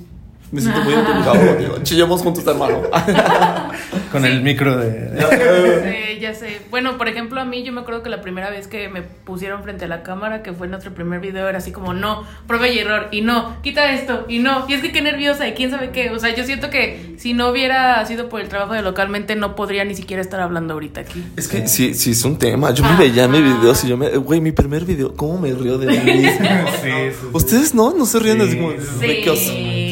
me 0.52 0.60
siento 0.60 0.80
muy 0.82 0.92
identificado 0.92 1.46
contigo. 1.46 1.78
Chillemos 1.82 2.22
juntos, 2.22 2.46
hermano. 2.46 2.82
con 4.12 4.24
el 4.24 4.42
micro 4.42 4.76
de... 4.76 5.10
Ya 5.18 5.28
sé, 5.28 6.18
ya 6.20 6.34
sé. 6.34 6.60
Bueno, 6.70 6.98
por 6.98 7.08
ejemplo, 7.08 7.40
a 7.40 7.44
mí 7.44 7.62
yo 7.62 7.72
me 7.72 7.80
acuerdo 7.80 8.02
que 8.02 8.10
la 8.10 8.20
primera 8.20 8.50
vez 8.50 8.68
que 8.68 8.88
me 8.88 9.02
pusieron 9.02 9.62
frente 9.62 9.86
a 9.86 9.88
la 9.88 10.02
cámara, 10.02 10.42
que 10.42 10.52
fue 10.52 10.68
nuestro 10.68 10.94
primer 10.94 11.20
video, 11.20 11.48
era 11.48 11.58
así 11.58 11.72
como, 11.72 11.94
no, 11.94 12.24
prueba 12.46 12.68
y 12.68 12.78
error, 12.78 13.08
y 13.10 13.20
no, 13.22 13.60
quita 13.62 13.92
esto, 13.92 14.24
y 14.28 14.38
no, 14.38 14.66
y 14.68 14.74
es 14.74 14.82
que 14.82 14.92
qué 14.92 15.02
nerviosa, 15.02 15.48
y 15.48 15.52
quién 15.52 15.70
sabe 15.70 15.90
qué. 15.90 16.10
O 16.10 16.18
sea, 16.18 16.34
yo 16.34 16.44
siento 16.44 16.70
que 16.70 17.14
si 17.18 17.34
no 17.34 17.48
hubiera 17.50 18.04
sido 18.06 18.28
por 18.28 18.40
el 18.40 18.48
trabajo 18.48 18.74
de 18.74 18.82
localmente, 18.82 19.36
no 19.36 19.56
podría 19.56 19.84
ni 19.84 19.94
siquiera 19.94 20.22
estar 20.22 20.40
hablando 20.40 20.74
ahorita 20.74 21.00
aquí. 21.00 21.24
Es 21.36 21.48
que 21.48 21.66
sí, 21.66 21.94
sí, 21.94 22.12
es 22.12 22.24
un 22.24 22.38
tema. 22.38 22.72
Yo 22.72 22.84
me 22.84 22.96
veía 22.96 23.24
en 23.24 23.30
mi 23.32 23.42
video, 23.42 23.74
si 23.74 23.88
yo 23.88 23.96
me. 23.96 24.08
Güey, 24.10 24.40
mi 24.40 24.52
primer 24.52 24.84
video, 24.84 25.14
¿cómo 25.14 25.38
me 25.38 25.52
río 25.52 25.78
de 25.78 25.86
mí 25.86 26.12
mismo? 26.12 26.46
Sí, 26.86 26.90
sí, 26.90 27.16
sí. 27.20 27.26
Ustedes 27.32 27.74
no, 27.74 27.92
no 27.92 28.06
se 28.06 28.18
ríen 28.18 28.38
Sí. 28.40 28.42
así 28.42 28.56
como. 28.56 28.72
Sí. 28.72 29.85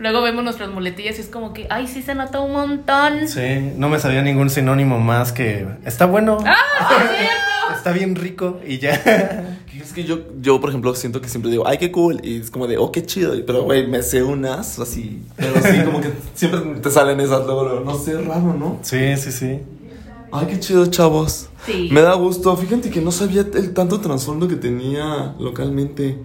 Luego 0.00 0.22
vemos 0.22 0.42
nuestras 0.42 0.70
muletillas 0.70 1.18
y 1.18 1.20
es 1.20 1.28
como 1.28 1.52
que, 1.52 1.66
ay, 1.68 1.86
sí 1.86 2.00
se 2.00 2.14
nota 2.14 2.40
un 2.40 2.52
montón. 2.52 3.28
Sí, 3.28 3.72
no 3.76 3.90
me 3.90 3.98
sabía 3.98 4.22
ningún 4.22 4.48
sinónimo 4.48 4.98
más 4.98 5.30
que 5.30 5.66
está 5.84 6.06
bueno, 6.06 6.38
¡Ah, 6.46 6.56
sí 6.88 7.06
cierto! 7.18 7.76
está 7.76 7.92
bien 7.92 8.16
rico 8.16 8.60
y 8.66 8.78
ya. 8.78 8.94
Es 9.78 9.92
que 9.92 10.04
yo, 10.04 10.20
yo, 10.40 10.60
por 10.60 10.70
ejemplo, 10.70 10.94
siento 10.94 11.20
que 11.20 11.28
siempre 11.28 11.50
digo, 11.50 11.66
ay, 11.66 11.76
qué 11.76 11.90
cool. 11.90 12.20
Y 12.22 12.40
es 12.40 12.50
como 12.50 12.66
de, 12.66 12.78
oh, 12.78 12.92
qué 12.92 13.04
chido. 13.04 13.34
Pero, 13.44 13.64
güey, 13.64 13.86
me 13.88 14.02
sé 14.02 14.22
unas 14.22 14.78
así. 14.78 15.22
Pero 15.36 15.54
sí, 15.60 15.80
como 15.84 16.00
que 16.00 16.12
siempre 16.34 16.60
te 16.80 16.90
salen 16.90 17.18
esas 17.20 17.44
luego. 17.44 17.80
No 17.80 17.94
sé, 17.98 18.20
raro, 18.20 18.54
¿no? 18.54 18.78
Sí, 18.82 19.16
sí, 19.16 19.32
sí. 19.32 19.60
Ay, 20.32 20.46
qué 20.48 20.60
chido, 20.60 20.86
chavos. 20.86 21.48
Sí. 21.66 21.88
Me 21.92 22.02
da 22.02 22.14
gusto. 22.14 22.56
Fíjate 22.56 22.88
que 22.90 23.00
no 23.00 23.10
sabía 23.10 23.40
el 23.40 23.74
tanto 23.74 24.00
trasfondo 24.00 24.48
que 24.48 24.56
tenía 24.56 25.34
localmente. 25.38 26.18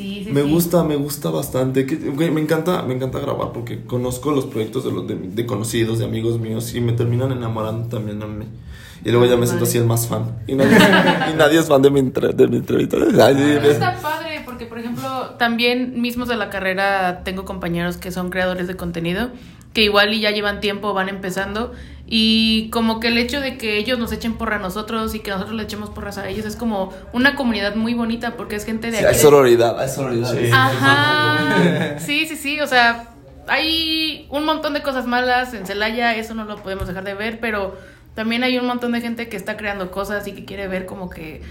Sí, 0.00 0.24
sí, 0.24 0.32
Me 0.32 0.42
sí. 0.42 0.50
gusta, 0.50 0.82
me 0.84 0.96
gusta 0.96 1.30
bastante. 1.30 1.84
Que, 1.86 1.96
me 1.96 2.40
encanta, 2.40 2.82
me 2.82 2.94
encanta 2.94 3.18
grabar 3.18 3.52
porque 3.52 3.84
conozco 3.84 4.30
los 4.32 4.46
proyectos 4.46 4.84
de, 4.84 4.92
los 4.92 5.06
de, 5.06 5.14
de 5.16 5.46
conocidos, 5.46 5.98
de 5.98 6.04
amigos 6.06 6.38
míos 6.40 6.74
y 6.74 6.80
me 6.80 6.92
terminan 6.92 7.32
enamorando 7.32 7.88
también 7.88 8.22
a 8.22 8.26
mí. 8.26 8.46
Y 9.04 9.10
luego 9.10 9.24
ya 9.26 9.36
me 9.36 9.46
siento 9.46 9.64
así 9.64 9.78
el 9.78 9.86
más 9.86 10.06
fan. 10.08 10.38
Y 10.46 10.54
nadie, 10.54 10.76
y 11.32 11.36
nadie 11.36 11.58
es 11.58 11.66
fan 11.68 11.80
de 11.82 11.90
mi, 11.90 12.00
entre- 12.00 12.32
de 12.34 12.48
mi 12.48 12.56
entrevista. 12.56 12.96
Ay, 13.24 13.58
está 13.64 13.96
padre 14.00 14.42
porque, 14.44 14.66
por 14.66 14.78
ejemplo, 14.78 15.08
también 15.38 16.00
mismos 16.00 16.28
de 16.28 16.36
la 16.36 16.50
carrera 16.50 17.22
tengo 17.24 17.44
compañeros 17.44 17.96
que 17.96 18.10
son 18.10 18.28
creadores 18.30 18.66
de 18.68 18.76
contenido 18.76 19.30
que 19.72 19.84
igual 19.84 20.12
y 20.12 20.20
ya 20.20 20.32
llevan 20.32 20.60
tiempo, 20.60 20.92
van 20.94 21.08
empezando 21.08 21.72
y 22.12 22.68
como 22.70 22.98
que 22.98 23.06
el 23.08 23.16
hecho 23.18 23.40
de 23.40 23.56
que 23.56 23.78
ellos 23.78 23.98
nos 23.98 24.10
echen 24.12 24.34
porra 24.34 24.56
a 24.56 24.58
nosotros 24.58 25.14
y 25.14 25.20
que 25.20 25.30
nosotros 25.30 25.54
le 25.56 25.62
echemos 25.62 25.90
porras 25.90 26.18
a 26.18 26.28
ellos 26.28 26.44
es 26.44 26.56
como 26.56 26.92
una 27.12 27.36
comunidad 27.36 27.76
muy 27.76 27.94
bonita 27.94 28.36
porque 28.36 28.56
es 28.56 28.64
gente 28.66 28.90
de 28.90 28.98
Sí, 28.98 29.04
aquí. 29.04 29.06
hay 29.06 29.14
de- 29.14 29.20
sororidad, 29.20 29.78
hay 29.80 29.88
sororidad. 29.88 30.32
Sí. 30.34 30.50
Ajá. 30.52 31.96
Sí, 32.00 32.26
sí, 32.26 32.36
sí, 32.36 32.60
o 32.60 32.66
sea, 32.66 33.10
hay 33.46 34.26
un 34.30 34.44
montón 34.44 34.74
de 34.74 34.82
cosas 34.82 35.06
malas 35.06 35.54
en 35.54 35.66
Celaya, 35.66 36.16
eso 36.16 36.34
no 36.34 36.44
lo 36.44 36.56
podemos 36.62 36.86
dejar 36.88 37.04
de 37.04 37.14
ver, 37.14 37.38
pero 37.40 37.76
también 38.14 38.42
hay 38.44 38.58
un 38.58 38.66
montón 38.66 38.92
de 38.92 39.00
gente 39.00 39.28
que 39.28 39.36
está 39.36 39.56
creando 39.56 39.90
cosas 39.90 40.26
y 40.26 40.32
que 40.32 40.44
quiere 40.44 40.66
ver 40.68 40.86
como 40.86 41.10
que, 41.10 41.42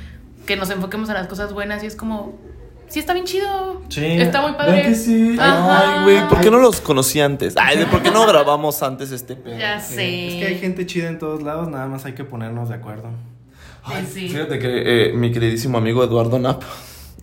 que 0.46 0.56
nos 0.58 0.70
enfoquemos 0.72 1.08
en 1.10 1.16
las 1.16 1.28
cosas 1.28 1.54
buenas 1.54 1.84
y 1.84 1.88
es 1.88 1.96
como, 1.96 2.38
sí, 2.90 3.00
está 3.00 3.14
bien 3.14 3.26
chido. 3.26 3.82
Sí. 3.90 4.04
Está 4.06 4.42
muy 4.42 4.52
¿Verdad 4.52 4.66
padre. 4.68 4.82
que 4.84 4.96
sí? 4.96 5.36
Ajá. 5.40 6.00
Ay, 6.00 6.04
güey, 6.04 6.28
¿por 6.28 6.42
qué 6.42 6.52
no 6.52 6.58
los 6.60 6.82
conocí 6.82 7.20
antes? 7.20 7.54
Ay, 7.58 7.86
¿por 7.90 8.02
qué 8.02 8.12
no 8.12 8.26
grabamos 8.28 8.82
antes 8.84 9.12
este 9.12 9.36
pedo? 9.36 9.58
Ya 9.58 9.80
sé. 9.80 10.28
Es 10.28 10.34
que 10.36 10.46
hay 10.48 10.60
gente 10.60 10.86
chida 10.86 11.08
en 11.08 11.20
todos 11.20 11.42
lados, 11.44 11.68
nada 11.70 11.88
más 11.88 12.06
hay 12.06 12.14
que 12.14 12.24
ponernos 12.24 12.70
de 12.70 12.76
acuerdo. 12.76 13.10
Ay, 13.84 14.08
Sí. 14.14 14.30
Fíjate 14.30 14.60
que 14.60 15.10
eh, 15.10 15.14
mi 15.14 15.32
queridísimo 15.32 15.78
amigo 15.78 16.04
Eduardo 16.04 16.38
Knapp, 16.38 16.62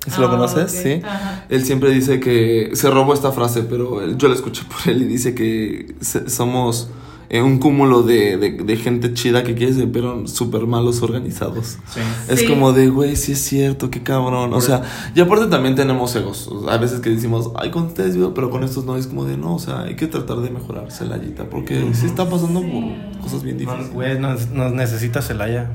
¿sí 0.09 0.21
lo 0.21 0.27
Ah, 0.27 0.31
conoces? 0.31 0.73
Sí. 0.73 1.03
Ajá. 1.05 1.45
Él 1.49 1.65
siempre 1.65 1.91
dice 1.91 2.19
que 2.21 2.71
se 2.75 2.91
robó 2.91 3.13
esta 3.15 3.31
frase, 3.33 3.63
pero 3.63 4.03
él- 4.03 4.17
yo 4.17 4.29
la 4.29 4.35
escuché 4.35 4.63
por 4.65 4.91
él 4.93 5.03
y 5.03 5.05
dice 5.05 5.35
que 5.35 5.95
se- 6.01 6.29
somos 6.31 6.89
eh, 7.29 7.43
un 7.43 7.59
cúmulo 7.59 8.03
de, 8.03 8.37
de- 8.37 8.53
de 8.53 8.77
gente 8.77 9.13
chida 9.15 9.43
que 9.45 9.55
quiere 9.55 9.73
ser, 9.73 9.91
pero 9.91 10.27
súper 10.27 10.67
malos 10.67 11.03
organizados. 11.03 11.79
Sí. 11.93 12.01
Es 12.29 12.41
Sí. 12.41 12.47
como 12.47 12.73
de, 12.73 12.89
güey, 12.89 13.17
sí 13.17 13.33
es 13.33 13.41
cierto, 13.41 13.91
qué 13.91 14.03
cabrón. 14.03 14.53
O 14.55 14.61
sea, 14.61 14.83
y 15.15 15.21
aparte 15.21 15.47
también 15.47 15.75
tenemos 15.75 16.15
egos. 16.17 16.49
O 16.49 16.65
sea, 16.65 16.75
hay 16.75 16.79
veces 16.79 17.01
que 17.01 17.11
decimos, 17.11 17.51
ay, 17.57 17.71
con 17.71 17.85
ustedes 17.87 18.17
vivo, 18.17 18.33
pero 18.35 18.51
con 18.51 18.63
estos 18.65 18.85
no. 18.85 18.97
Es 18.97 19.07
como 19.07 19.25
de, 19.25 19.37
no, 19.37 19.55
o 19.57 19.59
sea, 19.59 19.83
hay 19.83 19.97
que 19.97 20.07
tratar 20.07 20.39
de 20.39 20.51
mejorar 20.51 20.91
Celayita, 20.93 21.45
porque 21.51 21.91
sí 21.95 22.07
está 22.07 22.29
pasando 22.29 22.61
por 22.63 23.21
cosas 23.23 23.43
bien 23.43 23.59
difíciles. 23.59 23.93
Güey, 23.93 24.19
nos, 24.19 24.51
nos 24.51 24.73
necesita 24.73 25.23
Celaya. 25.23 25.71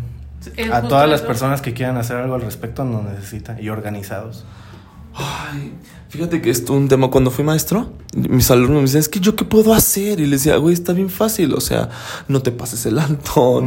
A 0.74 0.82
todas 0.84 1.08
las 1.08 1.22
personas 1.22 1.62
que 1.62 1.74
quieran 1.74 1.98
hacer 1.98 2.18
algo 2.18 2.34
al 2.34 2.42
respecto 2.42 2.84
nos 2.84 3.04
necesita 3.04 3.62
y 3.62 3.70
organizados. 3.70 4.44
Ay, 5.14 5.74
fíjate 6.10 6.42
que 6.42 6.50
es 6.50 6.70
un 6.70 6.88
tema. 6.88 7.10
Cuando 7.10 7.32
fui 7.32 7.44
maestro, 7.44 7.92
mis 8.16 8.50
alumnos 8.52 8.76
me 8.78 8.82
decían, 8.84 9.02
es 9.02 9.10
que 9.10 9.20
yo 9.20 9.36
qué 9.36 9.46
puedo 9.46 9.74
hacer. 9.74 10.20
Y 10.20 10.26
les 10.26 10.44
decía, 10.44 10.58
güey, 10.58 10.74
está 10.74 10.94
bien 10.94 11.10
fácil. 11.10 11.54
O 11.54 11.62
sea, 11.62 11.90
no 12.28 12.42
te 12.42 12.52
pases 12.52 12.86
el 12.86 13.00
alto, 13.00 13.62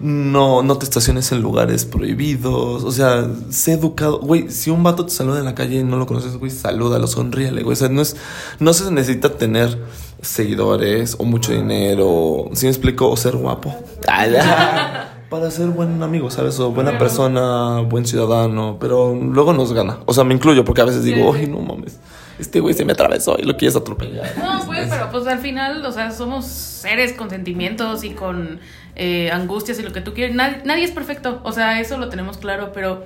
no, 0.00 0.62
no 0.62 0.78
te 0.78 0.84
estaciones 0.84 1.30
en 1.32 1.42
lugares 1.42 1.84
prohibidos. 1.84 2.84
O 2.84 2.92
sea, 2.92 3.28
sé 3.50 3.72
educado. 3.72 4.20
Güey, 4.20 4.50
si 4.50 4.70
un 4.70 4.82
vato 4.82 5.04
te 5.06 5.12
saluda 5.12 5.38
en 5.38 5.44
la 5.44 5.54
calle 5.54 5.80
y 5.80 5.84
no 5.84 5.96
lo 5.96 6.06
conoces, 6.06 6.36
güey, 6.36 6.50
salúdalo, 6.50 7.06
sonríele, 7.06 7.62
güey. 7.62 7.74
O 7.74 7.76
sea, 7.76 7.88
no, 7.88 8.02
es, 8.02 8.16
no 8.58 8.72
se 8.72 8.90
necesita 8.90 9.36
tener 9.36 9.78
seguidores 10.22 11.16
o 11.18 11.24
mucho 11.24 11.52
dinero. 11.52 12.50
¿Sí 12.54 12.66
me 12.66 12.70
explico? 12.70 13.10
O 13.10 13.16
ser 13.16 13.36
guapo. 13.36 13.74
Para 15.30 15.50
ser 15.50 15.68
buen 15.68 16.02
amigo, 16.02 16.28
¿sabes? 16.30 16.58
O 16.60 16.72
buena 16.72 16.98
persona, 16.98 17.80
buen 17.82 18.04
ciudadano, 18.04 18.76
pero 18.80 19.14
luego 19.14 19.52
nos 19.52 19.72
gana. 19.72 19.98
O 20.06 20.12
sea, 20.12 20.24
me 20.24 20.34
incluyo 20.34 20.64
porque 20.64 20.80
a 20.82 20.84
veces 20.84 21.04
digo, 21.04 21.32
ay, 21.32 21.46
no 21.46 21.60
mames, 21.60 22.00
este 22.40 22.58
güey 22.60 22.74
se 22.74 22.84
me 22.84 22.92
atravesó 22.92 23.36
y 23.38 23.44
lo 23.44 23.56
quieres 23.56 23.76
atropellar. 23.76 24.28
No, 24.42 24.66
pues, 24.66 24.88
pero 24.90 25.08
pues 25.12 25.26
al 25.28 25.38
final, 25.38 25.86
o 25.86 25.92
sea, 25.92 26.10
somos 26.10 26.46
seres 26.46 27.12
con 27.12 27.30
sentimientos 27.30 28.02
y 28.02 28.10
con 28.10 28.58
eh, 28.96 29.30
angustias 29.30 29.78
y 29.78 29.82
lo 29.82 29.92
que 29.92 30.00
tú 30.00 30.14
quieres. 30.14 30.34
Nad- 30.34 30.64
nadie 30.64 30.82
es 30.84 30.90
perfecto, 30.90 31.40
o 31.44 31.52
sea, 31.52 31.80
eso 31.80 31.96
lo 31.96 32.08
tenemos 32.08 32.36
claro, 32.38 32.72
pero 32.74 33.04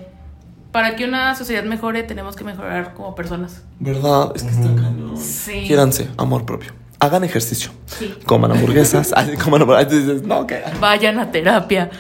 para 0.72 0.96
que 0.96 1.04
una 1.04 1.34
sociedad 1.37 1.62
mejore 1.64 2.04
tenemos 2.04 2.37
que 2.37 2.44
mejorar 2.44 2.94
como 2.94 3.14
personas. 3.14 3.62
¿Verdad? 3.80 4.32
Es 4.34 4.42
que 4.44 4.48
está 4.50 4.74
cañón. 4.74 5.16
Sí. 5.18 5.64
Quiéranse, 5.66 6.08
amor 6.16 6.46
propio. 6.46 6.72
Hagan 7.04 7.22
ejercicio. 7.22 7.70
Sí. 7.84 8.14
Coman 8.24 8.52
hamburguesas. 8.52 9.12
Coman 9.44 9.60
hamburguesas. 9.62 10.22
No, 10.22 10.46
que. 10.46 10.62
Vayan 10.80 11.18
a 11.18 11.30
terapia. 11.30 11.90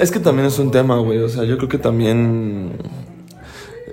Es 0.00 0.10
que 0.10 0.18
también 0.18 0.48
es 0.48 0.58
un 0.58 0.70
tema, 0.70 0.96
güey. 0.98 1.18
O 1.18 1.28
sea, 1.28 1.44
yo 1.44 1.58
creo 1.58 1.68
que 1.68 1.78
también. 1.78 2.72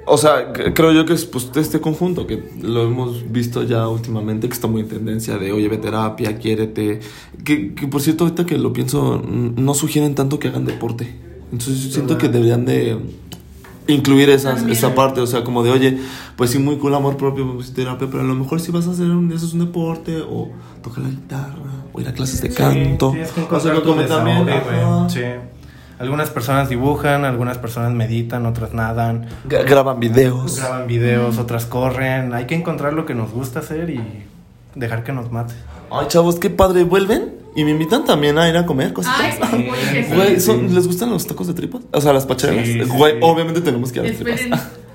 O 0.06 0.18
sea, 0.18 0.54
creo 0.54 0.94
yo 0.94 1.06
que 1.06 1.14
es 1.14 1.26
pues, 1.26 1.52
este 1.56 1.82
conjunto 1.82 2.26
que 2.26 2.42
lo 2.62 2.84
hemos 2.84 3.30
visto 3.32 3.64
ya 3.64 3.88
últimamente, 3.90 4.48
que 4.48 4.54
está 4.54 4.68
muy 4.68 4.82
en 4.82 4.88
tendencia 4.88 5.38
de, 5.38 5.52
oye, 5.52 5.68
ve 5.68 5.78
terapia, 5.78 6.38
quiérete. 6.38 7.02
Que, 7.44 7.74
que 7.76 7.88
por 7.88 8.02
cierto, 8.02 8.24
ahorita 8.24 8.46
que 8.46 8.58
lo 8.58 8.72
pienso, 8.72 9.22
no 9.22 9.74
sugieren 9.74 10.16
tanto 10.16 10.40
que 10.40 10.48
hagan 10.48 10.66
deporte. 10.66 11.14
Entonces 11.52 11.84
yo 11.84 11.92
siento 11.92 12.18
que 12.18 12.30
deberían 12.30 12.64
de 12.64 12.98
incluir 13.88 14.30
esas, 14.30 14.64
esa 14.64 14.94
parte, 14.96 15.22
o 15.22 15.28
sea, 15.28 15.44
como 15.44 15.64
de, 15.64 15.72
oye, 15.72 15.98
pues 16.36 16.52
sí, 16.52 16.60
muy 16.60 16.78
cool 16.78 16.94
amor 16.96 17.18
propio, 17.18 17.58
terapia, 17.76 18.08
pero 18.10 18.22
a 18.22 18.26
lo 18.26 18.36
mejor 18.36 18.60
si 18.60 18.72
vas 18.72 18.88
a 18.88 18.92
hacer 18.92 19.10
un, 19.10 19.32
eso 19.32 19.46
es 19.46 19.54
un 19.54 19.60
deporte, 19.60 20.22
o 20.22 20.50
tocar 20.84 21.04
la 21.04 21.10
guitarra, 21.10 21.56
o 21.92 22.00
ir 22.02 22.08
a 22.08 22.14
clases 22.14 22.42
de 22.42 22.50
canto. 22.54 23.12
Sí, 23.14 23.20
es 23.20 23.32
que 23.32 23.42
o 23.42 23.60
sea, 23.60 23.74
encontrar 23.74 23.76
tu 23.82 23.90
como 23.90 24.02
también, 24.04 24.50
ajá. 24.50 25.10
Sí. 25.10 25.22
Algunas 26.00 26.32
personas 26.32 26.68
dibujan, 26.70 27.26
algunas 27.26 27.60
personas 27.60 27.92
meditan, 27.94 28.46
otras 28.48 28.74
nadan, 28.74 29.28
Gra- 29.48 29.64
Graban 29.68 30.00
videos. 30.00 30.58
graban 30.60 30.88
videos, 30.88 31.38
otras 31.38 31.66
corren. 31.68 32.34
Hay 32.34 32.46
que 32.48 32.56
encontrar 32.56 32.94
lo 32.94 33.06
que 33.06 33.14
nos 33.14 33.32
gusta 33.32 33.60
hacer 33.60 33.90
y 33.92 34.02
dejar 34.74 35.04
que 35.04 35.12
nos 35.12 35.32
mate. 35.32 35.54
Ay, 35.92 36.08
chavos, 36.08 36.36
qué 36.40 36.50
padre, 36.50 36.84
¿vuelven? 36.84 37.34
Y 37.56 37.66
me 37.66 37.72
invitan 37.72 38.06
también 38.06 38.38
a 38.38 38.48
ir 38.48 38.56
a 38.56 38.66
comer 38.66 38.94
cositas. 38.94 39.38
Ay, 39.42 39.68
güey, 39.68 39.82
que 39.94 40.04
sí. 40.06 40.16
Güey, 40.16 40.40
¿son- 40.40 40.74
¿les 40.74 40.88
gustan 40.88 41.10
los 41.10 41.28
tacos 41.28 41.48
de 41.48 41.54
tripa? 41.54 41.80
O 41.92 42.00
sea, 42.00 42.14
las 42.14 42.26
pacheras. 42.26 42.66
Sí, 42.66 42.74
sí, 42.74 42.80
Güey, 42.86 43.14
sí. 43.14 43.20
obviamente 43.22 43.60
tenemos 43.62 43.92
que 43.92 44.00
ir 44.00 44.06
a 44.06 44.10
las 44.10 44.18
tripas. 44.18 44.62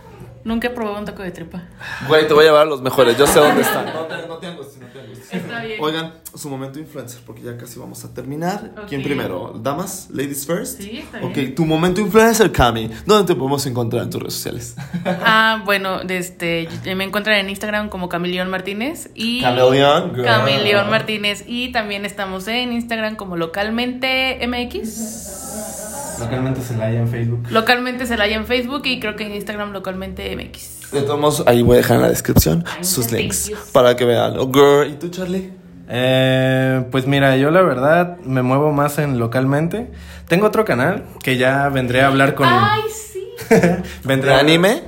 Nunca 0.47 0.69
he 0.69 0.71
probado 0.71 0.99
un 1.01 1.05
taco 1.05 1.25
de 1.25 1.33
tripa. 1.33 1.61
Güey, 2.07 2.29
te 2.29 2.33
voy 2.33 2.45
a 2.45 2.47
llevar 2.47 2.63
a 2.63 2.71
los 2.71 2.81
mejores, 2.81 3.19
yo 3.19 3.27
sé 3.27 3.41
dónde 3.41 3.63
están. 3.63 3.87
No 3.97 4.03
te, 4.05 4.29
no 4.29 4.37
te 4.39 4.47
angusties, 4.47 4.81
no 4.81 4.87
te 4.87 5.01
angusties. 5.01 5.33
Está 5.35 5.65
bien. 5.65 5.79
Oigan, 5.83 6.15
su 6.37 6.49
momento 6.49 6.79
influencer, 6.79 7.21
porque 7.27 7.43
ya 7.43 7.57
casi 7.57 7.81
vamos 7.81 8.05
a 8.05 8.15
terminar. 8.15 8.71
¿Quién 8.89 9.03
primero? 9.03 9.55
¿Damas? 9.61 10.07
¿Ladies 10.11 10.47
first? 10.47 10.81
Sí, 10.81 10.99
está 10.99 11.19
Ok, 11.27 11.35
bien. 11.35 11.55
tu 11.57 11.67
momento 11.67 12.01
influencer, 12.01 12.53
Cami. 12.53 12.89
¿Dónde 13.05 13.35
te 13.35 13.37
podemos 13.37 13.67
encontrar 13.67 14.05
en 14.05 14.11
tus 14.11 14.21
redes 14.23 14.35
sociales? 14.35 14.77
Ah, 15.29 15.63
bueno, 15.65 16.01
este, 16.09 16.69
me 16.95 17.03
encuentran 17.05 17.39
en 17.39 17.51
Instagram 17.51 17.89
como 17.89 18.09
Camilión 18.09 18.49
Martínez 18.49 19.11
y 19.15 19.41
Cameleón, 19.41 20.13
girl. 20.15 20.25
Camilión 20.25 20.89
Martínez 20.91 21.43
y 21.49 21.73
también 21.73 22.05
estamos 22.05 22.47
en 22.47 22.73
Instagram 22.73 23.17
como 23.17 23.37
localmente 23.37 24.39
MX. 24.47 25.76
Localmente 26.21 26.61
se 26.63 26.77
la 26.77 26.87
haya 26.87 27.01
en 27.01 27.09
Facebook. 27.09 27.47
Localmente 27.51 28.07
se 28.07 28.17
la 28.17 28.25
haya 28.25 28.37
en 28.37 28.47
Facebook 28.47 28.83
y 28.85 29.01
creo 29.01 29.17
que 29.17 29.25
en 29.27 29.35
Instagram 29.35 29.73
localmente 29.73 30.35
MX. 30.37 30.91
De 30.93 31.03
todos 31.03 31.19
modos, 31.21 31.43
ahí 31.47 31.63
voy 31.63 31.75
a 31.75 31.77
dejar 31.79 31.97
en 31.97 32.03
la 32.03 32.09
descripción 32.09 32.65
sus 32.81 33.11
links 33.11 33.49
you. 33.49 33.57
para 33.73 33.97
que 33.97 34.05
vean. 34.05 34.39
Oh, 34.39 34.51
girl. 34.53 34.89
¿Y 34.91 34.95
tú, 34.95 35.09
Charlie? 35.09 35.51
Eh, 35.89 36.85
pues 36.91 37.07
mira, 37.07 37.37
yo 37.37 37.51
la 37.51 37.63
verdad 37.63 38.19
me 38.25 38.43
muevo 38.43 38.73
más 38.73 38.99
en 38.99 39.19
localmente. 39.19 39.91
Tengo 40.29 40.47
otro 40.47 40.65
canal 40.65 41.05
que 41.23 41.37
ya 41.37 41.69
vendré 41.69 42.03
a 42.03 42.09
hablar 42.09 42.35
con. 42.35 42.49
Ay, 42.49 42.83
sí. 42.91 43.23
vendré 44.05 44.31
¿De 44.31 44.37
a- 44.37 44.41
anime? 44.41 44.83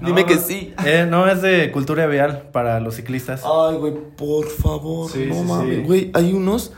No, 0.00 0.08
Dime 0.08 0.26
que 0.26 0.38
sí. 0.38 0.74
eh, 0.84 1.06
no, 1.08 1.26
es 1.28 1.40
de 1.42 1.70
cultura 1.72 2.06
vial 2.06 2.42
para 2.52 2.78
los 2.80 2.96
ciclistas. 2.96 3.42
Ay, 3.44 3.76
güey, 3.76 3.94
por 4.16 4.48
favor, 4.48 5.10
Sí, 5.10 5.26
no 5.28 5.34
sí, 5.36 5.40
mames. 5.42 5.76
sí. 5.78 5.82
Güey, 5.82 6.10
hay 6.14 6.32
unos. 6.32 6.72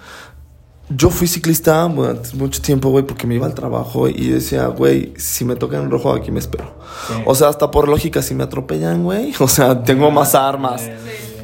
Yo 0.88 1.10
fui 1.10 1.26
ciclista 1.26 1.82
durante 1.88 2.36
mucho 2.36 2.62
tiempo, 2.62 2.90
güey, 2.90 3.04
porque 3.04 3.26
me 3.26 3.34
iba 3.34 3.46
al 3.46 3.54
trabajo 3.54 4.08
y 4.08 4.28
decía, 4.28 4.68
güey, 4.68 5.12
si 5.16 5.44
me 5.44 5.56
tocan 5.56 5.82
en 5.82 5.90
rojo, 5.90 6.12
aquí 6.12 6.30
me 6.30 6.38
espero. 6.38 6.74
Sí. 7.08 7.14
O 7.26 7.34
sea, 7.34 7.48
hasta 7.48 7.70
por 7.72 7.88
lógica, 7.88 8.22
si 8.22 8.34
me 8.34 8.44
atropellan, 8.44 9.02
güey, 9.02 9.34
o 9.40 9.48
sea, 9.48 9.82
tengo 9.82 10.10
más 10.10 10.34
armas. 10.36 10.82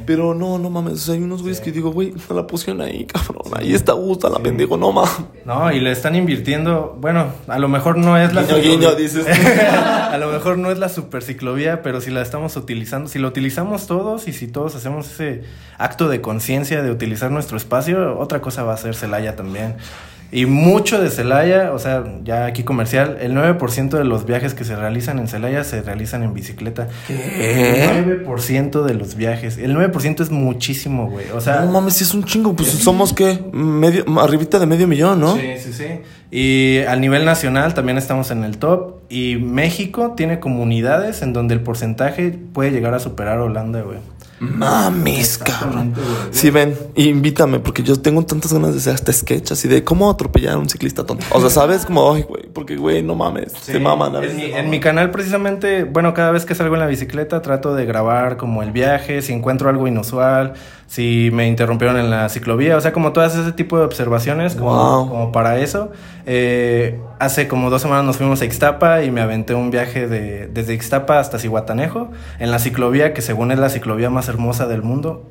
Pero 0.07 0.35
no, 0.35 0.59
no 0.59 0.71
mames, 0.71 0.95
o 0.95 0.97
sea, 0.97 1.15
hay 1.15 1.23
unos 1.23 1.43
güeyes 1.43 1.61
que 1.61 1.73
digo, 1.73 1.93
güey, 1.93 2.13
no 2.29 2.35
la 2.37 2.47
pusieron 2.47 2.81
ahí, 2.83 3.05
cabrón. 3.13 3.53
Ahí 3.57 3.75
está 3.75 3.93
gusta 3.93 4.29
la 4.29 4.39
pendejo, 4.39 4.77
no 4.77 4.93
mames. 4.93 5.13
No, 5.45 5.73
y 5.73 5.81
le 5.81 5.93
están 5.93 6.15
invirtiendo, 6.15 6.97
bueno, 7.01 7.27
a 7.49 7.59
lo 7.59 7.69
mejor 7.69 7.99
no 7.99 8.17
es 8.17 8.33
la 8.33 8.43
Guiño, 8.43 8.61
guiño, 8.61 8.95
dices. 8.95 9.27
a 9.73 10.17
lo 10.19 10.31
mejor 10.31 10.59
no 10.59 10.71
es 10.71 10.79
la 10.79 10.89
super 10.89 11.23
ciclovía, 11.23 11.83
pero 11.83 12.01
si 12.01 12.11
la 12.11 12.23
estamos 12.23 12.57
utilizando, 12.57 13.09
si 13.09 13.19
lo 13.19 13.29
utilizamos 13.29 13.87
todos 13.87 14.29
y 14.29 14.33
si 14.33 14.49
todos 14.49 14.75
hacemos 14.75 15.11
ese 15.11 15.43
acto 15.79 16.09
de 16.09 16.21
conciencia 16.21 16.83
de 16.83 16.91
utilizar 16.91 17.31
nuestro 17.31 17.57
espacio, 17.57 18.19
otra 18.19 18.41
cosa 18.41 18.63
va 18.63 18.75
a 18.75 18.77
ser 18.77 18.95
Celaya 18.95 19.37
también. 19.37 19.77
Y 20.35 20.47
mucho 20.47 20.99
de 20.99 21.11
Celaya, 21.11 21.73
o 21.75 21.79
sea, 21.79 22.05
ya 22.25 22.47
aquí 22.47 22.63
comercial, 22.63 23.19
el 23.21 23.35
9% 23.35 23.91
de 23.91 24.05
los 24.05 24.25
viajes 24.25 24.55
que 24.55 24.65
se 24.65 24.75
realizan 24.75 25.19
en 25.19 25.29
Celaya 25.29 25.63
se 25.63 25.83
realizan 25.83 26.23
en 26.23 26.33
bicicleta. 26.33 26.89
¿Qué? 27.07 27.85
El 27.85 28.25
9% 28.27 28.83
de 28.83 28.95
los 28.95 29.15
viajes. 29.15 29.59
El 29.59 29.77
9% 29.77 30.23
es 30.23 30.31
muchísimo, 30.31 31.11
güey. 31.11 31.27
O 31.35 31.41
sea, 31.43 31.61
No 31.61 31.73
mames, 31.73 31.97
si 31.97 32.05
es 32.05 32.15
un 32.15 32.25
chingo, 32.25 32.57
pues 32.57 32.71
somos, 32.71 33.13
¿qué? 33.13 33.45
Medio, 33.53 34.07
arribita 34.19 34.59
de 34.59 34.65
medio 34.65 34.89
millón, 34.89 35.21
¿no? 35.21 35.37
Sí, 35.37 35.59
sí, 35.59 35.73
sí. 35.75 35.85
Y 36.31 36.79
a 36.89 36.97
nivel 36.97 37.27
nacional 37.27 37.75
también 37.75 37.99
estamos 37.99 38.31
en 38.31 38.43
el 38.45 38.57
top. 38.57 39.03
Y 39.11 39.37
México 39.37 40.15
tiene 40.17 40.41
comunidades 40.41 41.21
en 41.21 41.35
donde 41.35 41.53
el 41.53 41.61
porcentaje 41.61 42.39
puede 42.55 42.71
llegar 42.71 42.95
a 42.95 43.01
superar 43.01 43.37
a 43.37 43.43
Holanda, 43.43 43.83
güey. 43.83 43.99
Mames, 44.43 45.39
cabrón. 45.39 45.95
Sí, 46.33 46.51
ven, 46.51 46.77
invítame, 46.97 47.61
porque 47.61 47.83
yo 47.85 48.01
tengo 48.01 48.25
tantas 48.25 48.53
ganas 48.53 48.73
de 48.73 48.79
hacer 48.79 48.95
hasta 48.95 49.13
sketch 49.13 49.53
así 49.53 49.69
de 49.69 49.85
cómo 49.85 50.11
atropellar 50.11 50.55
a 50.55 50.59
un 50.59 50.69
ciclista 50.69 51.05
tonto. 51.07 51.25
O 51.31 51.41
sea, 51.41 51.49
¿sabes? 51.49 51.87
Como, 51.87 52.13
ay, 52.13 52.23
güey, 52.23 52.45
porque, 52.53 52.77
güey, 52.77 53.03
no 53.03 53.15
mames, 53.15 53.53
Sí. 53.53 53.73
se 53.73 53.79
maman 53.81 54.17
a 54.17 54.19
en, 54.19 54.23
veces. 54.23 54.37
mi, 54.37 54.45
en 54.53 54.71
mi 54.71 54.81
canal 54.81 55.11
precisamente, 55.13 55.85
bueno, 55.85 56.13
cada 56.13 56.33
vez 56.33 56.45
que 56.45 56.55
salgo 56.57 56.75
en 56.75 56.81
la 56.81 56.87
bicicleta 56.89 57.41
trato 57.41 57.75
de 57.75 57.87
grabar 57.87 58.37
como 58.37 58.63
el 58.65 58.73
viaje, 58.73 59.23
si 59.23 59.33
encuentro 59.33 59.69
algo 59.71 59.87
inusual, 59.87 60.55
si 60.89 61.31
me 61.33 61.47
interrumpieron 61.49 61.97
en 61.97 62.11
la 62.11 62.29
ciclovía, 62.29 62.77
o 62.77 62.81
sea, 62.81 62.93
como 62.93 63.13
todas 63.13 63.35
ese 63.37 63.53
tipo 63.53 63.79
de 63.79 63.85
observaciones, 63.85 64.57
como, 64.57 64.73
Wow. 64.75 65.09
como 65.09 65.33
para 65.33 65.59
eso. 65.59 65.91
Eh, 66.27 67.01
hace 67.19 67.49
como 67.49 67.71
dos 67.71 67.83
semanas 67.83 68.05
nos 68.05 68.17
fuimos 68.19 68.41
a 68.43 68.45
Ixtapa 68.45 69.03
y 69.03 69.11
me 69.11 69.21
aventé 69.23 69.55
un 69.55 69.71
viaje 69.71 70.07
de, 70.07 70.49
desde 70.49 70.75
Ixtapa 70.75 71.19
hasta 71.19 71.39
Cihuatanejo, 71.39 72.11
en 72.39 72.51
la 72.51 72.59
ciclovía, 72.59 73.15
que 73.15 73.23
según 73.23 73.51
es 73.53 73.59
la 73.59 73.71
ciclovía 73.71 74.11
más 74.11 74.29
hermosa 74.33 74.67
del 74.67 74.83
mundo. 74.83 75.29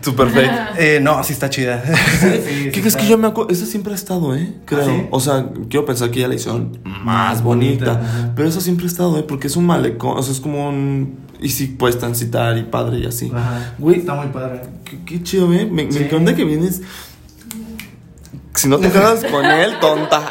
Super 0.00 0.28
fake. 0.30 0.50
Eh, 0.78 1.00
no, 1.02 1.22
sí 1.24 1.32
está 1.32 1.50
chida. 1.50 1.82
¿Qué 2.20 2.70
crees 2.80 2.94
que 2.96 3.06
yo 3.08 3.18
me 3.18 3.26
acuerdo? 3.26 3.50
Esa 3.50 3.66
siempre 3.66 3.92
ha 3.92 3.96
estado, 3.96 4.34
¿eh? 4.36 4.54
Creo. 4.64 4.82
¿Ah, 4.82 4.84
sí? 4.84 5.06
O 5.10 5.18
sea, 5.20 5.48
quiero 5.68 5.84
pensar 5.84 6.10
que 6.12 6.20
ya 6.20 6.28
la 6.28 6.34
hicieron 6.36 6.78
más 6.84 7.42
bonita. 7.42 8.32
Pero 8.36 8.48
eso 8.48 8.60
siempre 8.60 8.84
ha 8.84 8.88
estado, 8.88 9.18
¿eh? 9.18 9.24
Porque 9.26 9.48
es 9.48 9.56
un 9.56 9.66
malecón. 9.66 10.16
O 10.18 10.22
sea, 10.22 10.32
es 10.32 10.40
como 10.40 10.68
un. 10.68 11.18
Y 11.42 11.48
sí 11.48 11.66
puedes 11.66 11.98
transitar 11.98 12.56
y 12.58 12.62
padre 12.62 12.98
y 13.00 13.06
así. 13.06 13.30
Ajá. 13.34 13.74
Güey, 13.78 13.98
Está 14.00 14.14
muy 14.14 14.28
padre. 14.28 14.60
Qué, 14.84 14.98
qué 15.04 15.22
chido, 15.22 15.52
¿eh? 15.52 15.66
Me, 15.66 15.84
me 15.84 15.92
Sí. 15.92 16.04
encanta 16.04 16.34
que 16.36 16.44
vienes. 16.44 16.82
Si 18.60 18.68
no 18.68 18.78
te 18.78 18.90
quedas 18.90 19.24
con 19.24 19.46
él, 19.46 19.78
tonta. 19.80 20.28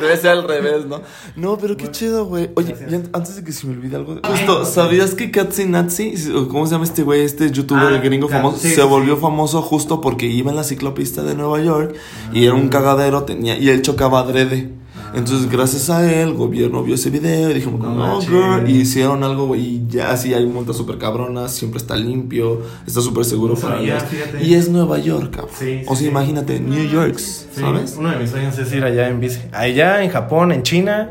Debe 0.00 0.16
ser 0.16 0.30
al 0.30 0.46
revés, 0.46 0.86
¿no? 0.86 1.02
No, 1.34 1.58
pero 1.58 1.76
qué 1.76 1.90
chido, 1.90 2.24
güey. 2.26 2.48
Oye, 2.54 2.76
antes 3.12 3.34
de 3.34 3.42
que 3.42 3.50
se 3.50 3.66
me 3.66 3.72
olvide 3.72 3.96
algo. 3.96 4.20
Justo, 4.24 4.64
¿sabías 4.64 5.16
que 5.16 5.32
Katsi 5.32 5.64
Nazi, 5.64 6.14
o 6.32 6.46
¿cómo 6.46 6.66
se 6.66 6.72
llama 6.72 6.84
este 6.84 7.02
güey? 7.02 7.22
Este 7.22 7.50
youtuber 7.50 7.92
Ah, 7.92 7.98
gringo 7.98 8.28
famoso, 8.28 8.58
sí, 8.58 8.70
se 8.70 8.82
volvió 8.84 9.16
sí. 9.16 9.20
famoso 9.22 9.62
justo 9.62 10.00
porque 10.00 10.26
iba 10.26 10.50
en 10.50 10.56
la 10.56 10.62
ciclopista 10.62 11.24
de 11.24 11.34
Nueva 11.34 11.60
York 11.60 11.96
y 12.32 12.44
era 12.44 12.54
un 12.54 12.68
cagadero, 12.68 13.24
tenía, 13.24 13.58
y 13.58 13.68
él 13.68 13.82
chocaba 13.82 14.20
adrede. 14.20 14.70
Entonces, 15.14 15.50
gracias 15.50 15.90
a 15.90 16.04
él, 16.10 16.28
el 16.28 16.34
gobierno 16.34 16.82
vio 16.82 16.94
ese 16.94 17.10
video 17.10 17.50
y 17.50 17.54
dijimos, 17.54 17.80
No 17.80 17.94
no, 17.94 18.20
girl, 18.20 18.68
y 18.68 18.80
hicieron 18.80 19.22
algo, 19.24 19.46
güey, 19.46 19.60
y 19.60 19.86
ya 19.88 20.12
así 20.12 20.32
hay 20.34 20.46
multas 20.46 20.76
súper 20.76 20.98
cabronas, 20.98 21.52
siempre 21.52 21.78
está 21.78 21.96
limpio, 21.96 22.62
está 22.86 23.00
súper 23.00 23.24
seguro 23.24 23.54
No 23.54 23.60
para 23.60 23.80
ellos. 23.80 24.02
Y 24.42 24.54
es 24.54 24.68
Nueva 24.68 24.98
York, 24.98 25.30
cabrón. 25.30 25.54
Sí, 25.58 25.82
o 25.86 25.94
sea, 25.94 26.04
sí. 26.04 26.06
imagínate, 26.06 26.60
New 26.60 26.88
York, 26.88 27.18
Sí, 27.18 27.46
¿sabes? 27.60 27.96
Uno 27.98 28.10
de 28.10 28.16
mis 28.18 28.30
sueños 28.30 28.56
es 28.58 28.72
ir 28.72 28.84
allá 28.84 29.08
en 29.08 29.20
bici. 29.20 29.40
Allá 29.52 30.02
en 30.02 30.10
Japón, 30.10 30.52
en 30.52 30.62
China 30.62 31.10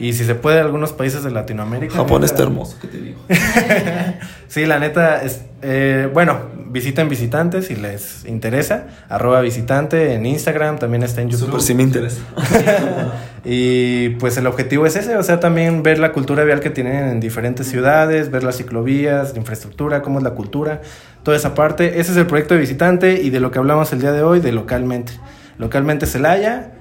y 0.00 0.14
si 0.14 0.24
se 0.24 0.34
puede 0.34 0.60
algunos 0.60 0.92
países 0.92 1.22
de 1.22 1.30
Latinoamérica. 1.30 1.94
Japón 1.94 2.24
está 2.24 2.42
hermoso, 2.42 2.76
¿qué 2.80 2.88
te 2.88 2.98
digo? 2.98 3.20
Sí, 4.48 4.66
la 4.66 4.80
neta, 4.80 5.22
es, 5.22 5.42
eh, 5.62 6.08
bueno, 6.12 6.40
visiten 6.66 7.08
visitantes 7.08 7.66
si 7.66 7.76
les 7.76 8.24
interesa. 8.24 8.88
Arroba 9.08 9.40
visitante 9.42 10.14
en 10.14 10.26
Instagram, 10.26 10.78
también 10.78 11.04
está 11.04 11.20
en 11.20 11.28
YouTube. 11.28 11.46
Súper 11.46 11.60
sí 11.60 11.74
me 11.74 11.84
interesa. 11.84 12.20
Y 13.42 14.10
pues 14.18 14.36
el 14.36 14.46
objetivo 14.46 14.84
es 14.84 14.96
ese, 14.96 15.16
o 15.16 15.22
sea, 15.22 15.40
también 15.40 15.82
ver 15.82 15.98
la 15.98 16.12
cultura 16.12 16.44
vial 16.44 16.60
que 16.60 16.68
tienen 16.68 17.08
en 17.08 17.20
diferentes 17.20 17.66
ciudades, 17.66 18.30
ver 18.30 18.44
las 18.44 18.58
ciclovías, 18.58 19.32
la 19.32 19.38
infraestructura, 19.38 20.02
cómo 20.02 20.18
es 20.18 20.24
la 20.24 20.32
cultura, 20.32 20.82
toda 21.22 21.38
esa 21.38 21.54
parte. 21.54 22.00
Ese 22.00 22.12
es 22.12 22.18
el 22.18 22.26
proyecto 22.26 22.52
de 22.52 22.60
visitante 22.60 23.22
y 23.22 23.30
de 23.30 23.40
lo 23.40 23.50
que 23.50 23.58
hablamos 23.58 23.94
el 23.94 24.00
día 24.02 24.12
de 24.12 24.22
hoy, 24.22 24.40
de 24.40 24.52
localmente. 24.52 25.12
Localmente 25.56 26.04
Celaya. 26.04 26.72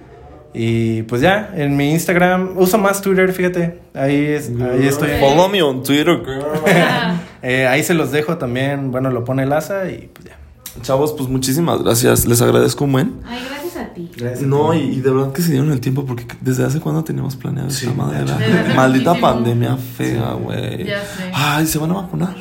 Y 0.53 1.03
pues 1.03 1.21
ya, 1.21 1.51
en 1.55 1.77
mi 1.77 1.91
Instagram, 1.91 2.57
uso 2.57 2.77
más 2.77 3.01
Twitter, 3.01 3.31
fíjate. 3.31 3.79
Ahí, 3.93 4.25
es, 4.25 4.49
ahí 4.49 4.87
estoy. 4.87 5.09
Follow 5.19 5.47
me 5.47 5.61
on 5.61 5.83
Twitter, 5.83 6.19
girl. 6.25 6.43
Eh, 7.41 7.65
ahí 7.67 7.83
se 7.83 7.93
los 7.93 8.11
dejo 8.11 8.37
también, 8.37 8.91
bueno, 8.91 9.11
lo 9.11 9.23
pone 9.23 9.45
Laza 9.45 9.89
y 9.89 10.09
pues 10.13 10.27
ya. 10.27 10.37
Chavos, 10.81 11.13
pues 11.13 11.29
muchísimas 11.29 11.81
gracias. 11.81 12.25
Les 12.25 12.41
agradezco 12.41 12.83
un 12.83 12.91
buen. 12.91 13.13
Ay, 13.25 13.39
gracias 13.49 13.77
a 13.77 13.93
ti. 13.93 14.11
No, 14.45 14.73
y, 14.73 14.79
y 14.79 14.99
de 14.99 15.09
verdad 15.09 15.31
que 15.31 15.41
se 15.41 15.51
dieron 15.51 15.71
el 15.71 15.79
tiempo 15.79 16.05
porque 16.05 16.25
desde 16.41 16.65
hace 16.65 16.81
cuándo 16.81 17.01
teníamos 17.05 17.37
planeado 17.37 17.69
Sí, 17.69 17.85
esta 17.85 17.95
madera. 17.97 18.37
Maldita 18.75 19.15
pandemia 19.15 19.77
fea, 19.77 20.33
güey. 20.33 20.85
Ya 20.85 20.99
sé. 20.99 21.31
Ay, 21.33 21.65
¿se 21.65 21.79
van 21.79 21.91
a 21.91 21.93
vacunar? 21.93 22.35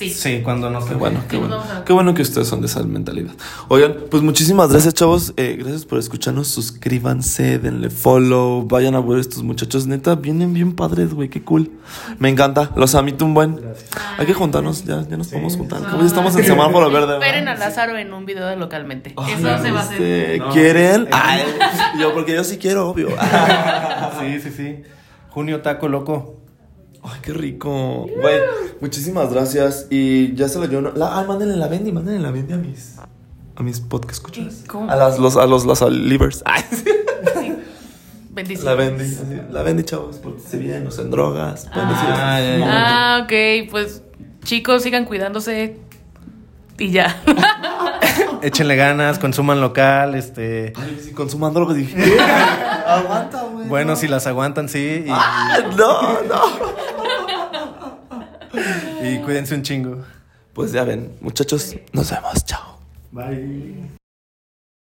Sí. 0.00 0.08
Sí, 0.14 0.40
cuando 0.42 0.70
nos 0.70 0.86
Qué 0.86 0.94
bueno, 0.94 1.20
qué 1.28 1.36
bueno. 1.36 1.62
Qué 1.84 1.92
bueno 1.92 2.14
que 2.14 2.22
ustedes 2.22 2.48
son 2.48 2.62
de 2.62 2.68
esa 2.68 2.82
mentalidad. 2.84 3.32
Oigan, 3.68 3.96
pues 4.10 4.22
muchísimas 4.22 4.70
gracias, 4.70 4.94
chavos. 4.94 5.34
Eh, 5.36 5.56
gracias 5.58 5.84
por 5.84 5.98
escucharnos. 5.98 6.48
Suscríbanse, 6.48 7.58
denle 7.58 7.90
follow. 7.90 8.66
Vayan 8.66 8.94
a 8.94 9.00
ver 9.02 9.18
a 9.18 9.20
estos 9.20 9.42
muchachos. 9.42 9.86
Neta, 9.86 10.14
vienen 10.14 10.54
bien 10.54 10.74
padres, 10.74 11.12
güey. 11.12 11.28
Qué 11.28 11.42
cool. 11.42 11.70
Me 12.18 12.30
encanta. 12.30 12.70
Los 12.76 12.94
amito 12.94 13.26
un 13.26 13.34
buen. 13.34 13.56
Gracias. 13.56 13.90
Hay 14.16 14.24
que 14.24 14.32
juntarnos. 14.32 14.84
Ya, 14.86 15.06
ya 15.06 15.18
nos 15.18 15.26
Sí. 15.26 15.32
podemos 15.32 15.56
juntar. 15.58 15.82
Como 15.82 16.00
ya 16.00 16.06
estamos 16.06 16.34
en 16.34 16.44
semáforo 16.44 16.90
verde. 16.90 17.12
Esperen 17.14 17.48
a 17.48 17.56
Lázaro 17.56 17.98
en 17.98 18.14
un 18.14 18.24
video 18.24 18.46
de 18.46 18.56
localmente. 18.56 19.12
Ay, 19.18 19.34
Eso 19.34 19.58
se 19.62 19.70
va 19.70 19.80
a 19.80 19.82
hacer. 19.82 20.38
No. 20.38 20.50
¿Quieren? 20.50 21.08
Ay, 21.12 21.42
yo, 22.00 22.14
porque 22.14 22.32
yo 22.34 22.42
sí 22.42 22.56
quiero, 22.56 22.88
obvio. 22.88 23.08
Sí, 24.18 24.40
sí, 24.40 24.50
sí. 24.50 24.82
Junio 25.28 25.60
Taco 25.60 25.88
Loco. 25.88 26.39
Ay, 27.02 27.18
qué 27.22 27.32
rico. 27.32 28.06
Güey, 28.20 28.40
muchísimas 28.80 29.32
gracias. 29.32 29.86
Y 29.90 30.34
ya 30.34 30.48
se 30.48 30.58
lo 30.58 30.68
dio. 30.68 30.80
La, 30.80 31.18
ay, 31.18 31.26
mándenle 31.26 31.56
la 31.56 31.68
Bendy, 31.68 31.92
mándenle 31.92 32.20
la 32.20 32.30
Bendy 32.30 32.52
a 32.52 32.56
mis. 32.56 32.96
A 33.56 33.62
mis 33.62 33.80
podcast 33.80 34.12
escuchas. 34.12 34.64
¿Cómo? 34.66 34.90
A 34.90 34.96
las, 34.96 35.18
los, 35.18 35.36
a 35.36 35.46
los, 35.46 35.66
las 35.66 35.82
livers. 35.82 36.42
Ay, 36.46 36.62
sí. 36.70 36.84
Bendiciones. 38.30 38.64
La 38.64 38.74
Bendy. 38.74 39.04
así, 39.04 39.52
La 39.52 39.62
Bendy, 39.62 39.82
chavos. 39.82 40.16
Pórtense 40.16 40.56
bien, 40.58 40.84
no 40.84 40.90
usen 40.90 41.10
drogas. 41.10 41.68
Ah, 41.72 42.38
ya, 42.40 42.58
ya. 42.58 42.66
Ah, 42.66 43.20
ok, 43.24 43.70
pues 43.70 44.02
chicos, 44.44 44.82
sigan 44.82 45.04
cuidándose 45.04 45.78
y 46.78 46.90
ya. 46.90 47.22
Échenle 48.42 48.74
ganas, 48.76 49.18
consuman 49.18 49.60
local, 49.60 50.14
este... 50.14 50.72
Ay, 50.76 50.98
si 51.04 51.12
consuman 51.12 51.52
drogas, 51.52 51.76
dije. 51.76 52.18
Aguanta, 52.86 53.42
güey. 53.42 53.68
Bueno, 53.68 53.90
no. 53.92 53.96
si 53.96 54.08
las 54.08 54.26
aguantan, 54.26 54.68
sí. 54.68 55.04
Y, 55.06 55.10
Ah, 55.10 55.58
no, 55.76 56.22
no. 56.22 56.40
Cuídense 59.30 59.54
un 59.54 59.62
chingo. 59.62 60.04
Pues 60.52 60.72
ya 60.72 60.82
ven, 60.82 61.12
muchachos, 61.20 61.76
nos 61.92 62.10
vemos. 62.10 62.44
Chao. 62.44 62.80
Bye. 63.12 63.99